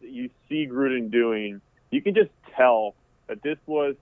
that 0.00 0.10
you 0.10 0.30
see 0.48 0.66
Gruden 0.66 1.10
doing. 1.10 1.60
You 1.90 2.02
can 2.02 2.14
just 2.14 2.30
tell 2.56 2.94
that 3.26 3.42
this 3.42 3.58
was 3.66 3.96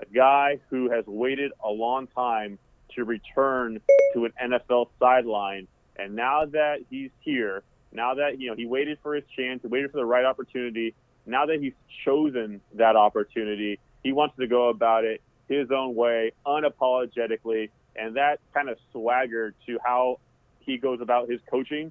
a 0.00 0.06
guy 0.06 0.58
who 0.70 0.90
has 0.90 1.04
waited 1.06 1.52
a 1.64 1.68
long 1.68 2.06
time 2.08 2.58
to 2.94 3.04
return 3.04 3.80
to 4.14 4.24
an 4.24 4.32
NFL 4.42 4.88
sideline, 4.98 5.68
and 5.98 6.14
now 6.14 6.46
that 6.46 6.78
he's 6.90 7.10
here, 7.20 7.62
now 7.92 8.14
that 8.14 8.40
you 8.40 8.48
know 8.48 8.56
he 8.56 8.66
waited 8.66 8.98
for 9.02 9.14
his 9.14 9.24
chance, 9.36 9.62
he 9.62 9.68
waited 9.68 9.90
for 9.90 9.96
the 9.96 10.04
right 10.04 10.24
opportunity. 10.24 10.94
Now 11.26 11.46
that 11.46 11.60
he's 11.60 11.74
chosen 12.04 12.60
that 12.74 12.96
opportunity, 12.96 13.78
he 14.02 14.12
wants 14.12 14.36
to 14.36 14.46
go 14.46 14.68
about 14.68 15.04
it 15.04 15.20
his 15.48 15.70
own 15.70 15.94
way, 15.94 16.32
unapologetically, 16.46 17.70
and 17.96 18.16
that 18.16 18.38
kind 18.54 18.68
of 18.68 18.78
swagger 18.92 19.54
to 19.66 19.78
how 19.84 20.20
he 20.60 20.78
goes 20.78 21.00
about 21.00 21.28
his 21.28 21.40
coaching. 21.50 21.90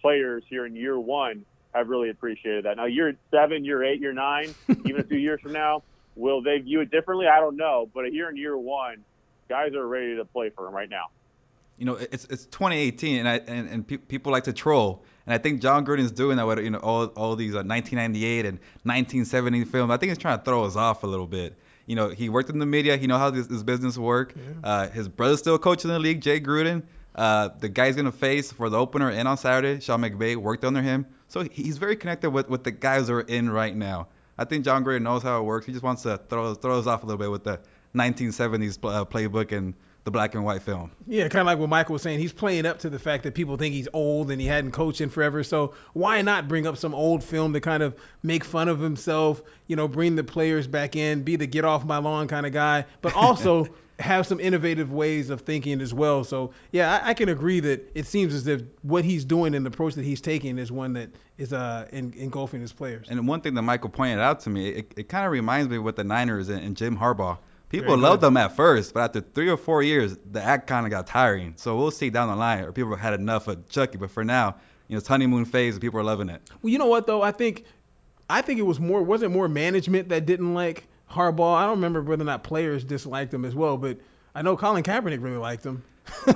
Players 0.00 0.42
here 0.48 0.64
in 0.64 0.74
year 0.74 0.98
one 0.98 1.44
have 1.74 1.88
really 1.88 2.08
appreciated 2.10 2.64
that. 2.64 2.76
Now, 2.76 2.86
year 2.86 3.14
seven, 3.30 3.64
year 3.64 3.84
eight, 3.84 4.00
year 4.00 4.12
nine, 4.12 4.54
even 4.84 5.00
a 5.00 5.04
few 5.04 5.18
years 5.18 5.40
from 5.40 5.52
now, 5.52 5.82
will 6.16 6.42
they 6.42 6.58
view 6.58 6.80
it 6.80 6.90
differently? 6.90 7.26
I 7.26 7.40
don't 7.40 7.56
know. 7.56 7.88
But 7.92 8.06
here 8.06 8.28
in 8.28 8.36
year 8.36 8.56
one, 8.56 9.04
guys 9.48 9.74
are 9.74 9.86
ready 9.86 10.16
to 10.16 10.24
play 10.24 10.50
for 10.50 10.66
him 10.66 10.74
right 10.74 10.88
now. 10.88 11.06
You 11.78 11.86
know, 11.86 11.94
it's 11.94 12.24
it's 12.26 12.44
2018, 12.46 13.18
and 13.18 13.28
I 13.28 13.36
and, 13.46 13.68
and 13.68 13.86
pe- 13.86 13.98
people 13.98 14.32
like 14.32 14.44
to 14.44 14.52
troll, 14.52 15.04
and 15.26 15.34
I 15.34 15.38
think 15.38 15.60
Jon 15.60 15.84
Gruden's 15.86 16.12
doing 16.12 16.36
that 16.36 16.46
with 16.46 16.58
you 16.60 16.70
know 16.70 16.78
all 16.78 17.06
all 17.08 17.36
these 17.36 17.54
uh, 17.54 17.62
1998 17.62 18.46
and 18.46 18.58
1970 18.82 19.64
films. 19.64 19.92
I 19.92 19.96
think 19.96 20.10
he's 20.10 20.18
trying 20.18 20.38
to 20.38 20.44
throw 20.44 20.64
us 20.64 20.76
off 20.76 21.04
a 21.04 21.06
little 21.06 21.26
bit. 21.26 21.56
You 21.86 21.96
know, 21.96 22.10
he 22.10 22.28
worked 22.28 22.50
in 22.50 22.58
the 22.58 22.66
media. 22.66 22.96
He 22.96 23.06
know 23.06 23.18
how 23.18 23.30
this, 23.30 23.46
this 23.46 23.62
business 23.62 23.96
work. 23.96 24.34
Yeah. 24.36 24.68
Uh, 24.68 24.90
his 24.90 25.08
brother's 25.08 25.38
still 25.38 25.58
coaching 25.58 25.90
the 25.90 25.98
league, 25.98 26.20
Jay 26.20 26.40
Gruden. 26.40 26.82
Uh, 27.14 27.48
the 27.58 27.68
guy's 27.68 27.96
gonna 27.96 28.12
face 28.12 28.52
for 28.52 28.68
the 28.68 28.78
opener 28.78 29.10
and 29.10 29.26
on 29.26 29.36
Saturday, 29.36 29.80
Sean 29.80 30.02
McVay 30.02 30.36
worked 30.36 30.64
under 30.64 30.82
him, 30.82 31.06
so 31.26 31.42
he's 31.50 31.78
very 31.78 31.96
connected 31.96 32.30
with, 32.30 32.48
with 32.48 32.64
the 32.64 32.70
guys 32.70 33.06
that 33.08 33.12
are 33.14 33.20
in 33.22 33.50
right 33.50 33.74
now. 33.74 34.08
I 34.36 34.44
think 34.44 34.64
Jon 34.64 34.84
Gruden 34.84 35.02
knows 35.02 35.24
how 35.24 35.40
it 35.40 35.44
works. 35.44 35.66
He 35.66 35.72
just 35.72 35.82
wants 35.82 36.02
to 36.02 36.18
throw 36.28 36.54
throw 36.54 36.78
us 36.78 36.86
off 36.86 37.02
a 37.02 37.06
little 37.06 37.18
bit 37.18 37.30
with 37.30 37.42
the 37.42 37.60
1970s 37.96 38.78
uh, 38.84 39.04
playbook 39.04 39.50
and 39.50 39.74
the 40.08 40.12
black 40.12 40.34
and 40.34 40.42
white 40.42 40.62
film. 40.62 40.90
Yeah, 41.06 41.28
kind 41.28 41.42
of 41.42 41.46
like 41.46 41.58
what 41.58 41.68
Michael 41.68 41.92
was 41.92 42.00
saying. 42.00 42.18
He's 42.18 42.32
playing 42.32 42.64
up 42.64 42.78
to 42.78 42.88
the 42.88 42.98
fact 42.98 43.24
that 43.24 43.34
people 43.34 43.58
think 43.58 43.74
he's 43.74 43.88
old 43.92 44.30
and 44.30 44.40
he 44.40 44.46
hadn't 44.46 44.70
coached 44.70 45.02
in 45.02 45.10
forever. 45.10 45.44
So 45.44 45.74
why 45.92 46.22
not 46.22 46.48
bring 46.48 46.66
up 46.66 46.78
some 46.78 46.94
old 46.94 47.22
film 47.22 47.52
to 47.52 47.60
kind 47.60 47.82
of 47.82 47.94
make 48.22 48.42
fun 48.42 48.68
of 48.68 48.80
himself? 48.80 49.42
You 49.66 49.76
know, 49.76 49.86
bring 49.86 50.16
the 50.16 50.24
players 50.24 50.66
back 50.66 50.96
in, 50.96 51.24
be 51.24 51.36
the 51.36 51.46
get 51.46 51.66
off 51.66 51.84
my 51.84 51.98
lawn 51.98 52.26
kind 52.26 52.46
of 52.46 52.52
guy, 52.52 52.86
but 53.02 53.14
also. 53.16 53.66
have 54.00 54.24
some 54.28 54.38
innovative 54.38 54.92
ways 54.92 55.28
of 55.28 55.40
thinking 55.40 55.80
as 55.80 55.92
well. 55.92 56.22
So 56.22 56.52
yeah, 56.70 57.00
I, 57.02 57.08
I, 57.08 57.14
can 57.14 57.28
agree 57.28 57.58
that 57.58 57.90
it 57.96 58.06
seems 58.06 58.32
as 58.32 58.46
if 58.46 58.62
what 58.82 59.04
he's 59.04 59.24
doing 59.24 59.56
and 59.56 59.66
the 59.66 59.70
approach 59.70 59.96
that 59.96 60.04
he's 60.04 60.20
taking 60.20 60.56
is 60.56 60.70
one 60.70 60.92
that 60.92 61.10
is 61.36 61.52
uh, 61.52 61.88
in, 61.90 62.14
engulfing 62.16 62.60
his 62.60 62.72
players. 62.72 63.08
And 63.10 63.26
one 63.26 63.40
thing 63.40 63.54
that 63.54 63.62
Michael 63.62 63.90
pointed 63.90 64.20
out 64.20 64.38
to 64.42 64.50
me, 64.50 64.68
it, 64.68 64.94
it 64.96 65.08
kind 65.08 65.26
of 65.26 65.32
reminds 65.32 65.68
me 65.68 65.78
with 65.78 65.96
the 65.96 66.04
Niners 66.04 66.48
and, 66.48 66.62
and 66.62 66.76
Jim 66.76 66.98
Harbaugh. 66.98 67.38
People 67.68 67.98
loved 67.98 68.22
them 68.22 68.36
at 68.36 68.56
first, 68.56 68.94
but 68.94 69.00
after 69.00 69.20
three 69.20 69.48
or 69.48 69.58
four 69.58 69.82
years, 69.82 70.16
the 70.30 70.42
act 70.42 70.66
kind 70.66 70.86
of 70.86 70.90
got 70.90 71.06
tiring. 71.06 71.54
So 71.56 71.76
we'll 71.76 71.90
see 71.90 72.08
down 72.08 72.28
the 72.28 72.36
line, 72.36 72.64
or 72.64 72.72
people 72.72 72.96
had 72.96 73.12
enough 73.12 73.46
of 73.46 73.68
Chucky. 73.68 73.98
But 73.98 74.10
for 74.10 74.24
now, 74.24 74.56
you 74.88 74.94
know, 74.94 74.98
it's 74.98 75.08
honeymoon 75.08 75.44
phase, 75.44 75.74
and 75.74 75.82
people 75.82 76.00
are 76.00 76.04
loving 76.04 76.30
it. 76.30 76.40
Well, 76.62 76.72
you 76.72 76.78
know 76.78 76.86
what 76.86 77.06
though? 77.06 77.20
I 77.20 77.30
think, 77.30 77.64
I 78.30 78.40
think 78.40 78.58
it 78.58 78.62
was 78.62 78.80
more. 78.80 79.02
Was 79.02 79.22
it 79.22 79.30
more 79.30 79.48
management 79.48 80.08
that 80.08 80.24
didn't 80.24 80.54
like 80.54 80.86
Harbaugh? 81.10 81.56
I 81.56 81.64
don't 81.64 81.76
remember 81.76 82.02
whether 82.02 82.22
or 82.22 82.26
not 82.26 82.42
players 82.42 82.84
disliked 82.84 83.34
him 83.34 83.44
as 83.44 83.54
well, 83.54 83.76
but 83.76 83.98
I 84.34 84.40
know 84.40 84.56
Colin 84.56 84.82
Kaepernick 84.82 85.22
really 85.22 85.36
liked 85.36 85.64
him. 85.64 85.82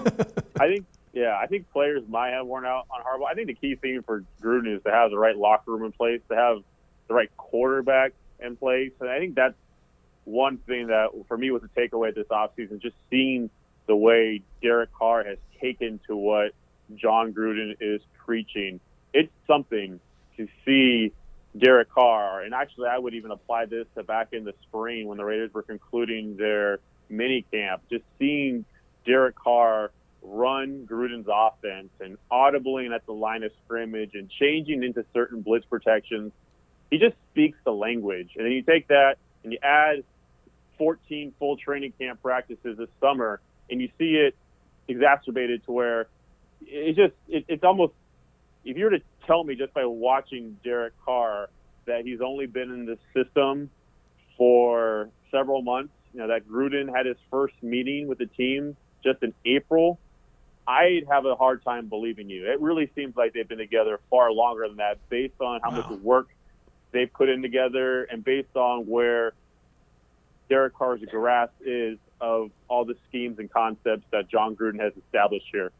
I 0.60 0.68
think, 0.68 0.84
yeah, 1.14 1.38
I 1.38 1.46
think 1.46 1.70
players 1.72 2.02
might 2.08 2.32
have 2.32 2.44
worn 2.44 2.66
out 2.66 2.86
on 2.90 3.00
Harbaugh. 3.00 3.30
I 3.30 3.34
think 3.34 3.46
the 3.46 3.54
key 3.54 3.74
thing 3.76 4.02
for 4.02 4.22
Gruden 4.42 4.76
is 4.76 4.82
to 4.82 4.90
have 4.90 5.10
the 5.10 5.18
right 5.18 5.36
locker 5.36 5.70
room 5.70 5.84
in 5.84 5.92
place, 5.92 6.20
to 6.28 6.36
have 6.36 6.58
the 7.08 7.14
right 7.14 7.34
quarterback 7.38 8.12
in 8.38 8.56
place, 8.56 8.92
and 9.00 9.08
I 9.08 9.18
think 9.18 9.34
that's 9.34 9.54
one 10.24 10.58
thing 10.58 10.88
that 10.88 11.08
for 11.28 11.36
me 11.36 11.50
was 11.50 11.62
a 11.62 11.80
takeaway 11.80 12.14
this 12.14 12.26
offseason, 12.28 12.80
just 12.80 12.96
seeing 13.10 13.50
the 13.86 13.96
way 13.96 14.42
Derek 14.62 14.92
Carr 14.92 15.24
has 15.24 15.38
taken 15.60 16.00
to 16.06 16.16
what 16.16 16.52
Jon 16.94 17.32
Gruden 17.32 17.76
is 17.80 18.00
preaching. 18.24 18.80
It's 19.12 19.32
something 19.46 20.00
to 20.36 20.48
see 20.64 21.12
Derek 21.58 21.90
Carr, 21.90 22.42
and 22.42 22.54
actually 22.54 22.88
I 22.88 22.98
would 22.98 23.14
even 23.14 23.30
apply 23.30 23.66
this 23.66 23.86
to 23.96 24.02
back 24.02 24.28
in 24.32 24.44
the 24.44 24.54
spring 24.62 25.06
when 25.06 25.18
the 25.18 25.24
Raiders 25.24 25.52
were 25.52 25.62
concluding 25.62 26.36
their 26.36 26.78
mini 27.08 27.44
camp, 27.50 27.82
just 27.90 28.04
seeing 28.18 28.64
Derek 29.04 29.36
Carr 29.36 29.90
run 30.22 30.86
Gruden's 30.88 31.28
offense 31.30 31.90
and 32.00 32.16
audibling 32.30 32.94
at 32.94 33.04
the 33.06 33.12
line 33.12 33.42
of 33.42 33.50
scrimmage 33.64 34.14
and 34.14 34.30
changing 34.30 34.82
into 34.82 35.04
certain 35.12 35.42
blitz 35.42 35.66
protections. 35.66 36.32
He 36.90 36.98
just 36.98 37.16
speaks 37.32 37.58
the 37.64 37.72
language. 37.72 38.30
And 38.36 38.46
then 38.46 38.52
you 38.52 38.62
take 38.62 38.88
that 38.88 39.16
and 39.42 39.52
you 39.52 39.58
add 39.62 40.04
14 40.78 41.32
full 41.38 41.56
training 41.56 41.92
camp 41.98 42.22
practices 42.22 42.78
this 42.78 42.88
summer, 43.00 43.40
and 43.70 43.80
you 43.80 43.88
see 43.98 44.14
it 44.14 44.36
exacerbated 44.88 45.64
to 45.64 45.72
where 45.72 46.08
it's 46.60 46.96
just 46.96 47.14
it, 47.28 47.44
it's 47.48 47.64
almost 47.64 47.92
if 48.64 48.76
you 48.76 48.84
were 48.84 48.90
to 48.90 49.02
tell 49.26 49.44
me 49.44 49.54
just 49.54 49.74
by 49.74 49.84
watching 49.84 50.56
Derek 50.64 50.94
Carr 51.04 51.48
that 51.86 52.04
he's 52.04 52.20
only 52.20 52.46
been 52.46 52.70
in 52.70 52.86
the 52.86 52.98
system 53.14 53.70
for 54.36 55.08
several 55.30 55.62
months, 55.62 55.92
you 56.12 56.20
know 56.20 56.28
that 56.28 56.48
Gruden 56.48 56.94
had 56.94 57.06
his 57.06 57.16
first 57.30 57.54
meeting 57.62 58.08
with 58.08 58.18
the 58.18 58.26
team 58.26 58.76
just 59.02 59.22
in 59.22 59.34
April, 59.44 59.98
I'd 60.66 61.06
have 61.10 61.26
a 61.26 61.34
hard 61.34 61.64
time 61.64 61.88
believing 61.88 62.30
you. 62.30 62.50
It 62.50 62.60
really 62.60 62.90
seems 62.94 63.16
like 63.16 63.32
they've 63.32 63.48
been 63.48 63.58
together 63.58 63.98
far 64.10 64.30
longer 64.30 64.68
than 64.68 64.76
that, 64.76 64.98
based 65.08 65.40
on 65.40 65.60
how 65.62 65.70
wow. 65.70 65.88
much 65.88 66.00
work 66.00 66.28
they've 66.92 67.12
put 67.12 67.28
in 67.28 67.42
together 67.42 68.04
and 68.04 68.22
based 68.22 68.54
on 68.54 68.86
where 68.86 69.32
Derek 70.52 70.74
Carr's 70.74 71.00
grasp 71.10 71.54
is 71.64 71.96
of 72.20 72.50
all 72.68 72.84
the 72.84 72.94
schemes 73.08 73.38
and 73.38 73.50
concepts 73.50 74.04
that 74.10 74.28
Jon 74.28 74.54
Gruden 74.54 74.78
has 74.78 74.92
established 75.06 75.46
here. 75.50 75.72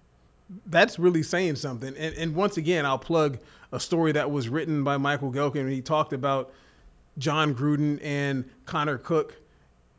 That's 0.64 0.98
really 0.98 1.22
saying 1.22 1.56
something. 1.56 1.94
And, 1.94 2.16
and 2.16 2.35
once 2.35 2.56
again, 2.56 2.87
I'll 2.87 2.98
plug 2.98 3.38
a 3.70 3.78
story 3.78 4.12
that 4.12 4.30
was 4.30 4.48
written 4.48 4.82
by 4.82 4.96
Michael 4.96 5.30
Gehlken. 5.30 5.70
He 5.70 5.82
talked 5.82 6.14
about 6.14 6.54
Jon 7.18 7.54
Gruden 7.54 8.02
and 8.02 8.48
Connor 8.64 8.96
Cook. 8.96 9.42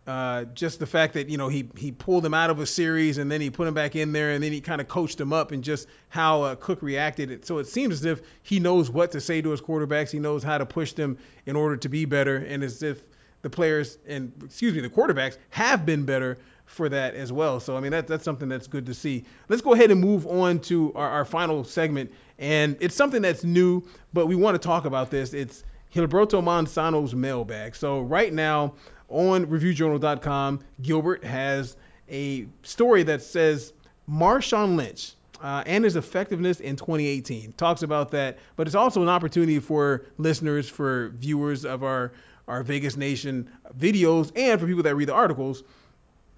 Uh, 0.08 0.46
just 0.46 0.80
the 0.80 0.88
fact 0.88 1.14
that 1.14 1.30
you 1.30 1.38
know 1.38 1.50
he 1.50 1.70
he 1.78 1.92
pulled 1.92 2.26
him 2.26 2.34
out 2.34 2.50
of 2.50 2.60
a 2.60 2.66
series 2.66 3.20
and 3.20 3.32
then 3.32 3.42
he 3.42 3.52
put 3.52 3.68
him 3.68 3.76
back 3.76 3.96
in 3.96 4.12
there 4.12 4.32
and 4.32 4.44
then 4.44 4.52
he 4.52 4.60
kind 4.60 4.82
of 4.82 4.88
coached 4.88 5.22
him 5.22 5.32
up 5.32 5.52
and 5.52 5.64
just 5.64 5.88
how 6.10 6.42
uh, 6.42 6.56
Cook 6.56 6.82
reacted. 6.82 7.46
So 7.46 7.60
it 7.60 7.68
seems 7.68 7.94
as 7.94 8.06
if 8.06 8.22
he 8.42 8.60
knows 8.60 8.90
what 8.90 9.12
to 9.12 9.22
say 9.22 9.40
to 9.44 9.52
his 9.52 9.62
quarterbacks. 9.62 10.10
He 10.10 10.20
knows 10.20 10.44
how 10.44 10.58
to 10.58 10.66
push 10.66 10.94
them 10.94 11.20
in 11.46 11.56
order 11.56 11.78
to 11.78 11.88
be 11.88 12.06
better, 12.06 12.36
and 12.36 12.64
as 12.64 12.82
if 12.82 13.04
the 13.44 13.50
players 13.50 14.00
and 14.08 14.34
excuse 14.44 14.74
me, 14.74 14.82
the 14.82 14.90
quarterbacks 14.90 15.38
have 15.52 15.86
been 15.86 16.04
better 16.04 16.40
for 16.66 16.90
that 16.90 17.14
as 17.14 17.32
well. 17.32 17.60
So 17.60 17.78
I 17.78 17.80
mean 17.80 17.92
that, 17.92 18.08
that's 18.08 18.24
something 18.24 18.50
that's 18.50 18.68
good 18.68 18.86
to 18.88 18.94
see. 18.94 19.26
Let's 19.48 19.62
go 19.62 19.74
ahead 19.74 19.92
and 19.92 20.02
move 20.02 20.26
on 20.26 20.60
to 20.62 20.92
our, 20.96 21.10
our 21.10 21.26
final 21.26 21.64
segment, 21.64 22.12
and 22.40 22.76
it's 22.80 22.96
something 22.96 23.22
that's 23.22 23.44
new, 23.44 23.84
but 24.12 24.26
we 24.26 24.36
want 24.36 24.60
to 24.60 24.66
talk 24.66 24.86
about 24.86 25.12
this. 25.12 25.34
It's 25.34 25.64
Gilberto 25.94 26.42
Manzano's 26.44 27.14
mailbag. 27.14 27.76
So 27.76 28.02
right 28.02 28.34
now 28.34 28.74
on 29.10 29.46
ReviewJournal.com, 29.46 30.62
Gilbert 30.82 31.24
has 31.24 31.78
a 32.10 32.48
story 32.64 33.04
that 33.04 33.22
says 33.22 33.74
Marshawn 34.10 34.76
Lynch. 34.76 35.14
Uh, 35.42 35.62
and 35.66 35.84
his 35.84 35.98
effectiveness 35.98 36.62
in 36.62 36.78
2018 36.78 37.52
talks 37.54 37.84
about 37.84 38.12
that, 38.12 38.38
but 38.56 38.66
it's 38.66 38.78
also 38.78 39.02
an 39.02 39.10
opportunity 39.10 39.60
for 39.60 40.06
listeners, 40.18 40.70
for 40.70 41.10
viewers 41.10 41.66
of 41.66 41.84
our 41.84 42.14
our 42.48 42.64
Vegas 42.64 42.98
Nation 42.98 43.50
videos, 43.78 44.32
and 44.36 44.60
for 44.60 44.68
people 44.68 44.84
that 44.84 44.96
read 44.96 45.08
the 45.08 45.14
articles, 45.14 45.64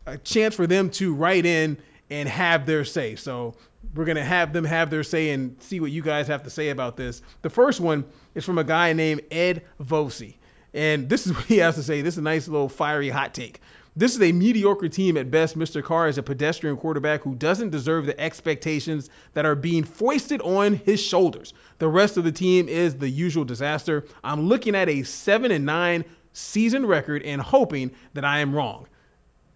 a 0.06 0.18
chance 0.18 0.56
for 0.56 0.68
them 0.68 0.90
to 0.92 1.14
write 1.14 1.46
in 1.46 1.78
and 2.10 2.30
have 2.30 2.66
their 2.66 2.86
say. 2.86 3.16
So 3.16 3.56
we're 3.94 4.06
gonna 4.06 4.24
have 4.24 4.54
them 4.54 4.66
have 4.66 4.90
their 4.90 5.04
say 5.04 5.30
and 5.32 5.62
see 5.62 5.80
what 5.80 5.92
you 5.92 6.02
guys 6.02 6.28
have 6.28 6.44
to 6.44 6.50
say 6.50 6.70
about 6.70 6.98
this. 6.98 7.22
The 7.42 7.50
first 7.50 7.80
one 7.80 8.06
is 8.34 8.46
from 8.46 8.58
a 8.58 8.64
guy 8.64 8.94
named 8.94 9.22
Ed 9.32 9.64
Vosi. 9.82 10.36
And 10.74 11.10
this 11.10 11.26
is 11.26 11.34
what 11.36 11.46
he 11.46 11.58
has 11.58 11.76
to 11.76 11.84
say. 11.84 12.02
This 12.02 12.16
is 12.16 12.20
a 12.20 12.24
nice 12.24 12.48
little 12.48 12.70
fiery 12.70 13.10
hot 13.10 13.34
take. 13.34 13.60
This 13.98 14.14
is 14.14 14.22
a 14.22 14.34
mediocre 14.34 14.90
team 14.90 15.16
at 15.16 15.32
best. 15.32 15.58
Mr. 15.58 15.82
Carr 15.82 16.10
is 16.10 16.18
a 16.18 16.24
pedestrian 16.24 16.76
quarterback 16.76 17.22
who 17.22 17.34
doesn't 17.34 17.70
deserve 17.70 18.06
the 18.06 18.20
expectations 18.20 19.10
that 19.34 19.46
are 19.46 19.56
being 19.56 19.86
foisted 19.86 20.42
on 20.42 20.74
his 20.74 21.02
shoulders. 21.02 21.54
The 21.78 21.88
rest 21.88 22.18
of 22.18 22.26
the 22.26 22.32
team 22.32 22.68
is 22.68 22.98
the 22.98 23.10
usual 23.10 23.46
disaster. 23.46 24.04
I'm 24.22 24.48
looking 24.50 24.76
at 24.76 24.90
a 24.90 25.04
7 25.04 25.50
and 25.50 25.66
9 25.66 26.04
season 26.34 26.86
record 26.86 27.24
and 27.24 27.42
hoping 27.42 27.92
that 28.14 28.26
I 28.26 28.40
am 28.40 28.54
wrong. 28.54 28.88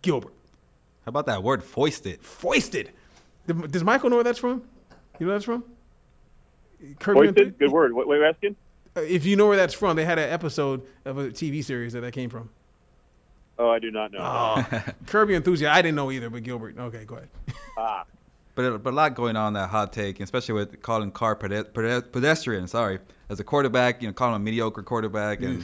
Gilbert. 0.02 0.34
How 1.04 1.10
about 1.10 1.26
that 1.26 1.44
word 1.44 1.62
foisted? 1.62 2.22
Foisted. 2.24 2.92
Does 3.46 3.84
Michael 3.84 4.10
know 4.10 4.18
where 4.18 4.24
that's 4.24 4.40
from? 4.40 4.64
You 5.20 5.26
know 5.26 5.28
where 5.28 5.36
that's 5.36 5.46
from? 5.46 5.66
Kirby 7.00 7.20
Hoisted, 7.20 7.38
Enthusiasm. 7.38 7.56
good 7.60 7.72
word. 7.72 7.94
What, 7.94 8.08
what 8.08 8.18
are 8.18 8.20
you 8.22 8.26
asking? 8.26 8.56
Uh, 8.96 9.02
if 9.02 9.26
you 9.26 9.36
know 9.36 9.48
where 9.48 9.58
that's 9.58 9.74
from, 9.74 9.98
they 9.98 10.06
had 10.06 10.18
an 10.18 10.30
episode 10.30 10.82
of 11.04 11.18
a 11.18 11.28
TV 11.30 11.62
series 11.62 11.92
that 11.92 12.02
that 12.02 12.14
came 12.14 12.30
from. 12.30 12.52
Oh, 13.60 13.70
I 13.70 13.78
do 13.80 13.92
not 13.92 14.12
know. 14.14 14.20
Oh, 14.22 14.66
Curb 15.08 15.30
Your 15.30 15.38
Enthusiasm. 15.38 15.76
I 15.76 15.82
didn't 15.82 15.96
know 15.98 16.10
either, 16.12 16.30
but 16.30 16.44
Gilbert. 16.44 16.78
Okay, 16.80 17.04
go 17.06 17.16
ahead. 17.18 17.30
Ah, 17.78 18.06
But, 18.56 18.84
but 18.84 18.92
a 18.92 18.96
lot 18.96 19.16
going 19.16 19.38
on 19.38 19.50
in 19.50 19.54
that 19.54 19.70
hot 19.70 19.94
take, 19.94 20.20
especially 20.20 20.54
with 20.56 20.82
calling 20.82 21.12
Carr 21.12 21.36
pede- 21.38 21.72
pede- 21.72 22.12
pedestrian. 22.12 22.68
Sorry, 22.68 23.00
as 23.30 23.40
a 23.40 23.44
quarterback, 23.44 24.02
you 24.02 24.10
know, 24.10 24.14
calling 24.14 24.36
him 24.36 24.42
a 24.42 24.44
mediocre 24.44 24.82
quarterback, 24.84 25.42
and 25.42 25.64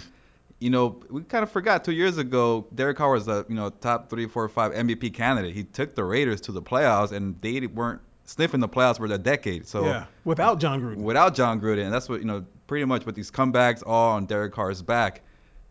you 0.60 0.70
know, 0.70 1.02
we 1.10 1.22
kind 1.24 1.44
of 1.44 1.52
forgot 1.52 1.84
two 1.84 1.92
years 1.92 2.18
ago, 2.18 2.68
Derek 2.74 2.96
Carr 2.96 3.12
was 3.12 3.28
a 3.28 3.46
you 3.50 3.56
know 3.56 3.70
top 3.70 4.10
three, 4.10 4.28
four, 4.28 4.48
five 4.48 4.72
MVP 4.72 5.14
candidate. 5.14 5.54
He 5.56 5.66
took 5.66 5.96
the 5.96 6.06
Raiders 6.06 6.40
to 6.42 6.54
the 6.54 6.62
playoffs, 6.62 7.12
and 7.12 7.36
they 7.42 7.60
weren't 7.68 8.00
sniffing 8.24 8.62
the 8.62 8.70
playoffs 8.70 8.96
for 8.98 9.08
a 9.08 9.18
decade. 9.18 9.68
So 9.68 9.84
Yeah, 9.86 10.06
without 10.24 10.62
Jon 10.62 10.82
Gruden. 10.82 10.98
without 11.02 11.36
Jon 11.36 11.60
Gruden, 11.60 11.84
and 11.86 11.94
that's 11.94 12.08
what 12.08 12.22
you 12.22 12.26
know, 12.26 12.46
pretty 12.68 12.86
much 12.86 13.06
with 13.06 13.16
these 13.16 13.30
comebacks 13.30 13.84
all 13.86 14.12
on 14.12 14.26
Derek 14.26 14.54
Carr's 14.54 14.82
back. 14.82 15.22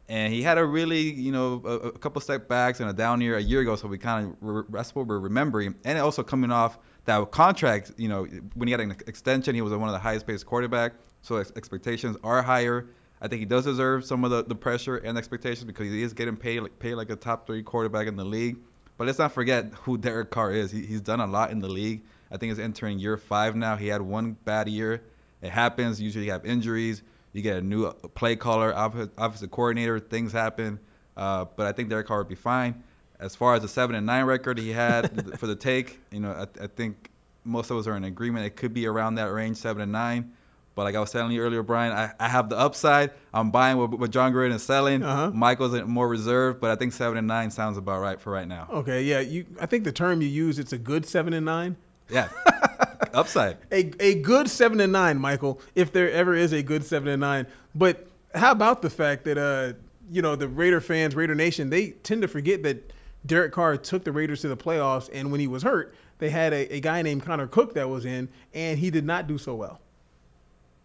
And 0.08 0.32
he 0.32 0.42
had 0.42 0.58
a 0.58 0.64
really, 0.64 1.00
you 1.00 1.32
know, 1.32 1.62
a, 1.64 1.70
a 1.88 1.98
couple 1.98 2.20
step 2.20 2.46
backs 2.46 2.80
and 2.80 2.90
a 2.90 2.92
down 2.92 3.20
year 3.22 3.36
a 3.36 3.40
year 3.40 3.60
ago, 3.60 3.74
so 3.74 3.88
we 3.88 3.96
kind 3.96 4.26
of 4.26 4.36
re- 4.40 4.64
that's 4.68 4.94
what 4.94 5.06
we're 5.06 5.18
remembering. 5.18 5.76
And 5.84 5.98
also 5.98 6.22
coming 6.22 6.50
off 6.50 6.78
that 7.06 7.30
contract, 7.30 7.92
you 7.96 8.08
know, 8.08 8.24
when 8.54 8.68
he 8.68 8.72
had 8.72 8.80
an 8.80 8.90
extension, 9.06 9.54
he 9.54 9.62
was 9.62 9.72
one 9.72 9.88
of 9.88 9.94
the 9.94 9.98
highest 9.98 10.26
paid 10.26 10.44
quarterback, 10.44 10.92
so 11.22 11.36
ex- 11.36 11.52
expectations 11.56 12.18
are 12.22 12.42
higher. 12.42 12.86
I 13.22 13.28
think 13.28 13.40
he 13.40 13.46
does 13.46 13.64
deserve 13.64 14.04
some 14.04 14.24
of 14.24 14.30
the, 14.30 14.44
the 14.44 14.54
pressure 14.54 14.98
and 14.98 15.16
expectations 15.16 15.64
because 15.64 15.90
he 15.90 16.02
is 16.02 16.12
getting 16.12 16.36
paid 16.36 16.60
like 16.60 16.78
paid 16.78 16.96
like 16.96 17.08
a 17.08 17.16
top 17.16 17.46
three 17.46 17.62
quarterback 17.62 18.06
in 18.06 18.16
the 18.16 18.24
league. 18.24 18.58
But 18.98 19.06
let's 19.06 19.18
not 19.18 19.32
forget 19.32 19.72
who 19.82 19.96
Derek 19.96 20.30
Carr 20.30 20.52
is. 20.52 20.70
He, 20.70 20.84
he's 20.84 21.00
done 21.00 21.20
a 21.20 21.26
lot 21.26 21.50
in 21.50 21.60
the 21.60 21.68
league. 21.68 22.02
I 22.30 22.36
think 22.36 22.50
he's 22.50 22.58
entering 22.58 22.98
year 22.98 23.16
five 23.16 23.56
now. 23.56 23.76
He 23.76 23.88
had 23.88 24.02
one 24.02 24.36
bad 24.44 24.68
year. 24.68 25.02
It 25.40 25.50
happens. 25.50 26.00
Usually 26.00 26.26
you 26.26 26.32
have 26.32 26.44
injuries. 26.44 27.02
You 27.34 27.42
get 27.42 27.58
a 27.58 27.60
new 27.60 27.90
play 28.14 28.36
caller, 28.36 28.72
offensive 29.18 29.50
coordinator. 29.50 29.98
Things 29.98 30.32
happen. 30.32 30.78
Uh, 31.16 31.44
but 31.56 31.66
I 31.66 31.72
think 31.72 31.90
Derek 31.90 32.06
Carr 32.06 32.18
would 32.18 32.28
be 32.28 32.34
fine. 32.34 32.82
As 33.18 33.36
far 33.36 33.54
as 33.54 33.62
the 33.62 33.68
seven 33.68 33.94
and 33.96 34.06
nine 34.06 34.24
record 34.24 34.58
he 34.58 34.70
had 34.70 35.38
for 35.38 35.46
the 35.46 35.56
take, 35.56 36.00
you 36.10 36.20
know, 36.20 36.30
I, 36.30 36.64
I 36.64 36.66
think 36.68 37.10
most 37.44 37.70
of 37.70 37.76
us 37.76 37.86
are 37.86 37.96
in 37.96 38.04
agreement. 38.04 38.46
It 38.46 38.56
could 38.56 38.72
be 38.72 38.86
around 38.86 39.16
that 39.16 39.32
range, 39.32 39.56
seven 39.56 39.82
and 39.82 39.92
nine. 39.92 40.32
But 40.76 40.84
like 40.84 40.94
I 40.94 41.00
was 41.00 41.10
telling 41.10 41.32
you 41.32 41.40
earlier, 41.40 41.62
Bryan, 41.62 41.92
I, 41.92 42.12
I 42.18 42.28
have 42.28 42.48
the 42.48 42.58
upside. 42.58 43.12
I'm 43.32 43.50
buying 43.50 43.78
what, 43.78 43.98
what 43.98 44.10
Jon 44.10 44.32
Gruden 44.32 44.54
is 44.54 44.62
selling. 44.62 45.02
Uh-huh. 45.02 45.30
Michael's 45.30 45.80
more 45.82 46.08
reserved, 46.08 46.60
but 46.60 46.70
I 46.70 46.76
think 46.76 46.92
seven 46.92 47.16
and 47.16 47.26
nine 47.26 47.50
sounds 47.50 47.78
about 47.78 48.00
right 48.00 48.20
for 48.20 48.32
right 48.32 48.48
now. 48.48 48.68
Okay, 48.70 49.02
yeah. 49.02 49.20
You, 49.20 49.46
I 49.60 49.66
think 49.66 49.84
the 49.84 49.92
term 49.92 50.20
you 50.20 50.28
use, 50.28 50.58
it's 50.58 50.72
a 50.72 50.78
good 50.78 51.06
seven 51.06 51.32
and 51.32 51.46
nine. 51.46 51.76
Yeah, 52.10 52.28
upside. 53.14 53.56
A 53.72 53.92
a 54.00 54.14
good 54.20 54.48
seven 54.48 54.80
and 54.80 54.92
nine, 54.92 55.18
Michael, 55.18 55.60
if 55.74 55.92
there 55.92 56.10
ever 56.10 56.34
is 56.34 56.52
a 56.52 56.62
good 56.62 56.84
seven 56.84 57.08
and 57.08 57.20
nine. 57.20 57.46
But 57.74 58.06
how 58.34 58.52
about 58.52 58.82
the 58.82 58.90
fact 58.90 59.24
that 59.24 59.38
uh, 59.38 59.78
you 60.10 60.22
know, 60.22 60.36
the 60.36 60.48
Raider 60.48 60.80
fans, 60.80 61.14
Raider 61.14 61.34
Nation, 61.34 61.70
they 61.70 61.90
tend 61.90 62.22
to 62.22 62.28
forget 62.28 62.62
that 62.62 62.92
Derek 63.24 63.52
Carr 63.52 63.76
took 63.76 64.04
the 64.04 64.12
Raiders 64.12 64.42
to 64.42 64.48
the 64.48 64.56
playoffs, 64.56 65.08
and 65.12 65.30
when 65.30 65.40
he 65.40 65.46
was 65.46 65.62
hurt, 65.62 65.94
they 66.18 66.30
had 66.30 66.52
a, 66.52 66.74
a 66.74 66.80
guy 66.80 67.02
named 67.02 67.22
Connor 67.24 67.46
Cook 67.46 67.74
that 67.74 67.88
was 67.88 68.04
in, 68.04 68.28
and 68.52 68.78
he 68.78 68.90
did 68.90 69.04
not 69.04 69.26
do 69.26 69.38
so 69.38 69.54
well. 69.54 69.80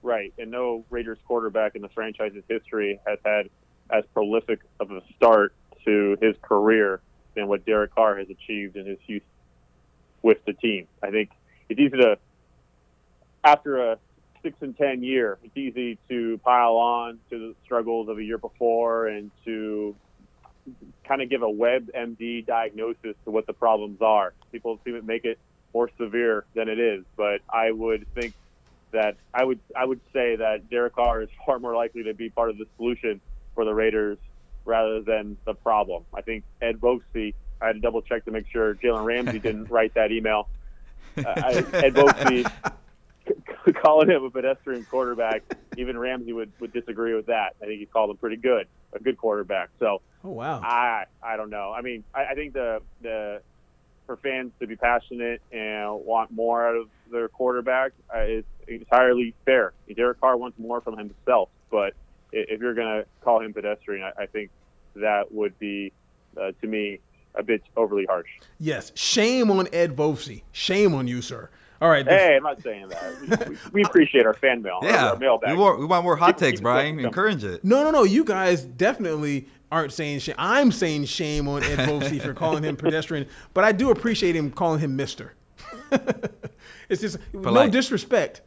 right. 0.02 0.34
And 0.38 0.50
no 0.52 0.86
Raiders 0.90 1.18
quarterback 1.28 1.76
in 1.76 1.82
the 1.82 1.90
franchise's 1.90 2.44
history 2.48 3.00
has 3.06 3.20
had 3.26 3.50
as 3.90 4.04
prolific 4.14 4.60
of 4.80 4.92
a 4.92 5.02
start 5.16 5.54
to 5.86 6.18
his 6.22 6.36
career 6.42 7.02
than 7.36 7.48
what 7.48 7.66
Derek 7.66 7.94
Carr 7.94 8.18
has 8.18 8.30
achieved 8.30 8.76
in 8.76 8.86
his 8.86 9.00
youth 9.08 9.24
with 10.22 10.44
the 10.46 10.54
team. 10.54 10.88
I 11.04 11.12
think 11.12 11.32
it's 11.70 11.80
easy 11.80 11.98
to, 11.98 12.18
after 13.44 13.92
a 13.92 13.98
six 14.42 14.56
and 14.62 14.78
ten 14.78 15.04
year, 15.04 15.38
it's 15.44 15.56
easy 15.56 15.98
to 16.10 16.40
pile 16.40 16.76
on 16.76 17.20
to 17.30 17.40
the 17.40 17.56
struggles 17.64 18.10
of 18.10 18.18
a 18.18 18.24
year 18.24 18.38
before 18.38 19.08
and 19.08 19.32
to 19.46 19.96
kind 21.04 21.22
of 21.22 21.30
give 21.30 21.42
a 21.42 21.48
WebMD 21.48 22.46
diagnosis 22.46 23.16
to 23.26 23.32
what 23.32 23.48
the 23.48 23.54
problems 23.54 24.02
are. 24.02 24.34
People 24.52 24.80
seem 24.84 24.96
to 24.96 25.02
make 25.02 25.26
it 25.26 25.40
more 25.74 25.90
severe 25.98 26.46
than 26.56 26.70
it 26.70 26.80
is, 26.80 27.04
but 27.16 27.42
I 27.50 27.72
would 27.72 28.08
think 28.14 28.34
that 28.92 29.16
I 29.34 29.44
would 29.44 29.60
I 29.76 29.86
would 29.86 30.02
say 30.14 30.36
that 30.38 30.70
Derek 30.70 30.96
Carr 30.96 31.22
is 31.22 31.30
far 31.46 31.60
more 31.60 31.76
likely 31.76 32.04
to 32.04 32.14
be 32.14 32.30
part 32.30 32.50
of 32.50 32.58
the 32.58 32.66
solution 32.78 33.22
for 33.54 33.66
the 33.66 33.74
Raiders 33.74 34.18
rather 34.66 35.02
than 35.02 35.38
the 35.46 35.54
problem. 35.54 36.04
I 36.14 36.22
think 36.22 36.44
Ed 36.62 36.80
Vokesy, 36.80 37.34
I 37.62 37.68
had 37.68 37.74
to 37.74 37.80
double 37.80 38.02
check 38.02 38.26
to 38.26 38.32
make 38.32 38.46
sure 38.52 38.76
Jalen 38.76 39.06
Ramsey 39.06 39.40
didn't 39.48 39.70
write 39.70 39.94
that 39.96 40.12
email. 40.12 40.48
I, 41.18 41.66
Ed 41.74 41.94
Vokesy 41.94 42.52
calling 43.82 44.10
him 44.10 44.24
a 44.24 44.30
pedestrian 44.30 44.86
quarterback, 44.86 45.44
even 45.78 45.98
Ramsey 45.98 46.34
would, 46.34 46.52
would 46.60 46.74
disagree 46.74 47.14
with 47.14 47.28
that. 47.28 47.56
I 47.62 47.66
think 47.66 47.80
he 47.80 47.86
called 47.86 48.10
him 48.10 48.18
pretty 48.18 48.38
good, 48.38 48.68
a 48.94 49.00
good 49.00 49.18
quarterback. 49.18 49.70
So 49.80 50.02
Oh 50.24 50.32
wow. 50.32 50.60
I 50.62 51.06
I 51.24 51.38
don't 51.38 51.50
know. 51.50 51.74
I 51.76 51.82
mean, 51.82 52.04
I, 52.14 52.26
I 52.26 52.36
think 52.36 52.54
the 52.54 52.82
the 53.02 53.42
for 54.06 54.18
fans 54.18 54.52
to 54.60 54.68
be 54.68 54.76
passionate 54.76 55.42
and 55.52 56.04
want 56.04 56.32
more 56.32 56.68
out 56.68 56.76
of 56.76 56.90
their 57.12 57.28
quarterback 57.30 57.92
uh, 58.14 58.22
is 58.22 58.44
entirely 58.68 59.36
fair. 59.46 59.74
Derek 59.96 60.20
Carr 60.20 60.36
wants 60.36 60.58
more 60.58 60.82
from 60.82 60.98
himself, 60.98 61.50
but 61.70 61.94
if 62.32 62.60
you're 62.60 62.74
going 62.74 63.02
to 63.02 63.06
call 63.22 63.42
him 63.42 63.54
pedestrian, 63.54 64.04
I, 64.04 64.24
I 64.24 64.26
think 64.26 64.50
that 64.96 65.32
would 65.32 65.58
be 65.60 65.92
uh, 66.40 66.52
to 66.62 66.68
me 66.68 67.00
a 67.40 67.44
bit 67.44 67.64
overly 67.78 68.06
harsh. 68.06 68.28
Yes. 68.60 68.92
Shame 68.96 69.50
on 69.50 69.68
Ed 69.74 69.96
Vosey. 69.96 70.44
Shame 70.52 70.94
on 70.94 71.08
you, 71.08 71.22
sir. 71.22 71.50
All 71.82 71.90
right. 71.90 72.04
the- 72.06 72.12
Hey, 72.12 72.36
I'm 72.36 72.44
not 72.44 72.62
saying 72.62 72.90
that. 72.90 73.48
We, 73.48 73.54
we, 73.54 73.58
we 73.74 73.84
appreciate 73.84 74.26
our 74.26 74.34
fan 74.34 74.62
mail, 74.62 74.80
Yeah, 74.84 75.12
our 75.12 75.18
mailbag. 75.18 75.52
we 75.52 75.58
want, 75.58 75.80
we 75.80 75.86
want 75.86 76.04
more 76.04 76.18
hot 76.18 76.28
Keep- 76.28 76.38
takes, 76.38 76.60
keep 76.60 76.64
Bryan. 76.64 77.00
Encourage 77.00 77.44
it. 77.44 77.64
No, 77.64 77.84
no, 77.84 77.92
no. 77.92 78.04
You 78.04 78.24
guys 78.26 78.64
definitely 78.66 79.48
aren't 79.72 79.94
saying 79.94 80.20
shame. 80.20 80.36
I'm 80.38 80.72
saying 80.72 81.06
shame 81.06 81.48
on 81.48 81.64
Ed 81.64 81.78
Vosey 81.88 82.20
for 82.22 82.34
calling 82.34 82.64
him 82.64 82.76
pedestrian, 82.78 83.28
but 83.54 83.64
I 83.64 83.72
do 83.72 83.92
appreciate 83.92 84.36
him 84.36 84.52
calling 84.52 84.80
him 84.82 84.96
Mister. 84.96 85.36
it's 86.90 87.02
just 87.02 87.18
no 87.34 87.70
disrespect. 87.70 88.42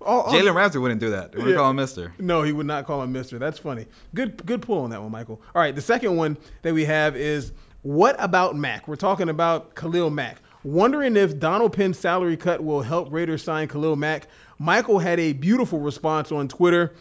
All- 0.00 0.22
all- 0.22 0.32
Jalen 0.34 0.54
Ramsey 0.54 0.78
wouldn't 0.78 1.00
do 1.00 1.10
that. 1.10 1.32
They 1.32 1.38
would 1.38 1.50
Yeah. 1.50 1.56
call 1.56 1.70
him 1.70 1.76
Mister. 1.76 2.12
No, 2.18 2.42
he 2.42 2.52
would 2.52 2.66
not 2.66 2.84
call 2.86 3.02
him 3.02 3.12
Mister. 3.12 3.38
That's 3.38 3.58
funny. 3.58 3.86
Good, 4.14 4.44
good 4.44 4.60
pull 4.60 4.80
on 4.84 4.90
that 4.90 5.00
one, 5.02 5.10
Michael. 5.12 5.40
All 5.54 5.62
right, 5.62 5.74
the 5.74 5.80
second 5.82 6.16
one 6.16 6.36
that 6.62 6.74
we 6.74 6.84
have 6.84 7.16
is 7.16 7.52
what 7.84 8.16
about 8.18 8.56
Mack? 8.56 8.88
We're 8.88 8.96
talking 8.96 9.28
about 9.28 9.74
Khalil 9.74 10.08
Mack. 10.08 10.40
Wondering 10.62 11.18
if 11.18 11.38
Donald 11.38 11.74
Penn's 11.74 11.98
salary 11.98 12.34
cut 12.34 12.64
will 12.64 12.80
help 12.80 13.12
Raiders 13.12 13.44
sign 13.44 13.68
Khalil 13.68 13.94
Mack. 13.94 14.26
Michael 14.58 15.00
had 15.00 15.20
a 15.20 15.34
beautiful 15.34 15.78
response 15.80 16.32
on 16.32 16.48
Twitter 16.48 16.94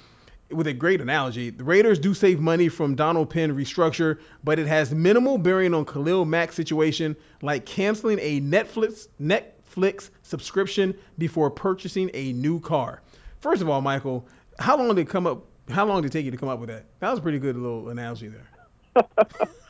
with 0.49 0.67
a 0.67 0.73
great 0.73 0.99
analogy. 0.99 1.49
The 1.49 1.63
Raiders 1.63 1.99
do 1.99 2.13
save 2.13 2.41
money 2.41 2.67
from 2.67 2.95
Donald 2.95 3.29
Penn 3.29 3.55
restructure, 3.55 4.19
but 4.43 4.59
it 4.59 4.67
has 4.67 4.93
minimal 4.93 5.37
bearing 5.37 5.73
on 5.73 5.85
Khalil 5.85 6.25
Mack's 6.25 6.55
situation, 6.55 7.15
like 7.41 7.65
canceling 7.65 8.19
a 8.19 8.41
Netflix 8.41 9.07
Netflix 9.21 10.09
subscription 10.21 10.95
before 11.17 11.49
purchasing 11.49 12.11
a 12.13 12.33
new 12.33 12.59
car. 12.59 13.01
First 13.39 13.61
of 13.61 13.69
all, 13.69 13.79
Michael, 13.79 14.27
how 14.59 14.75
long 14.75 14.93
did 14.95 15.07
come 15.07 15.27
up? 15.27 15.45
How 15.69 15.85
long 15.85 16.01
did 16.01 16.09
it 16.09 16.11
take 16.11 16.25
you 16.25 16.31
to 16.31 16.37
come 16.37 16.49
up 16.49 16.59
with 16.59 16.67
that? 16.67 16.87
That 16.99 17.09
was 17.09 17.19
a 17.19 17.21
pretty 17.21 17.39
good 17.39 17.55
little 17.55 17.87
analogy 17.87 18.27
there. 18.27 19.07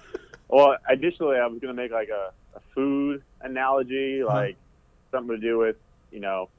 Well, 0.54 0.78
initially 0.90 1.38
I 1.38 1.48
was 1.48 1.60
going 1.60 1.76
to 1.76 1.82
make 1.82 1.92
like 1.92 2.10
a, 2.10 2.32
a 2.56 2.60
food 2.76 3.24
analogy, 3.42 4.22
Uh-huh. 4.22 4.36
like 4.36 4.56
something 5.12 5.36
to 5.36 5.42
do 5.42 5.58
with, 5.58 5.78
you 6.12 6.20
know, 6.20 6.50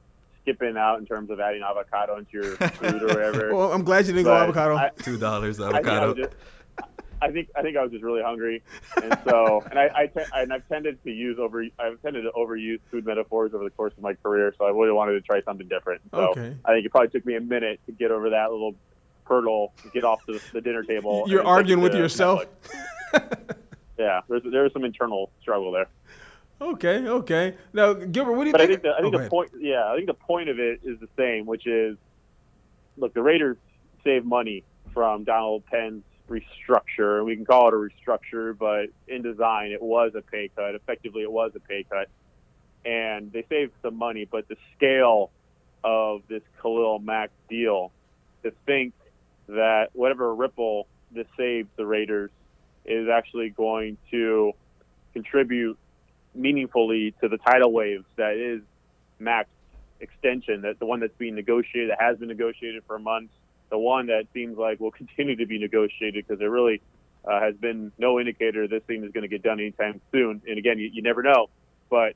skipping 0.42 0.76
out 0.76 0.98
in 0.98 1.06
terms 1.06 1.30
of 1.30 1.38
adding 1.38 1.62
avocado 1.62 2.16
into 2.18 2.32
your 2.32 2.56
food 2.56 3.02
or 3.02 3.06
whatever. 3.06 3.54
Well, 3.54 3.72
I'm 3.72 3.84
glad 3.84 4.06
you 4.06 4.12
didn't 4.12 4.24
go 4.24 4.34
avocado. 4.34 4.76
I, 4.76 4.90
Two 4.98 5.16
dollars 5.16 5.60
I 5.60 5.70
think 5.72 5.86
I, 5.86 5.96
avocado. 5.96 6.14
just, 6.24 6.34
I 7.22 7.30
think 7.30 7.48
I 7.56 7.62
think 7.62 7.76
I 7.76 7.82
was 7.82 7.92
just 7.92 8.02
really 8.02 8.22
hungry, 8.22 8.62
and 9.02 9.16
so 9.24 9.62
and 9.70 9.78
I, 9.78 9.88
I 9.94 10.06
te- 10.08 10.28
and 10.34 10.52
I've 10.52 10.68
tended 10.68 11.02
to 11.04 11.10
use 11.10 11.38
over 11.38 11.64
I've 11.78 12.02
tended 12.02 12.24
to 12.24 12.30
overuse 12.32 12.80
food 12.90 13.06
metaphors 13.06 13.54
over 13.54 13.62
the 13.64 13.70
course 13.70 13.92
of 13.96 14.02
my 14.02 14.14
career, 14.14 14.52
so 14.58 14.64
I 14.66 14.70
really 14.70 14.90
wanted 14.92 15.12
to 15.12 15.20
try 15.20 15.40
something 15.42 15.68
different. 15.68 16.02
So 16.10 16.30
Okay. 16.32 16.54
I 16.64 16.72
think 16.74 16.84
it 16.84 16.90
probably 16.90 17.08
took 17.10 17.24
me 17.24 17.36
a 17.36 17.40
minute 17.40 17.78
to 17.86 17.92
get 17.92 18.10
over 18.10 18.30
that 18.30 18.50
little 18.50 18.74
hurdle, 19.24 19.72
to 19.84 19.88
get 19.90 20.02
off 20.04 20.20
the, 20.26 20.42
the 20.52 20.60
dinner 20.60 20.82
table. 20.82 21.24
You're 21.28 21.46
arguing 21.46 21.80
with 21.80 21.94
yourself. 21.94 22.44
Yeah, 23.98 24.20
there's 24.28 24.42
there's 24.50 24.72
some 24.72 24.84
internal 24.84 25.30
struggle 25.40 25.72
there. 25.72 25.86
Okay, 26.60 27.06
okay. 27.06 27.54
Now, 27.72 27.92
Gilbert, 27.94 28.32
what 28.32 28.44
do 28.44 28.48
you 28.48 28.52
But 28.52 28.60
I 28.62 28.66
think? 28.66 28.82
think 28.82 28.82
the, 28.82 28.90
I 28.90 28.98
Oh, 28.98 29.02
think 29.02 29.14
go 29.14 29.22
the 29.22 29.28
point, 29.28 29.50
yeah, 29.58 29.90
I 29.90 29.94
think 29.96 30.06
the 30.06 30.14
point 30.14 30.48
of 30.48 30.58
it 30.58 30.80
is 30.84 30.98
the 31.00 31.08
same, 31.16 31.46
which 31.46 31.66
is, 31.66 31.96
look, 32.96 33.12
the 33.12 33.22
Raiders 33.22 33.56
save 34.04 34.24
money 34.24 34.62
from 34.92 35.24
Donald 35.24 35.64
Penn's 35.66 36.04
restructure, 36.28 37.18
and 37.18 37.26
we 37.26 37.34
can 37.36 37.44
call 37.44 37.68
it 37.68 37.74
a 37.74 37.76
restructure, 37.76 38.56
but 38.56 38.86
in 39.08 39.22
design, 39.22 39.72
it 39.72 39.82
was 39.82 40.12
a 40.14 40.22
pay 40.22 40.48
cut. 40.54 40.74
Effectively, 40.74 41.22
it 41.22 41.30
was 41.30 41.52
a 41.54 41.60
pay 41.60 41.84
cut, 41.90 42.08
and 42.84 43.32
they 43.32 43.44
saved 43.48 43.72
some 43.82 43.96
money. 43.96 44.24
But 44.24 44.48
the 44.48 44.56
scale 44.76 45.30
of 45.82 46.22
this 46.28 46.42
Khalil 46.62 47.00
Mack 47.00 47.30
deal, 47.48 47.90
to 48.42 48.52
think 48.64 48.94
that 49.48 49.90
whatever 49.92 50.34
ripple 50.34 50.86
this 51.10 51.26
saves 51.36 51.68
the 51.76 51.84
Raiders 51.84 52.30
is 52.84 53.08
actually 53.08 53.50
going 53.50 53.96
to 54.10 54.52
contribute 55.12 55.78
meaningfully 56.34 57.14
to 57.20 57.28
the 57.28 57.38
tidal 57.38 57.72
waves 57.72 58.04
that 58.16 58.34
is 58.36 58.60
Mack's 59.18 59.48
extension, 60.00 60.62
that 60.62 60.78
the 60.78 60.86
one 60.86 61.00
that's 61.00 61.16
being 61.16 61.34
negotiated, 61.34 61.90
that 61.90 62.00
has 62.00 62.18
been 62.18 62.28
negotiated 62.28 62.82
for 62.86 62.98
months, 62.98 63.32
the 63.70 63.78
one 63.78 64.06
that 64.06 64.26
seems 64.32 64.58
like 64.58 64.80
will 64.80 64.90
continue 65.02 65.36
to 65.36 65.46
be 65.46 65.58
negotiated 65.58 66.26
because 66.26 66.38
there 66.38 66.50
really 66.50 66.80
uh, 67.24 67.40
has 67.40 67.54
been 67.56 67.90
no 67.98 68.20
indicator 68.20 68.68
this 68.68 68.82
thing 68.86 69.02
is 69.04 69.12
going 69.12 69.22
to 69.22 69.28
get 69.28 69.42
done 69.42 69.58
anytime 69.58 70.00
soon. 70.12 70.42
And 70.46 70.58
again, 70.58 70.78
you, 70.78 70.90
you 70.92 71.02
never 71.02 71.22
know. 71.22 71.48
But 71.90 72.14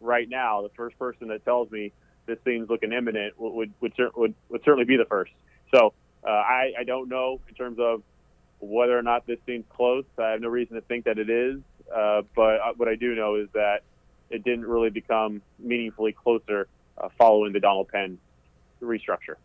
right 0.00 0.28
now, 0.28 0.62
the 0.62 0.70
first 0.70 0.98
person 0.98 1.28
that 1.28 1.44
tells 1.44 1.70
me 1.70 1.92
this 2.26 2.38
thing's 2.44 2.68
looking 2.68 2.92
imminent 2.92 3.38
would 3.38 3.52
would 3.52 3.72
would, 3.80 3.92
would, 4.16 4.34
would 4.48 4.60
certainly 4.64 4.84
be 4.84 4.96
the 4.96 5.04
first. 5.04 5.32
So 5.74 5.92
uh, 6.26 6.30
I, 6.30 6.72
I 6.78 6.84
don't 6.84 7.08
know 7.08 7.40
in 7.48 7.54
terms 7.54 7.78
of 7.78 8.02
whether 8.60 8.98
or 8.98 9.02
not 9.02 9.26
this 9.26 9.38
thing's 9.46 9.64
close. 9.68 10.04
I 10.18 10.30
have 10.30 10.40
no 10.40 10.48
reason 10.48 10.76
to 10.76 10.82
think 10.82 11.04
that 11.04 11.18
it 11.18 11.30
is. 11.30 11.60
Uh, 11.94 12.22
but 12.34 12.60
uh, 12.60 12.72
what 12.76 12.88
I 12.88 12.96
do 12.96 13.14
know 13.14 13.36
is 13.36 13.48
that 13.54 13.82
it 14.30 14.44
didn't 14.44 14.66
really 14.66 14.90
become 14.90 15.42
meaningfully 15.58 16.12
closer 16.12 16.68
uh, 16.98 17.08
following 17.16 17.52
the 17.52 17.60
Donald 17.60 17.88
Penn 17.88 18.18
restructure. 18.82 19.36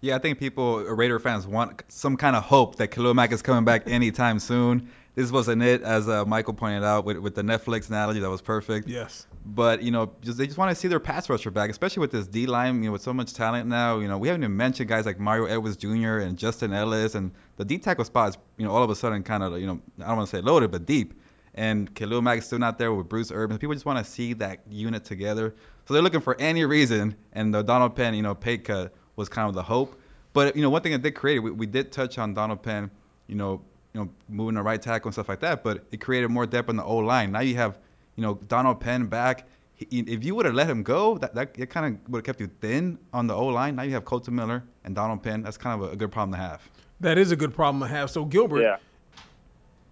Yeah, 0.00 0.14
I 0.14 0.18
think 0.18 0.38
people, 0.38 0.78
Raider 0.84 1.18
fans, 1.18 1.46
want 1.46 1.82
some 1.88 2.16
kind 2.16 2.36
of 2.36 2.44
hope 2.44 2.76
that 2.76 2.88
Khalil 2.88 3.14
Mack 3.14 3.32
is 3.32 3.42
coming 3.42 3.64
back 3.64 3.82
anytime 3.86 4.38
soon. 4.38 4.90
This 5.16 5.32
wasn't 5.32 5.62
it, 5.62 5.82
as 5.82 6.08
uh, 6.08 6.24
Michael 6.24 6.54
pointed 6.54 6.84
out 6.84 7.04
with, 7.04 7.18
with 7.18 7.34
the 7.34 7.42
Netflix 7.42 7.88
analogy. 7.88 8.20
That 8.20 8.30
was 8.30 8.40
perfect. 8.40 8.86
Yes. 8.86 9.26
But 9.50 9.82
you 9.82 9.90
know, 9.90 10.12
just 10.20 10.36
they 10.36 10.46
just 10.46 10.58
want 10.58 10.70
to 10.70 10.74
see 10.74 10.88
their 10.88 11.00
pass 11.00 11.30
rusher 11.30 11.50
back, 11.50 11.70
especially 11.70 12.02
with 12.02 12.10
this 12.10 12.26
D 12.26 12.46
line. 12.46 12.82
You 12.82 12.88
know, 12.88 12.92
with 12.92 13.02
so 13.02 13.14
much 13.14 13.32
talent 13.32 13.66
now. 13.66 13.98
You 13.98 14.06
know, 14.06 14.18
we 14.18 14.28
haven't 14.28 14.42
even 14.42 14.54
mentioned 14.56 14.90
guys 14.90 15.06
like 15.06 15.18
Mario 15.18 15.46
Edwards 15.46 15.78
Jr. 15.78 16.18
and 16.18 16.36
Justin 16.36 16.74
Ellis, 16.74 17.14
and 17.14 17.32
the 17.56 17.64
D 17.64 17.78
tackle 17.78 18.04
spot 18.04 18.28
is 18.30 18.38
you 18.58 18.66
know 18.66 18.72
all 18.72 18.82
of 18.82 18.90
a 18.90 18.94
sudden 18.94 19.22
kind 19.22 19.42
of 19.42 19.58
you 19.58 19.66
know 19.66 19.80
I 20.00 20.08
don't 20.08 20.18
want 20.18 20.28
to 20.28 20.36
say 20.36 20.42
loaded, 20.42 20.70
but 20.70 20.84
deep. 20.84 21.14
And 21.54 21.92
Khalil 21.94 22.22
Mack 22.22 22.38
is 22.38 22.44
still 22.44 22.58
not 22.58 22.78
there 22.78 22.92
with 22.92 23.08
Bruce 23.08 23.32
Irvin. 23.32 23.58
People 23.58 23.74
just 23.74 23.86
want 23.86 24.04
to 24.04 24.08
see 24.08 24.32
that 24.34 24.60
unit 24.70 25.04
together. 25.04 25.54
So 25.86 25.94
they're 25.94 26.02
looking 26.02 26.20
for 26.20 26.38
any 26.38 26.64
reason, 26.66 27.16
and 27.32 27.52
the 27.52 27.62
Donald 27.62 27.96
Penn, 27.96 28.14
you 28.14 28.22
know, 28.22 28.34
pay 28.34 28.58
cut 28.58 28.94
was 29.16 29.28
kind 29.30 29.48
of 29.48 29.54
the 29.54 29.62
hope. 29.62 29.98
But 30.34 30.54
you 30.54 30.62
know, 30.62 30.70
one 30.70 30.82
thing 30.82 30.92
that 30.92 31.02
did 31.02 31.14
create, 31.14 31.38
we, 31.38 31.50
we 31.50 31.66
did 31.66 31.90
touch 31.90 32.18
on 32.18 32.34
Donald 32.34 32.62
Penn, 32.62 32.90
you 33.26 33.34
know, 33.34 33.62
you 33.94 34.02
know, 34.02 34.10
moving 34.28 34.54
the 34.56 34.62
right 34.62 34.80
tackle 34.80 35.08
and 35.08 35.14
stuff 35.14 35.28
like 35.28 35.40
that. 35.40 35.64
But 35.64 35.86
it 35.90 35.96
created 36.02 36.28
more 36.28 36.46
depth 36.46 36.68
on 36.68 36.76
the 36.76 36.84
O 36.84 36.98
line. 36.98 37.32
Now 37.32 37.40
you 37.40 37.56
have, 37.56 37.78
you 38.18 38.22
know, 38.22 38.34
Donald 38.48 38.80
Penn 38.80 39.06
back. 39.06 39.46
He, 39.74 40.00
if 40.00 40.24
you 40.24 40.34
would 40.34 40.44
have 40.44 40.56
let 40.56 40.68
him 40.68 40.82
go, 40.82 41.18
that, 41.18 41.36
that 41.36 41.54
it 41.56 41.70
kind 41.70 41.86
of 41.86 42.10
would 42.10 42.18
have 42.18 42.24
kept 42.24 42.40
you 42.40 42.50
thin 42.60 42.98
on 43.12 43.28
the 43.28 43.34
O 43.34 43.46
line. 43.46 43.76
Now 43.76 43.82
you 43.84 43.92
have 43.92 44.04
Kolton 44.04 44.34
Miller 44.34 44.64
and 44.82 44.92
Donald 44.92 45.22
Penn. 45.22 45.42
That's 45.42 45.56
kind 45.56 45.80
of 45.80 45.88
a, 45.88 45.92
a, 45.92 45.96
good 45.96 46.10
problem 46.10 46.32
to 46.32 46.44
have. 46.44 46.68
That 46.98 47.16
is 47.16 47.30
a 47.30 47.36
good 47.36 47.54
problem 47.54 47.80
to 47.80 47.86
have. 47.86 48.10
So 48.10 48.24
Gilbert, 48.24 48.62
yeah. 48.62 48.76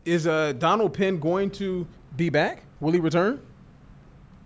is 0.04 0.26
uh, 0.26 0.54
Donald 0.54 0.92
Penn 0.92 1.20
going 1.20 1.52
to 1.52 1.86
be 2.16 2.30
back? 2.30 2.64
Will 2.80 2.90
he 2.90 2.98
return? 2.98 3.40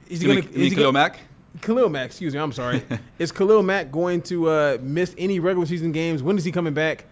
Is 0.09 0.21
he 0.21 0.27
going 0.27 0.43
to? 0.43 0.49
Khalil 0.49 0.77
gonna, 0.77 0.93
Mack? 0.93 1.21
Khalil 1.63 1.89
Mack, 1.89 2.05
excuse 2.05 2.35
me, 2.35 2.41
I'm 2.41 2.53
sorry. 2.53 2.85
is 3.19 3.33
Khalil 3.33 3.63
Mack 3.63 3.91
going 3.91 4.21
to 4.23 4.51
uh, 4.51 4.79
miss 4.83 5.15
any 5.17 5.41
regular 5.41 5.65
season 5.65 5.91
games? 5.91 6.23
When 6.23 6.37
is 6.37 6.45
he 6.45 6.53
coming 6.53 6.75
back? 6.75 7.07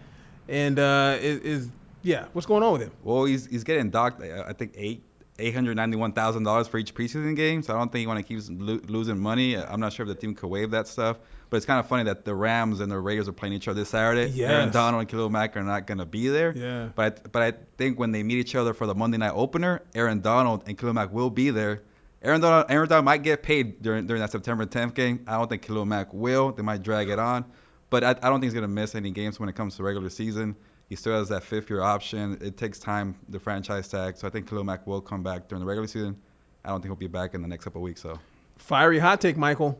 And 0.47 0.77
uh, 0.77 1.17
is, 1.19 1.39
is, 1.39 1.69
yeah, 2.03 2.25
what's 2.33 2.45
going 2.45 2.61
on 2.61 2.73
with 2.73 2.83
him? 2.83 2.91
Well, 3.03 3.25
he's 3.25 3.47
he's 3.47 3.63
getting 3.63 3.89
docked. 3.89 4.21
I 4.21 4.53
think 4.53 4.73
eight 4.75 5.03
eight 5.39 5.55
hundred 5.55 5.75
ninety 5.75 5.97
one 5.97 6.11
thousand 6.11 6.43
dollars 6.43 6.67
for 6.67 6.77
each 6.77 6.93
preseason 6.93 7.35
game. 7.35 7.63
So 7.63 7.73
I 7.73 7.77
don't 7.77 7.91
think 7.91 8.01
he 8.01 8.07
want 8.07 8.19
to 8.19 8.23
keep 8.23 8.43
lo- 8.49 8.79
losing 8.87 9.17
money. 9.19 9.57
I'm 9.57 9.79
not 9.79 9.93
sure 9.93 10.03
if 10.03 10.07
the 10.07 10.15
team 10.15 10.35
could 10.35 10.47
waive 10.49 10.71
that 10.71 10.87
stuff. 10.87 11.17
But 11.49 11.57
it's 11.57 11.65
kind 11.65 11.79
of 11.79 11.87
funny 11.87 12.03
that 12.03 12.25
the 12.25 12.35
Rams 12.35 12.79
and 12.79 12.91
the 12.91 12.99
Raiders 12.99 13.27
are 13.27 13.33
playing 13.33 13.53
each 13.53 13.67
other 13.67 13.79
this 13.79 13.89
Saturday. 13.89 14.29
Yes. 14.31 14.51
Aaron 14.51 14.69
Donald 14.71 15.01
and 15.01 15.09
Khalil 15.09 15.31
Mack 15.31 15.57
are 15.57 15.63
not 15.63 15.87
going 15.87 15.97
to 15.97 16.05
be 16.05 16.27
there. 16.27 16.55
Yeah. 16.55 16.89
But 16.93 17.21
I, 17.25 17.27
but 17.29 17.41
I 17.41 17.53
think 17.77 17.97
when 17.97 18.11
they 18.11 18.21
meet 18.21 18.37
each 18.37 18.53
other 18.53 18.73
for 18.75 18.85
the 18.85 18.93
Monday 18.93 19.17
night 19.17 19.33
opener, 19.33 19.81
Aaron 19.95 20.21
Donald 20.21 20.63
and 20.67 20.77
Khalil 20.77 20.93
Mack 20.93 21.11
will 21.11 21.31
be 21.31 21.49
there. 21.49 21.81
Aaron 22.21 22.41
Donald, 22.41 22.65
Aaron 22.69 22.87
Donald 22.87 23.05
might 23.05 23.23
get 23.23 23.41
paid 23.41 23.81
during 23.81 24.05
during 24.05 24.19
that 24.21 24.31
September 24.31 24.65
10th 24.65 24.93
game. 24.93 25.23
I 25.25 25.37
don't 25.37 25.47
think 25.49 25.63
Khalil 25.63 25.85
Mack 25.85 26.13
will. 26.13 26.51
They 26.51 26.61
might 26.61 26.83
drag 26.83 27.09
it 27.09 27.17
on, 27.17 27.45
but 27.89 28.03
I, 28.03 28.09
I 28.09 28.13
don't 28.29 28.33
think 28.41 28.43
he's 28.43 28.53
going 28.53 28.63
to 28.63 28.67
miss 28.67 28.93
any 28.93 29.09
games 29.09 29.39
when 29.39 29.49
it 29.49 29.55
comes 29.55 29.75
to 29.77 29.83
regular 29.83 30.09
season. 30.09 30.55
He 30.89 30.95
still 30.95 31.13
has 31.13 31.29
that 31.29 31.43
fifth 31.43 31.69
year 31.69 31.81
option. 31.81 32.39
It 32.41 32.57
takes 32.57 32.79
time, 32.79 33.15
the 33.29 33.39
franchise 33.39 33.87
tag. 33.87 34.17
So 34.17 34.27
I 34.27 34.31
think 34.31 34.49
Khalil 34.49 34.63
Mack 34.63 34.87
will 34.87 35.01
come 35.01 35.21
back 35.21 35.47
during 35.47 35.59
the 35.59 35.67
regular 35.67 35.87
season. 35.87 36.17
I 36.65 36.69
don't 36.69 36.81
think 36.81 36.89
he'll 36.89 36.95
be 36.95 37.07
back 37.07 37.35
in 37.35 37.43
the 37.43 37.47
next 37.47 37.63
couple 37.63 37.79
of 37.79 37.83
weeks. 37.83 38.01
So 38.01 38.19
fiery 38.57 38.97
hot 38.97 39.21
take, 39.21 39.37
Michael. 39.37 39.79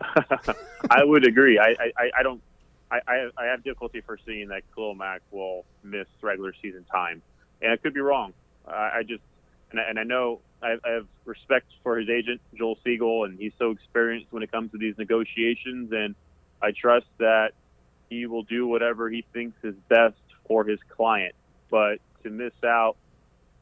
I 0.00 1.02
would 1.02 1.26
agree. 1.26 1.58
I, 1.58 1.74
I, 1.98 2.10
I 2.20 2.22
don't. 2.22 2.40
I, 2.90 3.28
I 3.36 3.44
have 3.44 3.62
difficulty 3.64 4.00
foreseeing 4.00 4.48
that 4.48 4.62
Khalil 4.74 4.94
Mack 4.94 5.20
will 5.30 5.66
miss 5.82 6.06
regular 6.22 6.54
season 6.62 6.86
time, 6.90 7.20
and 7.60 7.70
I 7.70 7.76
could 7.76 7.92
be 7.92 8.00
wrong. 8.00 8.32
I, 8.66 8.98
I 8.98 9.02
just 9.02 9.22
and 9.70 9.80
I, 9.80 9.82
and 9.90 9.98
I 9.98 10.04
know 10.04 10.40
I, 10.62 10.76
I 10.84 10.90
have 10.92 11.06
respect 11.26 11.66
for 11.82 11.98
his 11.98 12.08
agent 12.08 12.40
Joel 12.56 12.78
Segal, 12.86 13.26
and 13.26 13.38
he's 13.38 13.52
so 13.58 13.72
experienced 13.72 14.32
when 14.32 14.42
it 14.42 14.50
comes 14.50 14.70
to 14.72 14.78
these 14.78 14.96
negotiations, 14.96 15.92
and 15.92 16.14
I 16.62 16.70
trust 16.70 17.06
that 17.18 17.52
he 18.08 18.26
will 18.26 18.42
do 18.42 18.66
whatever 18.66 19.08
he 19.08 19.24
thinks 19.32 19.56
is 19.62 19.74
best 19.88 20.16
for 20.46 20.64
his 20.64 20.78
client. 20.88 21.34
But 21.70 21.98
to 22.22 22.30
miss 22.30 22.52
out 22.64 22.96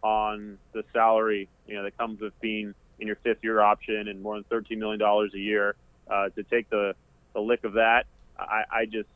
on 0.03 0.59
the 0.73 0.85
salary, 0.93 1.49
you 1.67 1.75
know, 1.75 1.83
that 1.83 1.97
comes 1.99 2.21
with 2.21 2.39
being 2.41 2.75
in 2.99 3.07
your 3.07 3.17
fifth 3.17 3.43
year 3.43 3.61
option 3.61 4.09
and 4.09 4.23
more 4.23 4.35
than 4.35 4.45
thirteen 4.45 4.79
million 4.79 4.99
dollars 4.99 5.33
a 5.35 5.39
year, 5.39 5.75
uh, 6.09 6.29
to 6.31 6.43
take 6.45 6.71
the 6.71 6.95
the 7.35 7.41
lick 7.41 7.65
of 7.65 7.75
that, 7.75 8.07
I, 8.39 8.65
I 8.71 8.85
just, 8.87 9.09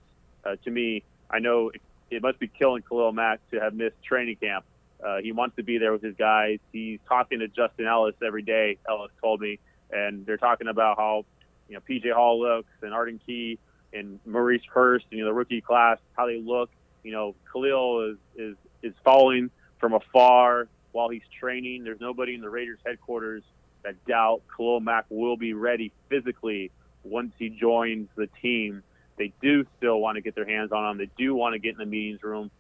uh, 0.44 0.56
to 0.64 0.70
me, 0.70 1.02
I 1.30 1.38
know 1.38 1.70
it, 1.70 1.80
it 2.10 2.22
must 2.22 2.38
be 2.38 2.48
killing 2.48 2.82
Khalil 2.82 3.12
Mack 3.12 3.40
to 3.50 3.60
have 3.60 3.74
missed 3.74 4.02
training 4.02 4.36
camp. 4.36 4.64
Uh, 5.04 5.18
he 5.22 5.32
wants 5.32 5.56
to 5.56 5.62
be 5.62 5.78
there 5.78 5.92
with 5.92 6.02
his 6.02 6.16
guys. 6.16 6.58
He's 6.72 6.98
talking 7.08 7.38
to 7.38 7.48
Justin 7.48 7.86
Ellis 7.86 8.14
every 8.24 8.42
day. 8.42 8.76
Ellis 8.88 9.10
told 9.22 9.40
me, 9.40 9.58
and 9.90 10.26
they're 10.26 10.36
talking 10.36 10.68
about 10.68 10.98
how 10.98 11.24
you 11.68 11.74
know 11.74 11.80
PJ 11.88 12.12
Hall 12.12 12.40
looks 12.40 12.68
and 12.82 12.92
Arden 12.92 13.20
Key 13.24 13.58
and 13.92 14.20
Maurice 14.24 14.62
Hurst, 14.72 15.06
you 15.10 15.20
know, 15.20 15.26
the 15.26 15.32
rookie 15.32 15.60
class, 15.60 15.98
how 16.16 16.26
they 16.26 16.40
look. 16.40 16.70
You 17.02 17.12
know, 17.12 17.34
Khalil 17.52 18.12
is 18.12 18.18
is 18.36 18.56
is 18.82 18.94
following 19.04 19.50
from 19.78 19.94
afar 19.94 20.68
while 20.92 21.08
he's 21.08 21.22
training. 21.38 21.84
There's 21.84 22.00
nobody 22.00 22.34
in 22.34 22.40
the 22.40 22.50
Raiders 22.50 22.78
headquarters 22.84 23.42
that 23.82 24.04
doubt 24.06 24.42
Khalil 24.56 24.80
Mack 24.80 25.06
will 25.08 25.36
be 25.36 25.54
ready 25.54 25.92
physically 26.08 26.70
once 27.02 27.32
he 27.38 27.48
joins 27.48 28.08
the 28.16 28.28
team. 28.42 28.82
They 29.16 29.32
do 29.42 29.66
still 29.76 30.00
want 30.00 30.16
to 30.16 30.22
get 30.22 30.34
their 30.34 30.46
hands 30.46 30.72
on 30.72 30.90
him. 30.90 30.98
They 30.98 31.10
do 31.16 31.34
want 31.34 31.54
to 31.54 31.58
get 31.58 31.72
in 31.72 31.78
the 31.78 31.86
meetings 31.86 32.22
room. 32.22 32.50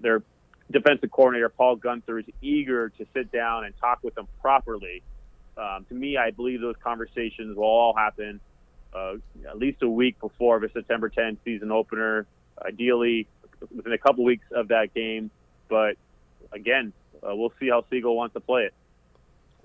Their 0.00 0.22
defensive 0.70 1.10
coordinator 1.10 1.48
Paul 1.48 1.76
Guenther 1.76 2.20
is 2.20 2.26
eager 2.40 2.88
to 2.90 3.06
sit 3.14 3.30
down 3.30 3.64
and 3.64 3.74
talk 3.78 3.98
with 4.02 4.14
them 4.14 4.28
properly. 4.40 5.02
Um, 5.56 5.84
to 5.88 5.94
me, 5.94 6.16
I 6.16 6.30
believe 6.30 6.60
those 6.60 6.76
conversations 6.82 7.56
will 7.56 7.64
all 7.64 7.94
happen 7.94 8.40
uh, 8.94 9.14
at 9.48 9.58
least 9.58 9.82
a 9.82 9.88
week 9.88 10.20
before 10.20 10.60
the 10.60 10.68
September 10.72 11.10
10th 11.10 11.38
season 11.44 11.70
opener, 11.70 12.26
ideally 12.64 13.26
within 13.74 13.92
a 13.92 13.98
couple 13.98 14.24
weeks 14.24 14.44
of 14.52 14.68
that 14.68 14.94
game. 14.94 15.30
But 15.68 15.96
again, 16.52 16.92
uh, 17.26 17.34
we'll 17.34 17.52
see 17.60 17.68
how 17.68 17.84
Segal 17.90 18.14
wants 18.14 18.34
to 18.34 18.40
play 18.40 18.64
it. 18.64 18.74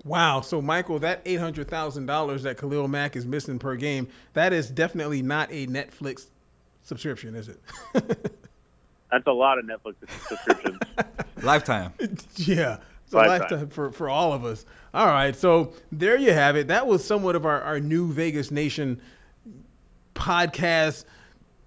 Wow. 0.04 0.40
So, 0.40 0.62
Michael, 0.62 0.98
that 1.00 1.24
$800,000 1.24 2.42
that 2.42 2.56
Khalil 2.56 2.88
Mack 2.88 3.16
is 3.16 3.26
missing 3.26 3.58
per 3.58 3.76
game, 3.76 4.08
that 4.32 4.52
is 4.52 4.70
definitely 4.70 5.22
not 5.22 5.50
a 5.50 5.66
Netflix 5.66 6.28
subscription, 6.82 7.34
is 7.34 7.48
it? 7.48 7.60
That's 9.10 9.26
a 9.26 9.32
lot 9.32 9.58
of 9.58 9.64
Netflix 9.64 9.94
subscriptions. 10.28 10.78
lifetime. 11.42 11.92
Yeah. 12.36 12.78
It's 13.04 13.14
a 13.14 13.16
lifetime. 13.16 13.40
lifetime 13.40 13.68
for, 13.70 13.90
for 13.90 14.10
all 14.10 14.34
of 14.34 14.44
us. 14.44 14.66
All 14.92 15.06
right. 15.06 15.34
So 15.34 15.72
there 15.90 16.18
you 16.18 16.32
have 16.34 16.56
it. 16.56 16.68
That 16.68 16.86
was 16.86 17.02
somewhat 17.02 17.36
of 17.36 17.46
our, 17.46 17.60
our 17.62 17.80
new 17.80 18.12
Vegas 18.12 18.50
Nation 18.50 19.00
podcast 20.28 21.04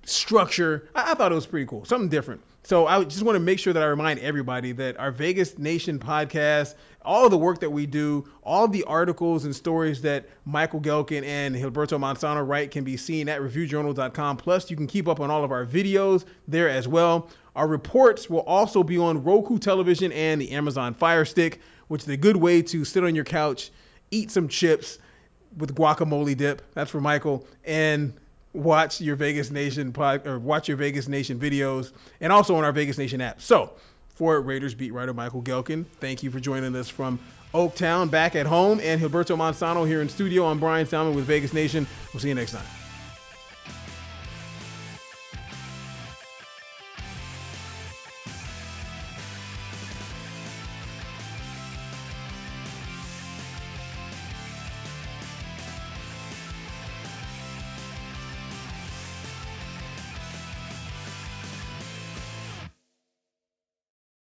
structure. 0.05 0.87
I, 0.93 1.11
I 1.11 1.13
thought 1.15 1.31
it 1.31 1.35
was 1.35 1.47
pretty 1.47 1.65
cool. 1.65 1.85
Something 1.85 2.09
different. 2.09 2.41
So 2.63 2.85
I 2.85 3.03
just 3.03 3.23
want 3.23 3.35
to 3.35 3.39
make 3.39 3.57
sure 3.57 3.73
that 3.73 3.81
I 3.81 3.87
remind 3.87 4.19
everybody 4.19 4.71
that 4.73 4.99
our 4.99 5.09
Vegas 5.09 5.57
Nation 5.57 5.97
podcast, 5.97 6.75
all 7.01 7.27
the 7.27 7.37
work 7.37 7.59
that 7.61 7.71
we 7.71 7.87
do, 7.87 8.29
all 8.43 8.67
the 8.67 8.83
articles 8.83 9.45
and 9.45 9.55
stories 9.55 10.03
that 10.03 10.29
Michael 10.45 10.79
Gehlken 10.79 11.25
and 11.25 11.55
Gilberto 11.55 11.99
Manzano 11.99 12.47
write 12.47 12.69
can 12.69 12.83
be 12.83 12.97
seen 12.97 13.27
at 13.27 13.41
reviewjournal.com. 13.41 14.37
Plus, 14.37 14.69
you 14.69 14.77
can 14.77 14.85
keep 14.85 15.07
up 15.07 15.19
on 15.19 15.31
all 15.31 15.43
of 15.43 15.51
our 15.51 15.65
videos 15.65 16.23
there 16.47 16.69
as 16.69 16.87
well. 16.87 17.27
Our 17.55 17.67
reports 17.67 18.29
will 18.29 18.41
also 18.41 18.83
be 18.83 18.97
on 18.99 19.23
Roku 19.23 19.57
television 19.57 20.11
and 20.11 20.39
the 20.39 20.51
Amazon 20.51 20.93
Fire 20.93 21.25
Stick, 21.25 21.59
which 21.87 22.03
is 22.03 22.09
a 22.09 22.17
good 22.17 22.37
way 22.37 22.61
to 22.61 22.85
sit 22.85 23.03
on 23.03 23.15
your 23.15 23.25
couch, 23.25 23.71
eat 24.11 24.29
some 24.29 24.47
chips 24.47 24.99
with 25.57 25.75
guacamole 25.75 26.37
dip. 26.37 26.61
That's 26.75 26.91
for 26.91 27.01
Michael. 27.01 27.45
And 27.65 28.13
watch 28.53 29.01
your 29.01 29.15
Vegas 29.15 29.51
Nation 29.51 29.91
pod, 29.93 30.25
or 30.27 30.39
watch 30.39 30.67
your 30.67 30.77
Vegas 30.77 31.07
Nation 31.07 31.39
videos, 31.39 31.91
and 32.19 32.31
also 32.31 32.55
on 32.55 32.63
our 32.63 32.71
Vegas 32.71 32.97
Nation 32.97 33.21
app. 33.21 33.41
So, 33.41 33.73
for 34.09 34.39
Raiders 34.41 34.73
beat 34.73 34.91
writer 34.91 35.13
Michael 35.13 35.41
Gehlken, 35.41 35.85
thank 35.99 36.23
you 36.23 36.31
for 36.31 36.39
joining 36.39 36.75
us 36.75 36.89
from 36.89 37.19
Oaktown, 37.53 38.09
back 38.09 38.35
at 38.35 38.45
home, 38.45 38.79
and 38.81 39.01
Gilberto 39.01 39.37
Manzano 39.37 39.85
here 39.85 40.01
in 40.01 40.09
studio. 40.09 40.45
I'm 40.45 40.59
Bryan 40.59 40.85
Salmond 40.85 41.15
with 41.15 41.25
Vegas 41.25 41.53
Nation. 41.53 41.87
We'll 42.13 42.21
see 42.21 42.29
you 42.29 42.35
next 42.35 42.53
time. 42.53 42.80